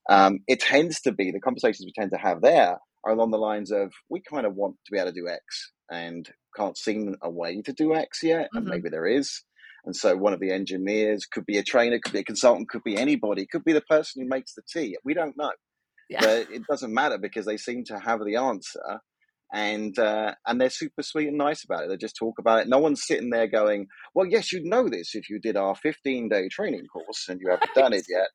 Um, 0.07 0.39
it 0.47 0.59
tends 0.59 1.01
to 1.01 1.11
be 1.11 1.31
the 1.31 1.39
conversations 1.39 1.83
we 1.83 1.93
tend 1.99 2.11
to 2.11 2.19
have 2.19 2.41
there 2.41 2.77
are 3.05 3.13
along 3.13 3.31
the 3.31 3.37
lines 3.37 3.71
of 3.71 3.93
we 4.09 4.21
kind 4.21 4.45
of 4.45 4.55
want 4.55 4.75
to 4.85 4.91
be 4.91 4.97
able 4.99 5.11
to 5.11 5.15
do 5.21 5.29
X 5.29 5.71
and 5.91 6.29
can't 6.57 6.77
see 6.77 7.07
a 7.21 7.29
way 7.29 7.61
to 7.61 7.73
do 7.73 7.93
X 7.95 8.23
yet, 8.23 8.49
and 8.53 8.65
Mhm. 8.65 8.69
maybe 8.71 8.89
there 8.89 9.05
is. 9.07 9.43
And 9.85 9.95
so 9.95 10.15
one 10.17 10.33
of 10.33 10.39
the 10.39 10.51
engineers 10.51 11.25
could 11.25 11.45
be 11.45 11.57
a 11.59 11.63
trainer, 11.63 11.99
could 12.03 12.13
be 12.13 12.19
a 12.19 12.23
consultant, 12.23 12.69
could 12.69 12.83
be 12.83 12.97
anybody, 12.97 13.45
could 13.45 13.63
be 13.63 13.73
the 13.73 13.81
person 13.81 14.23
who 14.23 14.29
makes 14.29 14.55
the 14.55 14.63
tea. 14.71 14.97
We 15.05 15.13
don't 15.13 15.37
know 15.37 15.51
Yeah. 16.09 16.21
but 16.21 16.51
it 16.51 16.63
doesn't 16.69 16.93
matter 16.93 17.17
because 17.17 17.45
they 17.45 17.57
seem 17.57 17.83
to 17.85 17.99
have 17.99 18.21
the 18.25 18.35
answer 18.37 18.99
and 19.53 19.97
uh, 19.99 20.33
and 20.47 20.59
they're 20.59 20.69
super 20.69 21.03
sweet 21.03 21.27
and 21.29 21.37
nice 21.37 21.63
about 21.63 21.83
it 21.85 21.89
they 21.89 21.97
just 21.97 22.17
talk 22.17 22.39
about 22.39 22.61
it 22.61 22.67
no 22.67 22.79
one's 22.79 23.05
sitting 23.05 23.29
there 23.31 23.47
going 23.47 23.87
well 24.15 24.25
yes 24.27 24.51
you'd 24.51 24.65
know 24.65 24.89
this 24.89 25.15
if 25.15 25.29
you 25.29 25.39
did 25.39 25.57
our 25.57 25.75
15 25.75 26.29
day 26.29 26.49
training 26.49 26.85
course 26.87 27.27
and 27.29 27.39
you 27.41 27.49
haven't 27.49 27.73
done 27.75 27.93
it 27.93 28.05
yet 28.09 28.29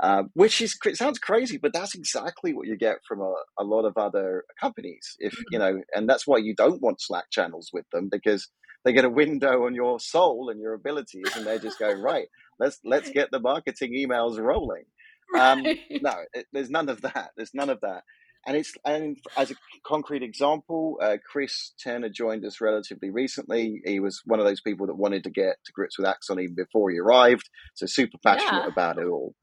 uh, 0.00 0.24
which 0.34 0.60
is 0.60 0.76
sounds 0.94 1.18
crazy 1.18 1.56
but 1.56 1.72
that's 1.72 1.94
exactly 1.94 2.52
what 2.52 2.66
you 2.66 2.76
get 2.76 2.96
from 3.06 3.20
a, 3.20 3.34
a 3.58 3.64
lot 3.64 3.84
of 3.84 3.96
other 3.96 4.44
companies 4.60 5.16
if 5.18 5.34
you 5.50 5.58
know 5.58 5.80
and 5.94 6.08
that's 6.08 6.26
why 6.26 6.36
you 6.36 6.54
don't 6.54 6.82
want 6.82 7.00
slack 7.00 7.26
channels 7.30 7.70
with 7.72 7.84
them 7.92 8.08
because 8.10 8.48
they 8.84 8.92
get 8.92 9.04
a 9.04 9.10
window 9.10 9.64
on 9.64 9.74
your 9.74 9.98
soul 10.00 10.50
and 10.50 10.60
your 10.60 10.74
abilities 10.74 11.24
and 11.36 11.46
they 11.46 11.58
just 11.58 11.78
go 11.78 11.92
right 11.92 12.26
let's 12.58 12.80
let's 12.84 13.10
get 13.14 13.30
the 13.30 13.40
marketing 13.40 13.92
emails 13.92 14.38
rolling 14.38 14.84
um, 15.38 15.64
no, 15.90 16.12
it, 16.32 16.46
there's 16.52 16.70
none 16.70 16.88
of 16.88 17.00
that. 17.02 17.30
There's 17.36 17.54
none 17.54 17.70
of 17.70 17.80
that. 17.80 18.02
And 18.46 18.56
it's 18.56 18.74
and 18.84 19.16
as 19.36 19.50
a 19.50 19.54
concrete 19.86 20.22
example, 20.22 20.98
uh, 21.02 21.16
Chris 21.26 21.72
Turner 21.82 22.10
joined 22.10 22.44
us 22.44 22.60
relatively 22.60 23.10
recently. 23.10 23.80
He 23.84 24.00
was 24.00 24.20
one 24.26 24.38
of 24.38 24.44
those 24.44 24.60
people 24.60 24.86
that 24.86 24.96
wanted 24.96 25.24
to 25.24 25.30
get 25.30 25.56
to 25.64 25.72
grips 25.72 25.98
with 25.98 26.06
Axon 26.06 26.38
even 26.40 26.54
before 26.54 26.90
he 26.90 26.98
arrived, 26.98 27.48
so 27.74 27.86
super 27.86 28.18
passionate 28.24 28.64
Yeah. 28.64 28.68
about 28.68 28.98
it 28.98 29.06
all. 29.06 29.34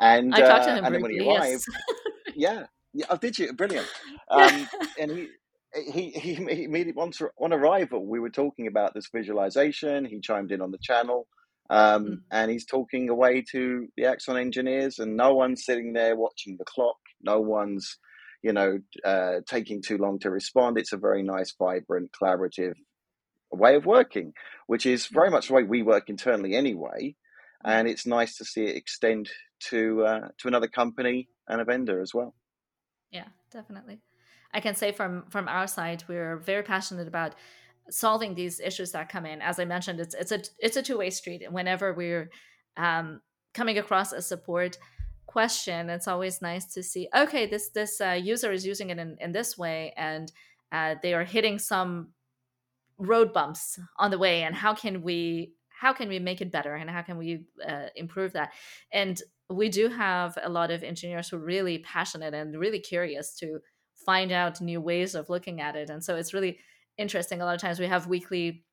And 0.00 0.34
I 0.34 0.42
talked 0.42 0.64
to 0.64 0.72
uh, 0.72 0.74
him 0.74 0.86
and 0.86 0.94
then 0.94 1.02
when 1.02 1.12
he 1.12 1.20
arrived, 1.20 1.48
Yes. 1.48 1.64
yeah, 2.36 2.64
yeah, 2.94 3.06
oh, 3.10 3.16
did 3.16 3.38
you? 3.38 3.52
Brilliant. 3.54 3.88
Um, 4.30 4.68
and 4.98 5.10
he. 5.12 5.28
He, 5.74 6.10
he 6.10 6.34
he 6.34 6.64
immediately 6.64 6.94
on, 7.00 7.12
on 7.40 7.52
arrival 7.52 8.06
we 8.06 8.20
were 8.20 8.30
talking 8.30 8.66
about 8.66 8.94
this 8.94 9.08
visualization 9.14 10.04
he 10.04 10.20
chimed 10.20 10.52
in 10.52 10.62
on 10.62 10.72
the 10.72 10.78
channel 10.82 11.28
Um, 11.70 12.04
mm. 12.06 12.16
And 12.30 12.50
he's 12.50 12.66
talking 12.66 13.08
away 13.08 13.44
to 13.52 13.88
the 13.96 14.06
Axon 14.06 14.36
engineers, 14.36 14.98
and 14.98 15.16
no 15.16 15.34
one's 15.34 15.64
sitting 15.64 15.92
there 15.92 16.16
watching 16.16 16.56
the 16.58 16.64
clock. 16.64 16.98
No 17.22 17.40
one's, 17.40 17.98
you 18.42 18.52
know, 18.52 18.80
uh, 19.04 19.40
taking 19.48 19.82
too 19.82 19.98
long 19.98 20.18
to 20.20 20.30
respond. 20.30 20.78
It's 20.78 20.92
a 20.92 20.96
very 20.98 21.22
nice, 21.22 21.54
vibrant, 21.58 22.10
collaborative 22.12 22.74
way 23.52 23.76
of 23.76 23.86
working, 23.86 24.34
which 24.68 24.86
is 24.86 25.06
very 25.08 25.30
much 25.30 25.48
the 25.48 25.54
way 25.54 25.64
we 25.64 25.82
work 25.82 26.08
internally 26.10 26.54
anyway. 26.54 27.16
And 27.64 27.88
it's 27.88 28.06
nice 28.06 28.36
to 28.38 28.44
see 28.44 28.64
it 28.64 28.76
extend 28.76 29.30
to 29.68 30.04
uh, 30.04 30.28
to 30.38 30.48
another 30.48 30.68
company 30.68 31.28
and 31.48 31.60
a 31.60 31.64
vendor 31.64 32.00
as 32.00 32.14
well. 32.14 32.34
Yeah, 33.10 33.28
definitely. 33.52 34.00
I 34.52 34.60
can 34.60 34.74
say 34.74 34.92
from 34.92 35.24
from 35.30 35.48
our 35.48 35.66
side, 35.66 36.04
we're 36.08 36.38
very 36.38 36.62
passionate 36.62 37.08
about 37.08 37.34
solving 37.90 38.34
these 38.34 38.60
issues 38.60 38.92
that 38.92 39.08
come 39.08 39.26
in. 39.26 39.42
As 39.42 39.58
I 39.58 39.64
mentioned, 39.64 40.00
it's 40.00 40.14
it's 40.14 40.32
a 40.32 40.42
it's 40.58 40.76
a 40.76 40.82
two 40.82 40.98
way 40.98 41.10
street. 41.10 41.42
Whenever 41.50 41.92
we're 41.92 42.30
um, 42.76 43.20
coming 43.54 43.78
across 43.78 44.12
a 44.12 44.22
support 44.22 44.78
question, 45.26 45.90
it's 45.90 46.08
always 46.08 46.42
nice 46.42 46.66
to 46.74 46.82
see. 46.82 47.08
Okay, 47.14 47.46
this 47.46 47.70
this 47.70 48.00
uh, 48.00 48.18
user 48.20 48.52
is 48.52 48.66
using 48.66 48.90
it 48.90 48.98
in, 48.98 49.16
in 49.20 49.32
this 49.32 49.58
way, 49.58 49.92
and 49.96 50.32
uh, 50.72 50.94
they 51.02 51.14
are 51.14 51.24
hitting 51.24 51.58
some 51.58 52.08
road 52.98 53.32
bumps 53.32 53.78
on 53.98 54.10
the 54.10 54.18
way, 54.18 54.42
and 54.42 54.54
how 54.54 54.74
can 54.74 55.02
we 55.02 55.52
how 55.80 55.92
can 55.94 56.08
we 56.08 56.18
make 56.18 56.40
it 56.42 56.52
better, 56.52 56.74
and 56.74 56.90
how 56.90 57.02
can 57.02 57.18
we 57.18 57.46
uh, 57.70 57.88
improve 57.94 58.32
that? 58.32 58.52
And 58.92 59.16
we 59.48 59.68
do 59.68 59.88
have 59.88 60.38
a 60.42 60.48
lot 60.48 60.70
of 60.70 60.82
engineers 60.82 61.28
who 61.28 61.36
are 61.36 61.46
really 61.54 61.78
passionate 61.78 62.34
and 62.34 62.58
really 62.58 62.80
curious 62.80 63.36
to 63.40 63.60
find 64.06 64.32
out 64.32 64.60
new 64.60 64.80
ways 64.80 65.14
of 65.14 65.28
looking 65.28 65.60
at 65.60 65.76
it, 65.76 65.90
and 65.90 66.02
so 66.04 66.16
it's 66.16 66.34
really 66.34 66.58
interesting. 66.96 67.40
A 67.40 67.44
lot 67.44 67.54
of 67.54 67.60
times 67.60 67.80
we 67.80 67.88
have 67.88 68.06
weekly 68.06 68.64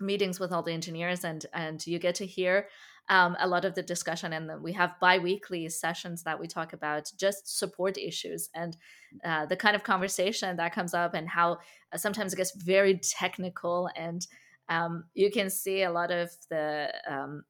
meetings 0.00 0.40
with 0.40 0.52
all 0.52 0.62
the 0.62 0.72
engineers, 0.72 1.24
and 1.24 1.46
and 1.52 1.86
you 1.86 1.98
get 1.98 2.14
to 2.16 2.26
hear 2.26 2.68
um, 3.08 3.36
a 3.38 3.46
lot 3.46 3.64
of 3.64 3.74
the 3.74 3.82
discussion. 3.82 4.32
And 4.32 4.62
we 4.62 4.72
have 4.72 5.00
bi-weekly 5.00 5.68
sessions 5.68 6.22
that 6.24 6.40
we 6.40 6.46
talk 6.46 6.72
about 6.72 7.12
just 7.16 7.58
support 7.58 7.96
issues 7.96 8.50
and 8.54 8.76
uh, 9.24 9.46
the 9.46 9.56
kind 9.56 9.76
of 9.76 9.82
conversation 9.82 10.56
that 10.56 10.74
comes 10.74 10.94
up, 10.94 11.14
and 11.14 11.28
how 11.28 11.58
uh, 11.92 11.98
sometimes 11.98 12.32
it 12.32 12.36
gets 12.36 12.54
very 12.64 12.98
technical, 13.20 13.88
and 13.96 14.26
um, 14.68 15.04
you 15.14 15.30
can 15.30 15.50
see 15.50 15.82
a 15.82 15.90
lot 15.90 16.10
of 16.10 16.30
the 16.50 16.92
um, 17.08 17.44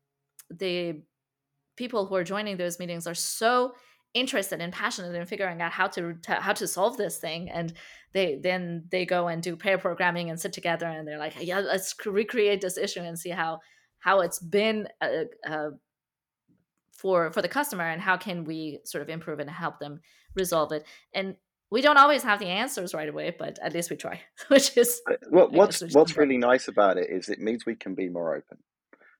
the 0.50 1.02
people 1.76 2.06
who 2.06 2.14
are 2.14 2.24
joining 2.24 2.56
those 2.56 2.78
meetings 2.78 3.06
are 3.06 3.14
so 3.14 3.74
interested 4.14 4.60
and 4.60 4.72
passionate 4.72 5.14
in 5.14 5.26
figuring 5.26 5.60
out 5.60 5.72
how 5.72 5.86
to, 5.86 6.14
how 6.26 6.52
to 6.52 6.66
solve 6.66 6.96
this 6.96 7.18
thing 7.18 7.50
and 7.50 7.74
they 8.14 8.40
then 8.42 8.82
they 8.90 9.04
go 9.04 9.28
and 9.28 9.42
do 9.42 9.54
pair 9.56 9.76
programming 9.76 10.30
and 10.30 10.40
sit 10.40 10.54
together 10.54 10.86
and 10.86 11.06
they're 11.06 11.18
like 11.18 11.34
yeah 11.38 11.58
let's 11.58 11.94
recreate 12.06 12.62
this 12.62 12.78
issue 12.78 13.00
and 13.00 13.18
see 13.18 13.28
how 13.28 13.58
how 13.98 14.20
it's 14.20 14.38
been 14.38 14.88
uh, 15.02 15.24
uh, 15.46 15.68
for 16.96 17.30
for 17.32 17.42
the 17.42 17.48
customer 17.48 17.84
and 17.84 18.00
how 18.00 18.16
can 18.16 18.44
we 18.44 18.80
sort 18.84 19.02
of 19.02 19.08
improve 19.08 19.38
and 19.38 19.50
help 19.50 19.78
them 19.78 20.00
resolve 20.34 20.72
it. 20.72 20.84
And 21.12 21.36
we 21.70 21.80
don't 21.80 21.98
always 21.98 22.22
have 22.22 22.38
the 22.38 22.46
answers 22.46 22.94
right 22.94 23.08
away 23.08 23.34
but 23.38 23.58
at 23.60 23.74
least 23.74 23.90
we 23.90 23.96
try 23.96 24.20
which 24.48 24.76
is 24.76 25.00
well, 25.30 25.48
what's 25.50 25.82
what's 25.94 26.16
really 26.16 26.38
nice 26.38 26.68
about 26.68 26.96
it 26.96 27.08
is 27.10 27.28
it 27.28 27.38
means 27.38 27.66
we 27.66 27.74
can 27.74 27.94
be 27.94 28.08
more 28.08 28.34
open 28.34 28.58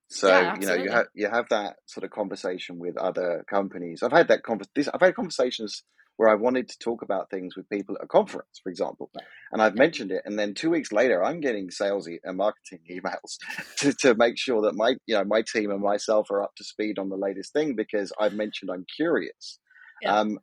so 0.09 0.29
yeah, 0.29 0.55
you 0.59 0.67
know 0.67 0.73
you 0.73 0.89
have 0.89 1.07
you 1.13 1.27
have 1.29 1.49
that 1.49 1.77
sort 1.85 2.05
of 2.05 2.11
conversation 2.11 2.79
with 2.79 2.97
other 2.97 3.43
companies. 3.49 4.03
I've 4.03 4.13
had 4.13 4.29
that 4.29 4.43
conversation. 4.43 4.91
I've 4.93 5.01
had 5.01 5.15
conversations 5.15 5.83
where 6.15 6.29
I 6.29 6.35
wanted 6.35 6.69
to 6.69 6.79
talk 6.79 7.01
about 7.03 7.29
things 7.29 7.55
with 7.55 7.69
people 7.69 7.95
at 7.95 8.03
a 8.03 8.07
conference, 8.07 8.59
for 8.63 8.69
example, 8.69 9.11
and 9.51 9.61
I've 9.61 9.75
mentioned 9.75 10.11
it, 10.11 10.23
and 10.25 10.39
then 10.39 10.53
two 10.53 10.69
weeks 10.69 10.91
later, 10.91 11.23
I'm 11.23 11.41
getting 11.41 11.69
sales 11.69 12.07
e- 12.07 12.19
and 12.23 12.37
marketing 12.37 12.79
emails 12.91 13.37
to, 13.79 13.93
to 13.93 14.15
make 14.15 14.37
sure 14.37 14.61
that 14.61 14.75
my 14.75 14.95
you 15.05 15.15
know 15.15 15.25
my 15.25 15.41
team 15.41 15.71
and 15.71 15.81
myself 15.81 16.31
are 16.31 16.41
up 16.41 16.55
to 16.55 16.63
speed 16.63 16.99
on 16.99 17.09
the 17.09 17.17
latest 17.17 17.51
thing 17.51 17.75
because 17.75 18.13
I've 18.19 18.33
mentioned 18.33 18.71
I'm 18.71 18.85
curious. 18.95 19.59
Yeah. 20.01 20.19
Um, 20.19 20.39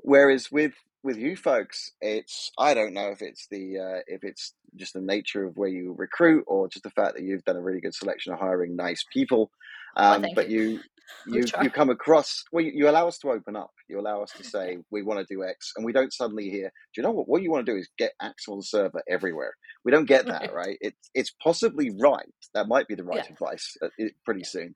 whereas 0.00 0.50
with 0.50 0.72
with 1.04 1.18
you 1.18 1.36
folks, 1.36 1.92
it's 2.00 2.50
I 2.58 2.74
don't 2.74 2.94
know 2.94 3.10
if 3.10 3.20
it's 3.20 3.46
the 3.50 3.78
uh, 3.78 4.00
if 4.06 4.24
it's 4.24 4.54
just 4.74 4.94
the 4.94 5.00
nature 5.00 5.44
of 5.44 5.56
where 5.56 5.68
you 5.68 5.94
recruit 5.96 6.44
or 6.48 6.66
just 6.68 6.82
the 6.82 6.90
fact 6.90 7.14
that 7.14 7.22
you've 7.22 7.44
done 7.44 7.56
a 7.56 7.62
really 7.62 7.80
good 7.80 7.94
selection 7.94 8.32
of 8.32 8.40
hiring 8.40 8.74
nice 8.74 9.04
people. 9.12 9.50
Um, 9.96 10.24
but 10.34 10.48
you 10.48 10.80
you 11.26 11.44
you 11.62 11.70
come 11.70 11.90
across 11.90 12.44
well, 12.50 12.64
you, 12.64 12.72
you, 12.74 12.88
allow 12.88 13.06
us 13.06 13.18
to 13.18 13.30
open 13.30 13.54
up. 13.54 13.70
You 13.88 14.00
allow 14.00 14.22
us 14.22 14.32
to 14.38 14.44
say 14.54 14.78
we 14.90 15.02
want 15.02 15.20
to 15.20 15.32
do 15.32 15.44
X, 15.44 15.72
and 15.76 15.84
we 15.84 15.92
don't 15.92 16.12
suddenly 16.12 16.48
hear. 16.48 16.72
Do 16.94 17.00
you 17.00 17.02
know 17.02 17.12
what? 17.12 17.28
What 17.28 17.42
you 17.42 17.50
want 17.50 17.66
to 17.66 17.72
do 17.72 17.78
is 17.78 17.88
get 17.98 18.12
X 18.20 18.48
on 18.48 18.56
the 18.56 18.64
server 18.64 19.02
everywhere. 19.08 19.54
We 19.84 19.92
don't 19.92 20.06
get 20.06 20.26
that 20.26 20.52
right. 20.54 20.78
It's 20.80 21.10
it's 21.14 21.34
possibly 21.42 21.90
right. 22.00 22.32
That 22.54 22.66
might 22.66 22.88
be 22.88 22.94
the 22.94 23.04
right 23.04 23.24
yeah. 23.24 23.32
advice 23.32 23.76
uh, 23.82 23.88
pretty 24.24 24.44
soon, 24.44 24.74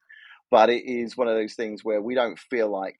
but 0.50 0.68
it 0.68 0.84
is 0.84 1.16
one 1.16 1.28
of 1.28 1.34
those 1.34 1.54
things 1.54 1.82
where 1.82 2.02
we 2.02 2.14
don't 2.14 2.38
feel 2.38 2.70
like 2.70 2.98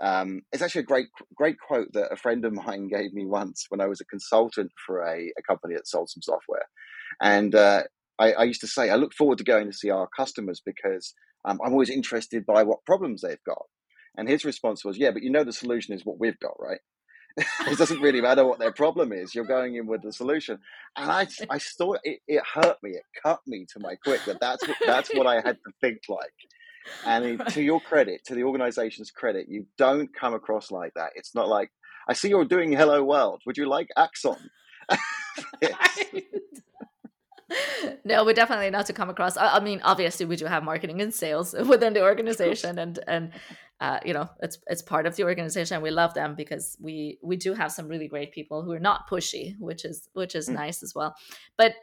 um, 0.00 0.42
it's 0.52 0.62
actually 0.62 0.82
a 0.82 0.84
great, 0.84 1.08
great 1.34 1.56
quote 1.58 1.92
that 1.92 2.12
a 2.12 2.16
friend 2.16 2.44
of 2.44 2.52
mine 2.52 2.88
gave 2.92 3.12
me 3.12 3.26
once 3.26 3.66
when 3.68 3.80
I 3.80 3.86
was 3.86 4.00
a 4.00 4.06
consultant 4.06 4.72
for 4.86 5.02
a, 5.02 5.32
a 5.38 5.42
company 5.46 5.74
that 5.74 5.86
sold 5.86 6.10
some 6.10 6.22
software. 6.22 6.66
And 7.20 7.54
uh, 7.54 7.82
I, 8.18 8.32
I, 8.32 8.42
used 8.44 8.62
to 8.62 8.66
say, 8.66 8.88
I 8.88 8.96
look 8.96 9.12
forward 9.12 9.38
to 9.38 9.44
going 9.44 9.66
to 9.70 9.76
see 9.76 9.90
our 9.90 10.08
customers 10.16 10.62
because 10.64 11.14
um, 11.44 11.58
I'm 11.64 11.72
always 11.72 11.90
interested 11.90 12.46
by 12.46 12.62
what 12.62 12.84
problems 12.86 13.22
they've 13.22 13.44
got. 13.46 13.62
And 14.16 14.28
his 14.28 14.44
response 14.44 14.84
was, 14.84 14.98
Yeah, 14.98 15.10
but 15.10 15.22
you 15.22 15.30
know, 15.30 15.44
the 15.44 15.52
solution 15.52 15.94
is 15.94 16.04
what 16.04 16.18
we've 16.18 16.38
got, 16.38 16.54
right? 16.58 16.80
it 17.36 17.78
doesn't 17.78 18.00
really 18.00 18.20
matter 18.20 18.44
what 18.44 18.58
their 18.58 18.72
problem 18.72 19.12
is. 19.12 19.34
You're 19.34 19.44
going 19.44 19.76
in 19.76 19.86
with 19.86 20.02
the 20.02 20.12
solution, 20.12 20.58
and 20.96 21.10
I, 21.10 21.28
I 21.48 21.58
saw 21.58 21.94
it, 22.02 22.18
it 22.26 22.42
hurt 22.54 22.76
me. 22.82 22.90
It 22.90 23.04
cut 23.22 23.40
me 23.46 23.66
to 23.72 23.80
my 23.80 23.94
quick 24.04 24.24
that 24.26 24.40
that's 24.40 24.66
what, 24.66 24.76
that's 24.84 25.14
what 25.14 25.28
I 25.28 25.36
had 25.36 25.56
to 25.64 25.72
think 25.80 25.98
like. 26.08 26.34
And 27.06 27.46
to 27.48 27.62
your 27.62 27.80
credit, 27.88 28.24
to 28.26 28.34
the 28.34 28.44
organization's 28.44 29.10
credit, 29.10 29.46
you 29.48 29.66
don't 29.76 30.14
come 30.14 30.34
across 30.34 30.70
like 30.70 30.94
that. 30.94 31.12
It's 31.14 31.34
not 31.34 31.48
like, 31.48 31.70
I 32.08 32.12
see 32.12 32.28
you're 32.28 32.44
doing 32.44 32.72
Hello 32.72 33.04
World. 33.04 33.42
Would 33.46 33.56
you 33.56 33.68
like 33.68 33.88
Axon? 33.96 34.50
no, 38.04 38.24
we're 38.24 38.34
definitely 38.34 38.70
not 38.70 38.86
to 38.86 38.92
come 38.92 39.10
across. 39.10 39.36
I, 39.36 39.56
I, 39.56 39.60
mean, 39.60 39.80
obviously, 39.82 40.26
we 40.26 40.36
do 40.36 40.46
have 40.46 40.62
marketing 40.62 41.00
and 41.00 41.12
sales 41.12 41.54
within 41.66 41.92
the 41.92 42.02
organization, 42.02 42.78
and 42.78 42.98
and 43.06 43.32
uh, 43.80 43.98
you 44.04 44.12
know, 44.12 44.28
it's 44.40 44.58
it's 44.66 44.82
part 44.82 45.06
of 45.06 45.16
the 45.16 45.24
organization. 45.24 45.82
We 45.82 45.90
love 45.90 46.14
them 46.14 46.34
because 46.34 46.76
we 46.80 47.18
we 47.22 47.36
do 47.36 47.54
have 47.54 47.72
some 47.72 47.88
really 47.88 48.08
great 48.08 48.32
people 48.32 48.62
who 48.62 48.72
are 48.72 48.80
not 48.80 49.08
pushy, 49.08 49.54
which 49.58 49.84
is 49.84 50.08
which 50.12 50.34
is 50.34 50.48
mm. 50.48 50.54
nice 50.54 50.82
as 50.82 50.94
well. 50.94 51.14
But 51.56 51.74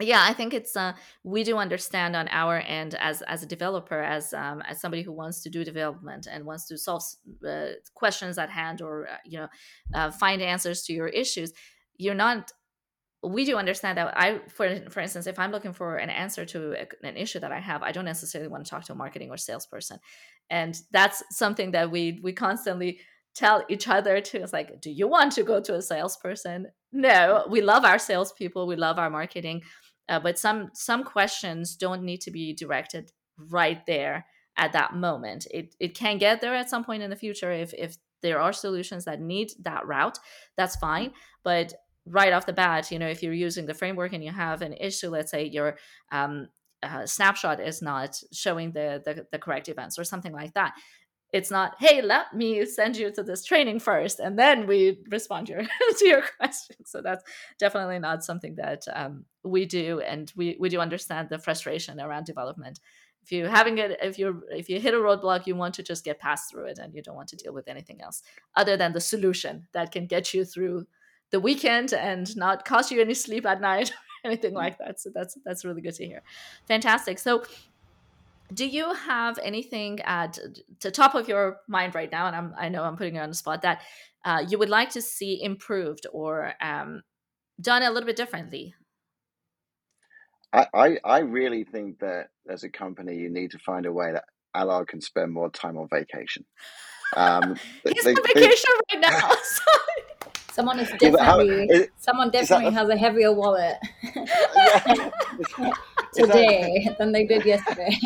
yeah 0.00 0.24
i 0.28 0.32
think 0.32 0.54
it's 0.54 0.76
uh, 0.76 0.92
we 1.24 1.44
do 1.44 1.56
understand 1.56 2.16
on 2.16 2.28
our 2.28 2.58
end 2.58 2.94
as 2.96 3.22
as 3.22 3.42
a 3.42 3.46
developer 3.46 4.00
as 4.00 4.32
um, 4.34 4.62
as 4.62 4.80
somebody 4.80 5.02
who 5.02 5.12
wants 5.12 5.42
to 5.42 5.50
do 5.50 5.64
development 5.64 6.26
and 6.30 6.44
wants 6.44 6.66
to 6.66 6.76
solve 6.76 7.02
uh, 7.46 7.66
questions 7.94 8.38
at 8.38 8.50
hand 8.50 8.80
or 8.82 9.08
uh, 9.08 9.16
you 9.24 9.38
know 9.38 9.48
uh, 9.94 10.10
find 10.10 10.42
answers 10.42 10.82
to 10.82 10.92
your 10.92 11.08
issues 11.08 11.52
you're 11.96 12.14
not 12.14 12.52
we 13.22 13.44
do 13.44 13.56
understand 13.56 13.98
that 13.98 14.16
i 14.16 14.40
for 14.48 14.80
for 14.88 15.00
instance 15.00 15.26
if 15.26 15.38
i'm 15.38 15.50
looking 15.50 15.74
for 15.74 15.96
an 15.96 16.08
answer 16.08 16.46
to 16.46 16.72
a, 16.72 17.06
an 17.06 17.16
issue 17.16 17.38
that 17.38 17.52
i 17.52 17.60
have 17.60 17.82
i 17.82 17.92
don't 17.92 18.06
necessarily 18.06 18.48
want 18.48 18.64
to 18.64 18.70
talk 18.70 18.84
to 18.84 18.92
a 18.92 18.96
marketing 18.96 19.30
or 19.30 19.36
salesperson. 19.36 19.98
And 20.50 20.78
that's 20.90 21.22
something 21.30 21.70
that 21.72 21.90
we 21.90 22.20
we 22.22 22.32
constantly 22.32 23.00
tell 23.34 23.64
each 23.68 23.86
other 23.86 24.20
to 24.20 24.42
it's 24.42 24.52
like 24.52 24.80
do 24.80 24.90
you 24.90 25.06
want 25.06 25.32
to 25.32 25.44
go 25.44 25.60
to 25.60 25.76
a 25.76 25.82
salesperson? 25.82 26.66
No 26.92 27.46
we 27.48 27.60
love 27.60 27.84
our 27.84 27.98
salespeople 27.98 28.66
we 28.66 28.76
love 28.76 28.98
our 28.98 29.10
marketing 29.10 29.62
uh, 30.10 30.20
but 30.20 30.38
some 30.38 30.70
some 30.74 31.04
questions 31.04 31.76
don't 31.76 32.02
need 32.02 32.20
to 32.22 32.30
be 32.30 32.52
directed 32.52 33.12
right 33.38 33.86
there 33.86 34.26
at 34.56 34.72
that 34.72 34.94
moment. 34.94 35.46
It, 35.50 35.74
it 35.80 35.94
can 35.94 36.18
get 36.18 36.40
there 36.40 36.54
at 36.54 36.68
some 36.68 36.84
point 36.84 37.02
in 37.02 37.10
the 37.10 37.16
future 37.16 37.52
if 37.52 37.72
if 37.72 37.96
there 38.20 38.40
are 38.40 38.52
solutions 38.52 39.06
that 39.06 39.20
need 39.20 39.52
that 39.62 39.86
route. 39.86 40.18
That's 40.56 40.76
fine. 40.76 41.12
But 41.42 41.72
right 42.06 42.32
off 42.32 42.46
the 42.46 42.52
bat 42.52 42.90
you 42.90 42.98
know 42.98 43.06
if 43.06 43.22
you're 43.22 43.32
using 43.32 43.66
the 43.66 43.74
framework 43.74 44.14
and 44.14 44.24
you 44.24 44.32
have 44.32 44.62
an 44.62 44.72
issue 44.72 45.10
let's 45.10 45.30
say 45.30 45.44
your 45.44 45.76
um, 46.10 46.48
uh, 46.82 47.04
snapshot 47.04 47.60
is 47.60 47.82
not 47.82 48.18
showing 48.32 48.72
the, 48.72 49.02
the, 49.04 49.26
the 49.30 49.38
correct 49.38 49.68
events 49.68 49.98
or 49.98 50.04
something 50.04 50.32
like 50.32 50.54
that 50.54 50.72
it's 51.32 51.50
not 51.50 51.76
hey 51.78 52.02
let 52.02 52.34
me 52.34 52.64
send 52.64 52.96
you 52.96 53.10
to 53.10 53.22
this 53.22 53.44
training 53.44 53.78
first 53.78 54.20
and 54.20 54.38
then 54.38 54.66
we 54.66 54.98
respond 55.10 55.46
to 55.46 55.52
your, 55.52 55.62
to 55.98 56.08
your 56.08 56.22
question 56.38 56.76
so 56.84 57.00
that's 57.00 57.24
definitely 57.58 57.98
not 57.98 58.24
something 58.24 58.54
that 58.56 58.84
um, 58.92 59.24
we 59.44 59.64
do 59.64 60.00
and 60.00 60.32
we, 60.36 60.56
we 60.58 60.68
do 60.68 60.80
understand 60.80 61.28
the 61.28 61.38
frustration 61.38 62.00
around 62.00 62.26
development. 62.26 62.80
If 63.22 63.32
you're 63.32 63.50
having 63.50 63.78
it 63.78 63.98
if 64.02 64.18
you're 64.18 64.40
if 64.50 64.68
you 64.68 64.80
hit 64.80 64.94
a 64.94 64.96
roadblock 64.96 65.46
you 65.46 65.54
want 65.54 65.74
to 65.74 65.82
just 65.82 66.04
get 66.04 66.18
past 66.18 66.50
through 66.50 66.66
it 66.66 66.78
and 66.78 66.94
you 66.94 67.02
don't 67.02 67.16
want 67.16 67.28
to 67.28 67.36
deal 67.36 67.52
with 67.52 67.68
anything 67.68 68.00
else 68.00 68.22
other 68.56 68.76
than 68.76 68.92
the 68.92 69.00
solution 69.00 69.66
that 69.72 69.92
can 69.92 70.06
get 70.06 70.32
you 70.32 70.44
through 70.44 70.86
the 71.30 71.40
weekend 71.40 71.92
and 71.92 72.36
not 72.36 72.64
cost 72.64 72.90
you 72.90 73.00
any 73.00 73.14
sleep 73.14 73.46
at 73.46 73.60
night 73.60 73.90
or 74.24 74.30
anything 74.30 74.54
like 74.54 74.78
that. 74.78 75.00
So 75.00 75.10
that's 75.14 75.36
that's 75.44 75.64
really 75.64 75.82
good 75.82 75.94
to 75.94 76.06
hear. 76.06 76.22
Fantastic. 76.66 77.18
So 77.18 77.44
do 78.52 78.66
you 78.66 78.92
have 78.94 79.38
anything 79.42 80.00
at 80.00 80.38
the 80.80 80.90
top 80.90 81.14
of 81.14 81.28
your 81.28 81.58
mind 81.68 81.94
right 81.94 82.10
now 82.10 82.26
and 82.26 82.34
I'm, 82.36 82.54
i 82.58 82.68
know 82.68 82.82
i'm 82.82 82.96
putting 82.96 83.14
you 83.14 83.20
on 83.20 83.28
the 83.28 83.34
spot 83.34 83.62
that 83.62 83.82
uh, 84.24 84.44
you 84.48 84.58
would 84.58 84.68
like 84.68 84.90
to 84.90 85.00
see 85.02 85.42
improved 85.42 86.06
or 86.12 86.52
um, 86.60 87.02
done 87.60 87.82
a 87.82 87.90
little 87.90 88.06
bit 88.06 88.16
differently 88.16 88.74
I, 90.52 90.66
I, 90.74 90.98
I 91.04 91.18
really 91.20 91.62
think 91.64 92.00
that 92.00 92.30
as 92.48 92.64
a 92.64 92.68
company, 92.68 93.14
you 93.16 93.30
need 93.30 93.52
to 93.52 93.58
find 93.60 93.86
a 93.86 93.92
way 93.92 94.10
that 94.12 94.24
Allard 94.52 94.88
can 94.88 95.00
spend 95.00 95.32
more 95.32 95.48
time 95.48 95.78
on 95.78 95.86
vacation. 95.88 96.44
Um, 97.16 97.54
He's 97.84 98.02
they- 98.02 98.10
on 98.10 98.16
they- 98.34 98.40
vacation 98.40 98.70
right 98.92 99.00
now. 99.00 99.30
Someone 100.52 100.80
is 100.80 100.90
Yeah, 101.00 101.10
but 101.12 101.20
how- 101.20 101.36
definitely 101.38 101.66
is- 101.76 101.88
someone 101.98 102.26
is 102.28 102.32
that 102.32 102.48
definitely 102.48 102.74
has 102.74 102.88
a 102.88 102.96
heavier 102.96 103.32
wallet 103.32 103.76
Yeah. 104.02 105.10
Is 105.38 105.46
that- 105.56 105.74
today 106.12 106.88
than 106.98 107.12
they 107.12 107.24
did 107.26 107.44
yesterday. 107.44 107.96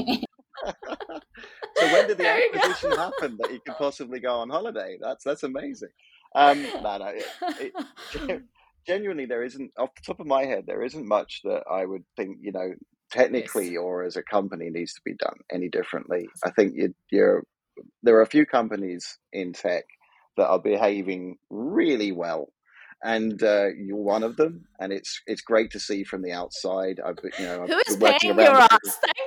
so 1.76 1.92
when 1.92 2.06
did 2.08 2.18
the 2.18 2.24
There 2.24 2.40
acquisition 2.54 2.92
happen 2.92 3.36
that 3.40 3.52
you 3.52 3.60
could 3.64 3.76
possibly 3.76 4.20
go 4.20 4.36
on 4.36 4.50
holiday? 4.50 4.98
That's 5.00 5.24
that's 5.24 5.42
amazing. 5.42 5.90
Um, 6.34 6.62
no, 6.82 6.98
no, 6.98 7.12
it, 7.14 7.72
it, 8.14 8.42
genuinely, 8.86 9.26
there 9.26 9.44
isn't 9.44 9.70
off 9.78 9.94
the 9.94 10.02
top 10.02 10.20
of 10.20 10.26
my 10.26 10.44
head, 10.44 10.64
there 10.66 10.82
isn't 10.82 11.06
much 11.06 11.40
that 11.44 11.62
I 11.70 11.84
would 11.84 12.04
think 12.16 12.38
you 12.40 12.52
know 12.52 12.72
technically 13.10 13.76
or 13.76 14.02
as 14.02 14.16
a 14.16 14.22
company 14.22 14.70
needs 14.70 14.94
to 14.94 15.00
be 15.04 15.14
done 15.14 15.36
any 15.52 15.68
differently. 15.68 16.26
I 16.44 16.50
think 16.50 16.74
you, 16.74 16.94
you're 17.10 17.44
there 18.02 18.16
are 18.16 18.22
a 18.22 18.26
few 18.26 18.46
companies 18.46 19.18
in 19.32 19.52
tech 19.52 19.84
that 20.36 20.48
are 20.48 20.60
behaving 20.60 21.36
really 21.50 22.12
well. 22.12 22.48
And 23.04 23.42
uh, 23.42 23.66
you're 23.76 23.98
one 23.98 24.22
of 24.22 24.36
them, 24.36 24.64
and 24.80 24.90
it's 24.90 25.20
it's 25.26 25.42
great 25.42 25.70
to 25.72 25.78
see 25.78 26.04
from 26.04 26.22
the 26.22 26.32
outside. 26.32 27.00
I've 27.04 27.18
you 27.38 27.44
know 27.44 27.66
Who 27.66 27.78
is 27.86 27.98
paying 27.98 28.38
your 28.38 28.50
ass? 28.50 28.68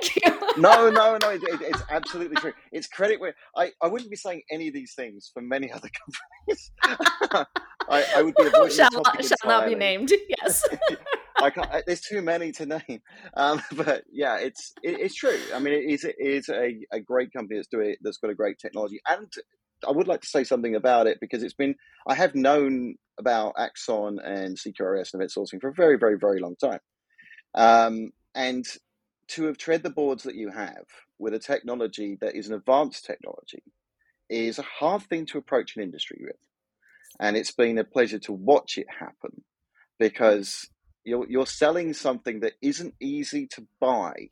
Thank 0.02 0.16
you. 0.16 0.40
no, 0.60 0.90
no, 0.90 1.16
no. 1.22 1.30
It, 1.30 1.44
it, 1.44 1.60
it's 1.62 1.82
absolutely 1.88 2.34
true. 2.36 2.52
It's 2.72 2.88
credit 2.88 3.20
where 3.20 3.36
I, 3.56 3.70
I 3.80 3.86
wouldn't 3.86 4.10
be 4.10 4.16
saying 4.16 4.42
any 4.50 4.66
of 4.66 4.74
these 4.74 4.94
things 4.94 5.30
for 5.32 5.40
many 5.40 5.70
other 5.70 5.88
companies. 5.88 6.72
I, 7.88 8.04
I 8.16 8.22
would 8.22 8.34
be 8.34 8.46
avoiding 8.46 8.76
shall 8.76 8.90
the 8.90 8.96
not, 8.96 9.04
topic 9.04 9.26
shall 9.26 9.48
not 9.48 9.66
be 9.66 9.74
named. 9.74 10.12
Yes. 10.28 10.64
I 11.40 11.50
can't, 11.50 11.70
there's 11.86 12.00
too 12.00 12.20
many 12.20 12.50
to 12.52 12.66
name. 12.66 13.00
Um, 13.34 13.62
but 13.76 14.02
yeah, 14.10 14.38
it's 14.38 14.72
it, 14.82 14.98
it's 14.98 15.14
true. 15.14 15.38
I 15.54 15.60
mean, 15.60 15.72
it 15.72 15.84
is 15.84 16.04
it 16.04 16.16
is 16.18 16.48
a, 16.48 16.76
a 16.92 17.00
great 17.00 17.32
company 17.32 17.58
that's 17.58 17.68
doing 17.68 17.94
that's 18.02 18.18
got 18.18 18.30
a 18.30 18.34
great 18.34 18.58
technology, 18.58 19.00
and 19.08 19.32
I 19.86 19.92
would 19.92 20.08
like 20.08 20.22
to 20.22 20.28
say 20.28 20.44
something 20.44 20.74
about 20.74 21.06
it 21.06 21.18
because 21.20 21.42
it's 21.42 21.54
been 21.54 21.74
I 22.06 22.14
have 22.14 22.34
known 22.34 22.96
about 23.18 23.54
Axon 23.58 24.18
and 24.20 24.56
CQRS 24.56 25.12
and 25.12 25.22
event 25.22 25.32
sourcing 25.36 25.60
for 25.60 25.68
a 25.68 25.74
very 25.74 25.98
very 25.98 26.18
very 26.18 26.40
long 26.40 26.56
time, 26.56 26.80
um, 27.54 28.10
and 28.34 28.66
to 29.28 29.44
have 29.44 29.58
tread 29.58 29.82
the 29.82 29.90
boards 29.90 30.22
that 30.22 30.34
you 30.34 30.50
have 30.50 30.84
with 31.18 31.34
a 31.34 31.38
technology 31.38 32.16
that 32.20 32.34
is 32.34 32.48
an 32.48 32.54
advanced 32.54 33.04
technology 33.04 33.62
is 34.30 34.58
a 34.58 34.62
hard 34.62 35.02
thing 35.02 35.26
to 35.26 35.38
approach 35.38 35.76
an 35.76 35.82
industry 35.82 36.18
with, 36.22 36.36
and 37.20 37.36
it's 37.36 37.52
been 37.52 37.78
a 37.78 37.84
pleasure 37.84 38.18
to 38.18 38.32
watch 38.32 38.78
it 38.78 38.86
happen 38.88 39.42
because 39.98 40.68
you're 41.04 41.26
you're 41.28 41.46
selling 41.46 41.92
something 41.92 42.40
that 42.40 42.54
isn't 42.62 42.94
easy 43.00 43.46
to 43.46 43.66
buy. 43.80 44.30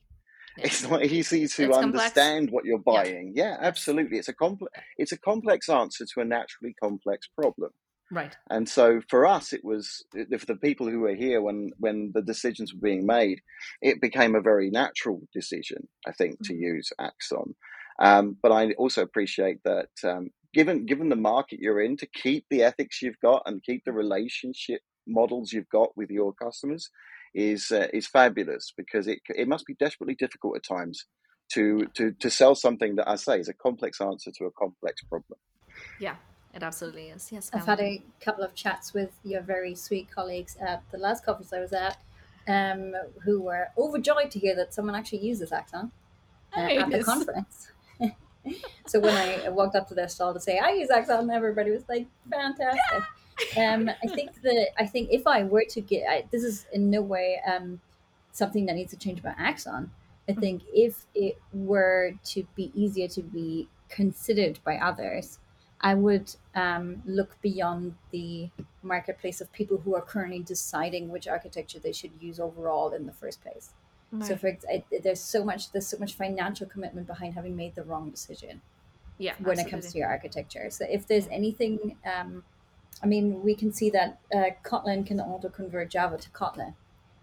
Yeah. 0.57 0.67
It's 0.67 0.83
not 0.89 1.05
easy 1.05 1.47
to 1.47 1.69
It's 1.69 1.79
complex. 1.79 2.17
understand 2.17 2.51
what 2.51 2.65
you're 2.65 2.79
buying. 2.79 3.33
Yeah, 3.35 3.57
absolutely. 3.61 4.19
It's 4.19 4.29
a 4.29 4.35
complex 4.35 4.73
it's 4.97 5.13
a 5.13 5.19
complex 5.19 5.69
answer 5.69 6.05
to 6.07 6.21
a 6.21 6.25
naturally 6.25 6.75
complex 6.75 7.29
problem. 7.29 7.73
Right. 8.11 8.37
And 8.51 8.69
so 8.69 9.01
for 9.11 9.27
us, 9.27 9.53
it 9.53 9.65
was 9.65 10.05
for 10.13 10.47
the 10.47 10.57
people 10.57 10.89
who 10.89 11.01
were 11.01 11.15
here 11.15 11.43
when 11.43 11.73
when 11.79 12.13
the 12.15 12.23
decisions 12.23 12.73
were 12.73 12.81
being 12.81 13.05
made, 13.07 13.41
it 13.83 14.01
became 14.01 14.35
a 14.35 14.41
very 14.41 14.71
natural 14.71 15.21
decision, 15.33 15.89
I 16.07 16.13
think, 16.13 16.43
to 16.45 16.55
Mhm. 16.55 16.61
use 16.61 16.93
Axon. 16.99 17.55
Um, 17.99 18.37
but 18.43 18.53
I 18.53 18.73
also 18.75 19.03
appreciate 19.03 19.63
that 19.65 19.91
um, 20.05 20.31
given 20.55 20.87
given 20.87 21.09
the 21.09 21.17
market 21.17 21.61
you're 21.61 21.81
in, 21.81 21.97
to 21.99 22.07
keep 22.07 22.47
the 22.49 22.63
ethics 22.63 23.03
you've 23.03 23.21
got 23.21 23.43
and 23.47 23.63
keep 23.63 23.85
the 23.85 23.93
relationship 23.93 24.83
models 25.07 25.53
you've 25.53 25.69
got 25.69 25.97
with 25.97 26.11
your 26.11 26.33
customers 26.35 26.91
is 27.37 27.71
uh, 27.71 27.87
is 27.93 28.07
fabulous 28.07 28.73
because 28.77 29.07
it 29.07 29.21
it 29.29 29.47
must 29.47 29.67
be 29.67 29.75
desperately 29.75 30.15
difficult 30.15 30.57
at 30.57 30.65
times 30.65 31.05
to 31.53 31.87
to 31.95 32.13
to 32.13 32.31
sell 32.31 32.55
something 32.55 32.97
that 32.97 33.09
I 33.09 33.17
say 33.17 33.39
is 33.39 33.49
a 33.49 33.53
complex 33.53 34.01
answer 34.01 34.33
to 34.39 34.47
a 34.47 34.51
complex 34.51 35.03
problem. 35.03 35.39
Yeah, 36.01 36.17
it 36.55 36.63
absolutely 36.63 37.09
is. 37.11 37.31
Yes. 37.31 37.51
I've 37.53 37.67
Pamela. 37.67 37.83
had 37.83 37.93
a 37.93 38.03
couple 38.25 38.43
of 38.43 38.55
chats 38.55 38.95
with 38.95 39.13
your 39.23 39.43
very 39.43 39.75
sweet 39.75 40.11
colleagues 40.11 40.57
at 40.57 40.83
the 40.91 40.99
last 40.99 41.25
conference 41.25 41.53
I 41.53 41.61
was 41.61 41.75
at, 41.75 41.99
um, 42.49 42.95
who 43.25 43.43
were 43.43 43.69
overjoyed 43.77 44.31
to 44.31 44.39
hear 44.39 44.57
that 44.57 44.73
someone 44.73 44.95
actually 44.95 45.19
uses 45.19 45.53
Axon 45.53 45.93
uh, 46.57 46.61
at 46.61 46.91
the 46.91 47.05
conference. 47.05 47.71
so 48.87 48.99
when 49.01 49.15
I 49.15 49.51
walked 49.51 49.77
up 49.77 49.89
to 49.89 49.95
their 49.95 50.09
stall 50.09 50.33
to 50.33 50.41
say 50.41 50.59
I 50.59 50.71
use 50.71 50.91
Axon, 50.91 51.29
everybody 51.31 51.71
was 51.71 51.85
like, 51.87 52.07
"Fantastic!" 52.31 53.03
Um, 53.57 53.89
I 53.89 54.07
think 54.09 54.41
that 54.43 54.69
I 54.79 54.87
think 54.87 55.11
if 55.11 55.27
I 55.27 55.45
were 55.45 55.65
to 55.71 55.81
get, 55.81 56.09
I, 56.09 56.25
this 56.31 56.43
is 56.43 56.67
in 56.73 56.91
no 56.91 57.03
way 57.03 57.41
um, 57.47 57.81
something 58.33 58.67
that 58.67 58.75
needs 58.75 58.93
to 58.93 58.99
change 58.99 59.19
about 59.19 59.35
Axon. 59.39 59.91
I 60.29 60.33
Mm-hmm. 60.33 60.41
think 60.41 60.63
if 60.73 61.07
it 61.15 61.39
were 61.53 62.13
to 62.25 62.47
be 62.57 62.73
easier 62.75 63.07
to 63.09 63.23
be 63.23 63.69
considered 63.89 64.59
by 64.65 64.77
others, 64.77 65.39
I 65.81 65.95
would 65.95 66.35
um, 66.55 67.03
look 67.05 67.41
beyond 67.43 67.95
the 68.11 68.51
marketplace 68.83 69.41
of 69.41 69.53
people 69.53 69.79
who 69.79 69.95
are 69.95 70.03
currently 70.03 70.41
deciding 70.41 71.11
which 71.11 71.29
architecture 71.29 71.79
they 71.79 71.93
should 71.93 72.11
use 72.21 72.41
overall 72.41 72.93
in 72.93 73.07
the 73.07 73.13
first 73.13 73.41
place. 73.43 73.71
So, 74.23 74.37
for 74.37 74.47
ex- 74.49 74.65
I, 74.73 74.83
there's 75.03 75.21
so 75.21 75.45
much 75.45 75.73
there's 75.73 75.87
so 75.87 75.99
much 75.99 76.15
financial 76.15 76.67
commitment 76.67 77.07
behind 77.07 77.35
having 77.35 77.55
made 77.55 77.75
the 77.75 77.83
wrong 77.83 78.09
decision 78.09 78.63
yeah. 79.19 79.35
when 79.41 79.59
it 79.59 79.69
comes 79.69 79.93
to 79.93 79.99
your 79.99 80.09
architecture. 80.09 80.71
So, 80.71 80.87
if 80.89 81.07
there's 81.07 81.29
anything, 81.29 81.97
um, 82.07 82.43
I 83.03 83.07
mean, 83.07 83.43
we 83.43 83.55
can 83.55 83.73
see 83.73 83.91
that 83.91 84.19
uh, 84.35 84.51
Kotlin 84.65 85.07
can 85.07 85.21
auto 85.21 85.49
convert 85.49 85.91
Java 85.91 86.17
to 86.19 86.31
Kotlin. 86.31 86.75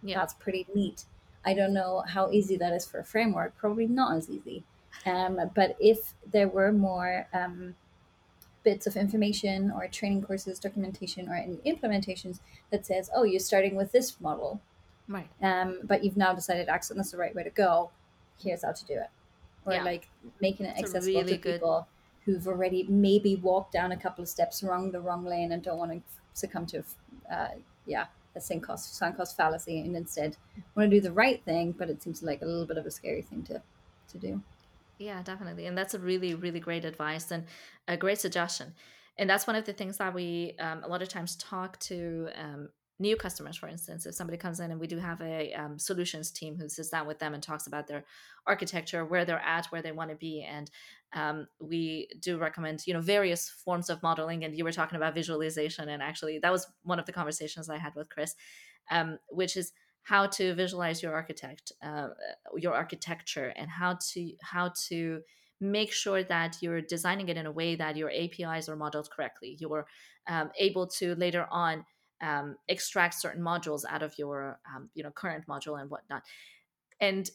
Yeah. 0.02 0.20
That's 0.20 0.34
pretty 0.34 0.68
neat. 0.74 1.06
I 1.46 1.54
don't 1.54 1.74
know 1.74 2.04
how 2.08 2.32
easy 2.32 2.56
that 2.58 2.74
is 2.74 2.86
for 2.86 3.00
a 3.00 3.04
framework. 3.04 3.58
Probably 3.58 3.88
not 3.88 4.16
as 4.16 4.30
easy. 4.30 4.64
Um, 5.06 5.40
but 5.56 5.76
if 5.80 6.14
there 6.32 6.48
were 6.48 6.72
more 6.72 7.28
um, 7.34 7.76
bits 8.64 8.88
of 8.88 8.96
information 8.96 9.72
or 9.72 9.88
training 9.88 10.22
courses, 10.24 10.60
documentation, 10.60 11.28
or 11.28 11.36
any 11.36 11.58
implementations 11.66 12.40
that 12.70 12.86
says, 12.86 13.10
"Oh, 13.14 13.24
you're 13.24 13.40
starting 13.40 13.76
with 13.76 13.92
this 13.92 14.20
model, 14.22 14.62
Right. 15.08 15.28
um, 15.42 15.80
but 15.84 16.04
you've 16.04 16.16
now 16.18 16.34
decided 16.34 16.70
Axon 16.70 17.00
is 17.00 17.12
the 17.12 17.18
right 17.18 17.36
way 17.36 17.44
to 17.44 17.50
go. 17.50 17.92
Here's 18.38 18.64
how 18.64 18.72
to 18.72 18.86
do 18.86 18.94
it." 18.94 19.10
Or 19.66 19.74
Yeah. 19.74 19.84
like 19.84 20.08
making 20.40 20.66
it 20.68 20.76
It's 20.78 20.90
accessible 20.94 21.22
really 21.22 21.38
to 21.38 21.52
people 21.54 21.88
who've 22.26 22.48
already 22.48 22.84
maybe 22.84 23.36
walked 23.36 23.74
down 23.74 23.92
a 23.92 23.98
couple 23.98 24.22
of 24.22 24.30
steps 24.30 24.64
wrong 24.64 24.92
the 24.92 25.02
wrong 25.02 25.26
lane 25.26 25.52
and 25.52 25.62
don't 25.64 25.78
want 25.78 25.92
to 25.92 26.02
succumb 26.34 26.66
to, 26.68 26.84
uh, 27.32 27.50
yeah, 27.86 28.06
a 28.36 28.42
sunk 28.42 28.64
cost 28.64 28.96
sunk 28.96 29.18
cost 29.18 29.38
fallacy, 29.38 29.80
and 29.80 29.96
instead 29.96 30.38
want 30.76 30.90
to 30.90 30.98
do 30.98 31.02
the 31.02 31.12
right 31.12 31.44
thing. 31.44 31.72
But 31.72 31.90
it 31.90 32.02
seems 32.02 32.24
like 32.24 32.42
a 32.42 32.46
little 32.46 32.66
bit 32.66 32.78
of 32.78 32.86
a 32.86 32.92
scary 32.92 33.22
thing 33.22 33.44
to 33.44 33.62
to 34.12 34.18
do. 34.18 34.42
Yeah, 34.98 35.22
definitely. 35.24 35.66
And 35.66 35.78
that's 35.78 35.94
a 35.94 36.00
really, 36.00 36.34
really 36.34 36.60
great 36.60 36.86
advice 36.86 37.32
and 37.32 37.46
a 37.88 37.98
great 37.98 38.20
suggestion. 38.20 38.74
And 39.18 39.30
that's 39.30 39.46
one 39.46 39.56
of 39.56 39.66
the 39.66 39.74
things 39.74 39.98
that 39.98 40.14
we 40.14 40.56
um, 40.60 40.84
a 40.84 40.88
lot 40.88 41.02
of 41.02 41.10
times 41.10 41.36
talk 41.36 41.80
to 41.82 42.30
um, 42.36 42.70
new 43.00 43.16
customers, 43.16 43.58
for 43.58 43.68
instance. 43.68 44.06
If 44.06 44.16
somebody 44.16 44.38
comes 44.38 44.60
in 44.60 44.72
and 44.72 44.80
we 44.80 44.88
do 44.88 44.98
have 44.98 45.22
a 45.22 45.54
um, 45.54 45.80
solutions 45.80 46.32
team 46.32 46.58
who 46.58 46.70
sits 46.70 46.90
down 46.90 47.08
with 47.08 47.20
them 47.20 47.34
and 47.34 47.42
talks 47.42 47.68
about 47.68 47.88
their 47.88 48.06
architecture, 48.46 49.06
where 49.06 49.26
they're 49.26 49.40
at, 49.40 49.66
where 49.68 49.82
they 49.82 49.92
want 49.92 50.10
to 50.12 50.16
be. 50.16 50.44
And 50.44 50.70
um, 51.14 51.48
we 51.60 52.08
do 52.20 52.38
recommend, 52.38 52.86
you 52.86 52.94
know, 52.94 53.02
various 53.02 53.50
forms 53.50 53.90
of 53.90 54.04
modeling. 54.04 54.44
And 54.44 54.56
you 54.56 54.64
were 54.64 54.72
talking 54.72 54.96
about 54.96 55.16
visualization. 55.16 55.90
And 55.90 56.02
actually, 56.02 56.40
that 56.40 56.52
was 56.52 56.68
one 56.84 57.00
of 57.00 57.06
the 57.06 57.14
conversations 57.14 57.70
I 57.70 57.78
had 57.78 57.96
with 57.96 58.10
Chris, 58.10 58.36
um, 58.92 59.18
which 59.30 59.58
is 59.58 59.74
how 60.04 60.28
to 60.28 60.54
visualize 60.54 61.02
your 61.02 61.14
architect 61.14 61.72
uh, 61.82 62.10
your 62.58 62.74
architecture 62.74 63.54
and 63.56 63.70
how 63.70 63.98
to 64.12 64.34
how 64.42 64.72
to 64.88 65.22
make 65.62 65.94
sure 65.94 66.24
that 66.24 66.58
you're 66.62 66.82
designing 66.82 67.30
it 67.30 67.38
in 67.38 67.46
a 67.46 67.52
way 67.52 67.76
that 67.76 67.96
your 67.96 68.12
apis 68.12 68.68
are 68.68 68.76
modeled 68.76 69.10
correctly 69.10 69.56
you're 69.60 69.86
um, 70.28 70.52
able 70.60 70.86
to 70.86 71.16
later 71.16 71.48
on 71.50 71.86
um, 72.24 72.56
extract 72.68 73.14
certain 73.16 73.44
modules 73.44 73.84
out 73.88 74.02
of 74.02 74.18
your 74.18 74.60
um, 74.76 74.90
you 74.96 75.04
know 75.04 75.12
current 75.12 75.46
module 75.48 75.80
and 75.80 75.90
whatnot. 75.90 76.24
And 77.00 77.30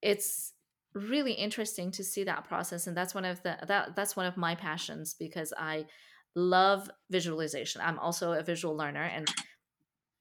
it's 0.00 0.52
really 0.94 1.32
interesting 1.32 1.90
to 1.90 2.04
see 2.04 2.22
that 2.22 2.46
process 2.46 2.86
and 2.86 2.94
that's 2.94 3.14
one 3.14 3.24
of 3.24 3.42
the 3.42 3.56
that 3.66 3.96
that's 3.96 4.14
one 4.14 4.26
of 4.26 4.36
my 4.36 4.54
passions 4.54 5.14
because 5.18 5.50
i 5.58 5.86
love 6.34 6.90
visualization. 7.10 7.80
I'm 7.82 7.98
also 7.98 8.32
a 8.32 8.42
visual 8.42 8.76
learner 8.76 9.02
and 9.02 9.28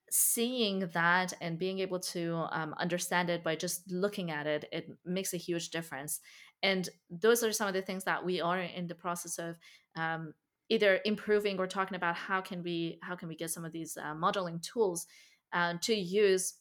seeing 0.10 0.90
that 0.94 1.34
and 1.40 1.58
being 1.58 1.80
able 1.80 2.00
to 2.00 2.46
um, 2.52 2.76
understand 2.78 3.30
it 3.30 3.44
by 3.44 3.56
just 3.56 3.90
looking 3.90 4.30
at 4.30 4.46
it 4.46 4.66
it 4.72 4.90
makes 5.06 5.34
a 5.34 5.38
huge 5.38 5.70
difference. 5.70 6.20
And 6.64 6.90
those 7.10 7.44
are 7.44 7.52
some 7.52 7.68
of 7.68 7.74
the 7.74 7.82
things 7.82 8.04
that 8.04 8.24
we 8.26 8.42
are 8.42 8.60
in 8.60 8.88
the 8.88 8.96
process 8.96 9.40
of 9.40 9.58
um, 9.96 10.34
either 10.72 11.00
improving 11.06 11.60
or 11.60 11.68
talking 11.68 11.96
about 11.96 12.16
how 12.16 12.42
can 12.42 12.64
we 12.64 12.98
how 13.02 13.16
can 13.16 13.28
we 13.28 13.36
get 13.36 13.52
some 13.52 13.66
of 13.66 13.72
these 13.72 13.98
uh, 13.98 14.16
modeling 14.16 14.60
tools 14.60 15.06
uh, 15.54 15.74
to 15.82 15.94
use 15.94 16.56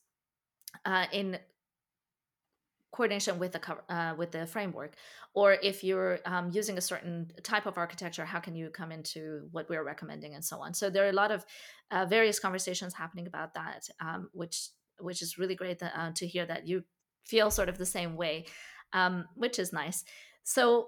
uh, 0.85 1.07
in 1.13 1.39
coordination 2.93 3.39
with 3.39 3.53
the 3.53 3.61
uh, 3.89 4.15
with 4.17 4.33
the 4.33 4.47
framework 4.47 4.95
or 5.33 5.53
if 5.63 5.85
you're 5.85 6.19
um, 6.27 6.51
using 6.53 6.77
a 6.77 6.81
certain 6.81 7.31
type 7.43 7.67
of 7.67 7.79
architecture 7.79 8.25
how 8.25 8.41
can 8.41 8.55
you 8.55 8.69
come 8.69 8.91
into 8.91 9.49
what 9.53 9.69
we're 9.71 9.85
recommending 9.85 10.35
and 10.35 10.45
so 10.45 10.59
on 10.59 10.75
so 10.75 10.91
there 10.91 11.05
are 11.07 11.11
a 11.11 11.21
lot 11.25 11.31
of 11.31 11.45
uh, 11.93 12.05
various 12.05 12.39
conversations 12.41 12.93
happening 12.93 13.27
about 13.29 13.55
that 13.55 13.89
um, 14.01 14.29
which 14.33 14.71
which 15.03 15.23
is 15.23 15.39
really 15.39 15.55
great 15.55 15.79
that, 15.79 15.93
uh, 15.97 16.11
to 16.15 16.27
hear 16.27 16.47
that 16.47 16.67
you 16.67 16.85
feel 17.27 17.51
sort 17.51 17.69
of 17.69 17.79
the 17.79 17.87
same 17.87 18.17
way, 18.17 18.47
um, 18.93 19.27
which 19.35 19.59
is 19.59 19.73
nice. 19.73 20.05
So 20.45 20.87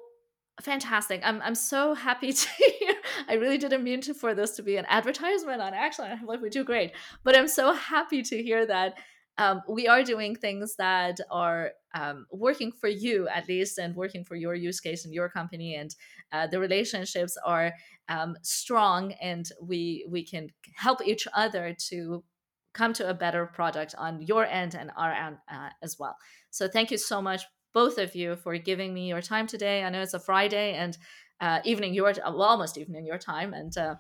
fantastic! 0.61 1.21
I'm 1.25 1.41
I'm 1.43 1.55
so 1.55 1.95
happy 1.95 2.33
to. 2.43 2.49
I 3.29 3.35
really 3.35 3.59
didn't 3.59 3.85
mean 3.85 4.01
to, 4.03 4.15
for 4.15 4.35
this 4.35 4.57
to 4.57 4.63
be 4.63 4.77
an 4.77 4.87
advertisement 4.89 5.61
on 5.61 5.75
Axon. 5.75 6.11
I'm 6.11 6.27
like 6.27 6.41
we 6.41 6.51
do 6.51 6.65
great, 6.65 6.93
but 7.25 7.37
I'm 7.37 7.49
so 7.49 7.73
happy 7.73 8.23
to 8.23 8.43
hear 8.43 8.67
that 8.67 8.95
um, 9.39 9.63
we 9.69 9.89
are 9.89 10.03
doing 10.03 10.35
things 10.35 10.77
that 10.77 11.19
are 11.31 11.71
um, 11.95 12.27
working 12.31 12.71
for 12.71 12.89
you 12.89 13.29
at 13.29 13.49
least 13.49 13.79
and 13.79 13.97
working 13.97 14.25
for 14.25 14.37
your 14.37 14.55
use 14.55 14.81
case 14.81 15.05
and 15.05 15.15
your 15.15 15.29
company. 15.29 15.75
And 15.75 15.95
uh, 16.33 16.47
the 16.47 16.61
relationships 16.61 17.37
are 17.45 17.73
um, 18.09 18.37
strong 18.43 19.13
and 19.23 19.49
we 19.63 20.07
we 20.09 20.25
can 20.25 20.49
help 20.75 21.01
each 21.07 21.27
other 21.35 21.75
to 21.89 22.25
come 22.75 22.93
to 22.95 23.09
a 23.09 23.15
better 23.15 23.47
product 23.47 23.95
on 23.99 24.23
your 24.23 24.47
end 24.47 24.75
and 24.75 24.91
our 24.97 25.13
end 25.13 25.37
uh, 25.51 25.71
as 25.83 25.99
well. 25.99 26.17
So 26.51 26.69
thank 26.69 26.91
you 26.91 26.99
so 26.99 27.23
much 27.23 27.43
both 27.75 27.99
of 27.99 28.15
you 28.15 28.37
for 28.37 28.57
giving 28.59 28.93
me 28.93 29.09
your 29.09 29.23
time 29.23 29.47
today. 29.47 29.83
I 29.83 29.89
know 29.89 30.03
it's 30.03 30.15
a 30.15 30.21
friday 30.21 30.75
and 30.75 30.97
uh, 31.43 31.61
evening 31.65 31.93
your 31.93 32.15
well, 32.25 32.43
almost 32.43 32.79
evening 32.79 33.05
your 33.05 33.19
time 33.19 33.53
and 33.53 33.77
uh, 33.77 33.95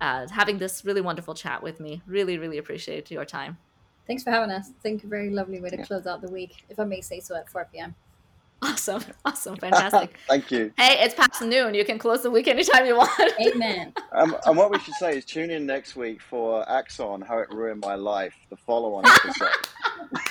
uh, 0.00 0.26
having 0.28 0.58
this 0.58 0.84
really 0.84 1.00
wonderful 1.00 1.34
chat 1.34 1.62
with 1.62 1.78
me 1.78 2.02
really 2.06 2.36
really 2.38 2.58
appreciate 2.58 3.10
your 3.10 3.24
time 3.24 3.56
Thanks 4.06 4.22
for 4.22 4.30
having 4.30 4.50
us. 4.50 4.68
I 4.68 4.82
think 4.82 5.04
a 5.04 5.06
very 5.08 5.30
lovely 5.30 5.60
way 5.60 5.70
to 5.70 5.82
close 5.82 6.06
out 6.06 6.22
the 6.22 6.30
week, 6.30 6.64
if 6.70 6.78
I 6.78 6.84
may 6.84 7.00
say 7.00 7.20
so, 7.20 7.34
at 7.34 7.48
4 7.48 7.68
p.m. 7.72 7.94
Awesome. 8.62 9.02
Awesome. 9.24 9.56
Fantastic. 9.56 10.16
Thank 10.28 10.50
you. 10.52 10.72
Hey, 10.78 10.98
it's 11.00 11.14
past 11.14 11.42
noon. 11.42 11.74
You 11.74 11.84
can 11.84 11.98
close 11.98 12.22
the 12.22 12.30
week 12.30 12.46
anytime 12.46 12.86
you 12.86 12.96
want. 12.96 13.10
Amen. 13.46 13.92
Um, 14.12 14.36
and 14.46 14.56
what 14.56 14.70
we 14.70 14.78
should 14.78 14.94
say 14.94 15.18
is 15.18 15.24
tune 15.24 15.50
in 15.50 15.66
next 15.66 15.96
week 15.96 16.22
for 16.22 16.68
Axon, 16.70 17.20
How 17.20 17.38
It 17.38 17.50
Ruined 17.50 17.80
My 17.80 17.96
Life, 17.96 18.34
the 18.48 18.56
follow 18.56 18.94
on 18.94 19.04
episode. 19.04 20.28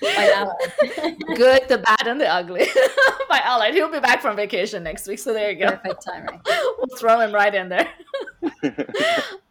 By 0.00 0.32
uh, 0.36 1.10
Good, 1.34 1.68
the 1.68 1.78
bad, 1.78 2.06
and 2.06 2.20
the 2.20 2.28
ugly. 2.28 2.66
By 3.28 3.40
Allard. 3.44 3.74
He'll 3.74 3.90
be 3.90 4.00
back 4.00 4.22
from 4.22 4.36
vacation 4.36 4.82
next 4.82 5.06
week. 5.06 5.18
So 5.18 5.32
there 5.32 5.50
you 5.50 5.58
go. 5.58 5.76
Perfect 5.76 6.04
timing. 6.04 6.40
We'll 6.78 6.98
throw 6.98 7.20
him 7.20 7.32
right 7.32 7.54
in 7.54 7.68
there. 7.68 7.88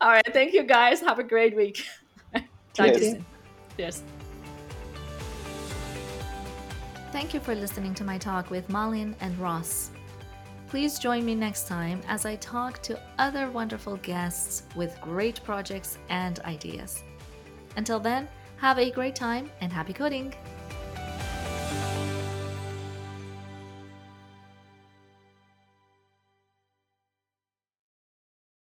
All 0.02 0.12
right. 0.12 0.34
Thank 0.34 0.54
you, 0.54 0.64
guys. 0.64 1.00
Have 1.02 1.20
a 1.20 1.24
great 1.24 1.56
week. 1.56 1.86
Talk 2.74 2.88
to 2.88 2.94
you 2.94 3.00
soon. 3.00 3.26
Cheers. 3.78 4.04
Thank 7.12 7.34
you 7.34 7.40
for 7.40 7.56
listening 7.56 7.94
to 7.96 8.04
my 8.04 8.18
talk 8.18 8.50
with 8.50 8.70
Malin 8.70 9.16
and 9.22 9.38
Ross. 9.38 9.92
Please 10.68 10.98
join 11.00 11.26
me 11.26 11.36
next 11.36 11.68
time 11.68 12.02
as 12.08 12.26
I 12.26 12.38
talk 12.38 12.82
to 12.84 12.98
other 13.18 13.52
wonderful 13.52 13.98
guests 13.98 14.64
with 14.76 14.98
great 15.02 15.44
projects 15.44 15.98
and 16.08 16.40
ideas. 16.42 17.04
Until 17.76 18.00
then, 18.00 18.30
have 18.62 18.78
a 18.78 18.92
great 18.92 19.16
time 19.16 19.50
and 19.60 19.74
happy 19.74 19.92
coding! 19.92 20.32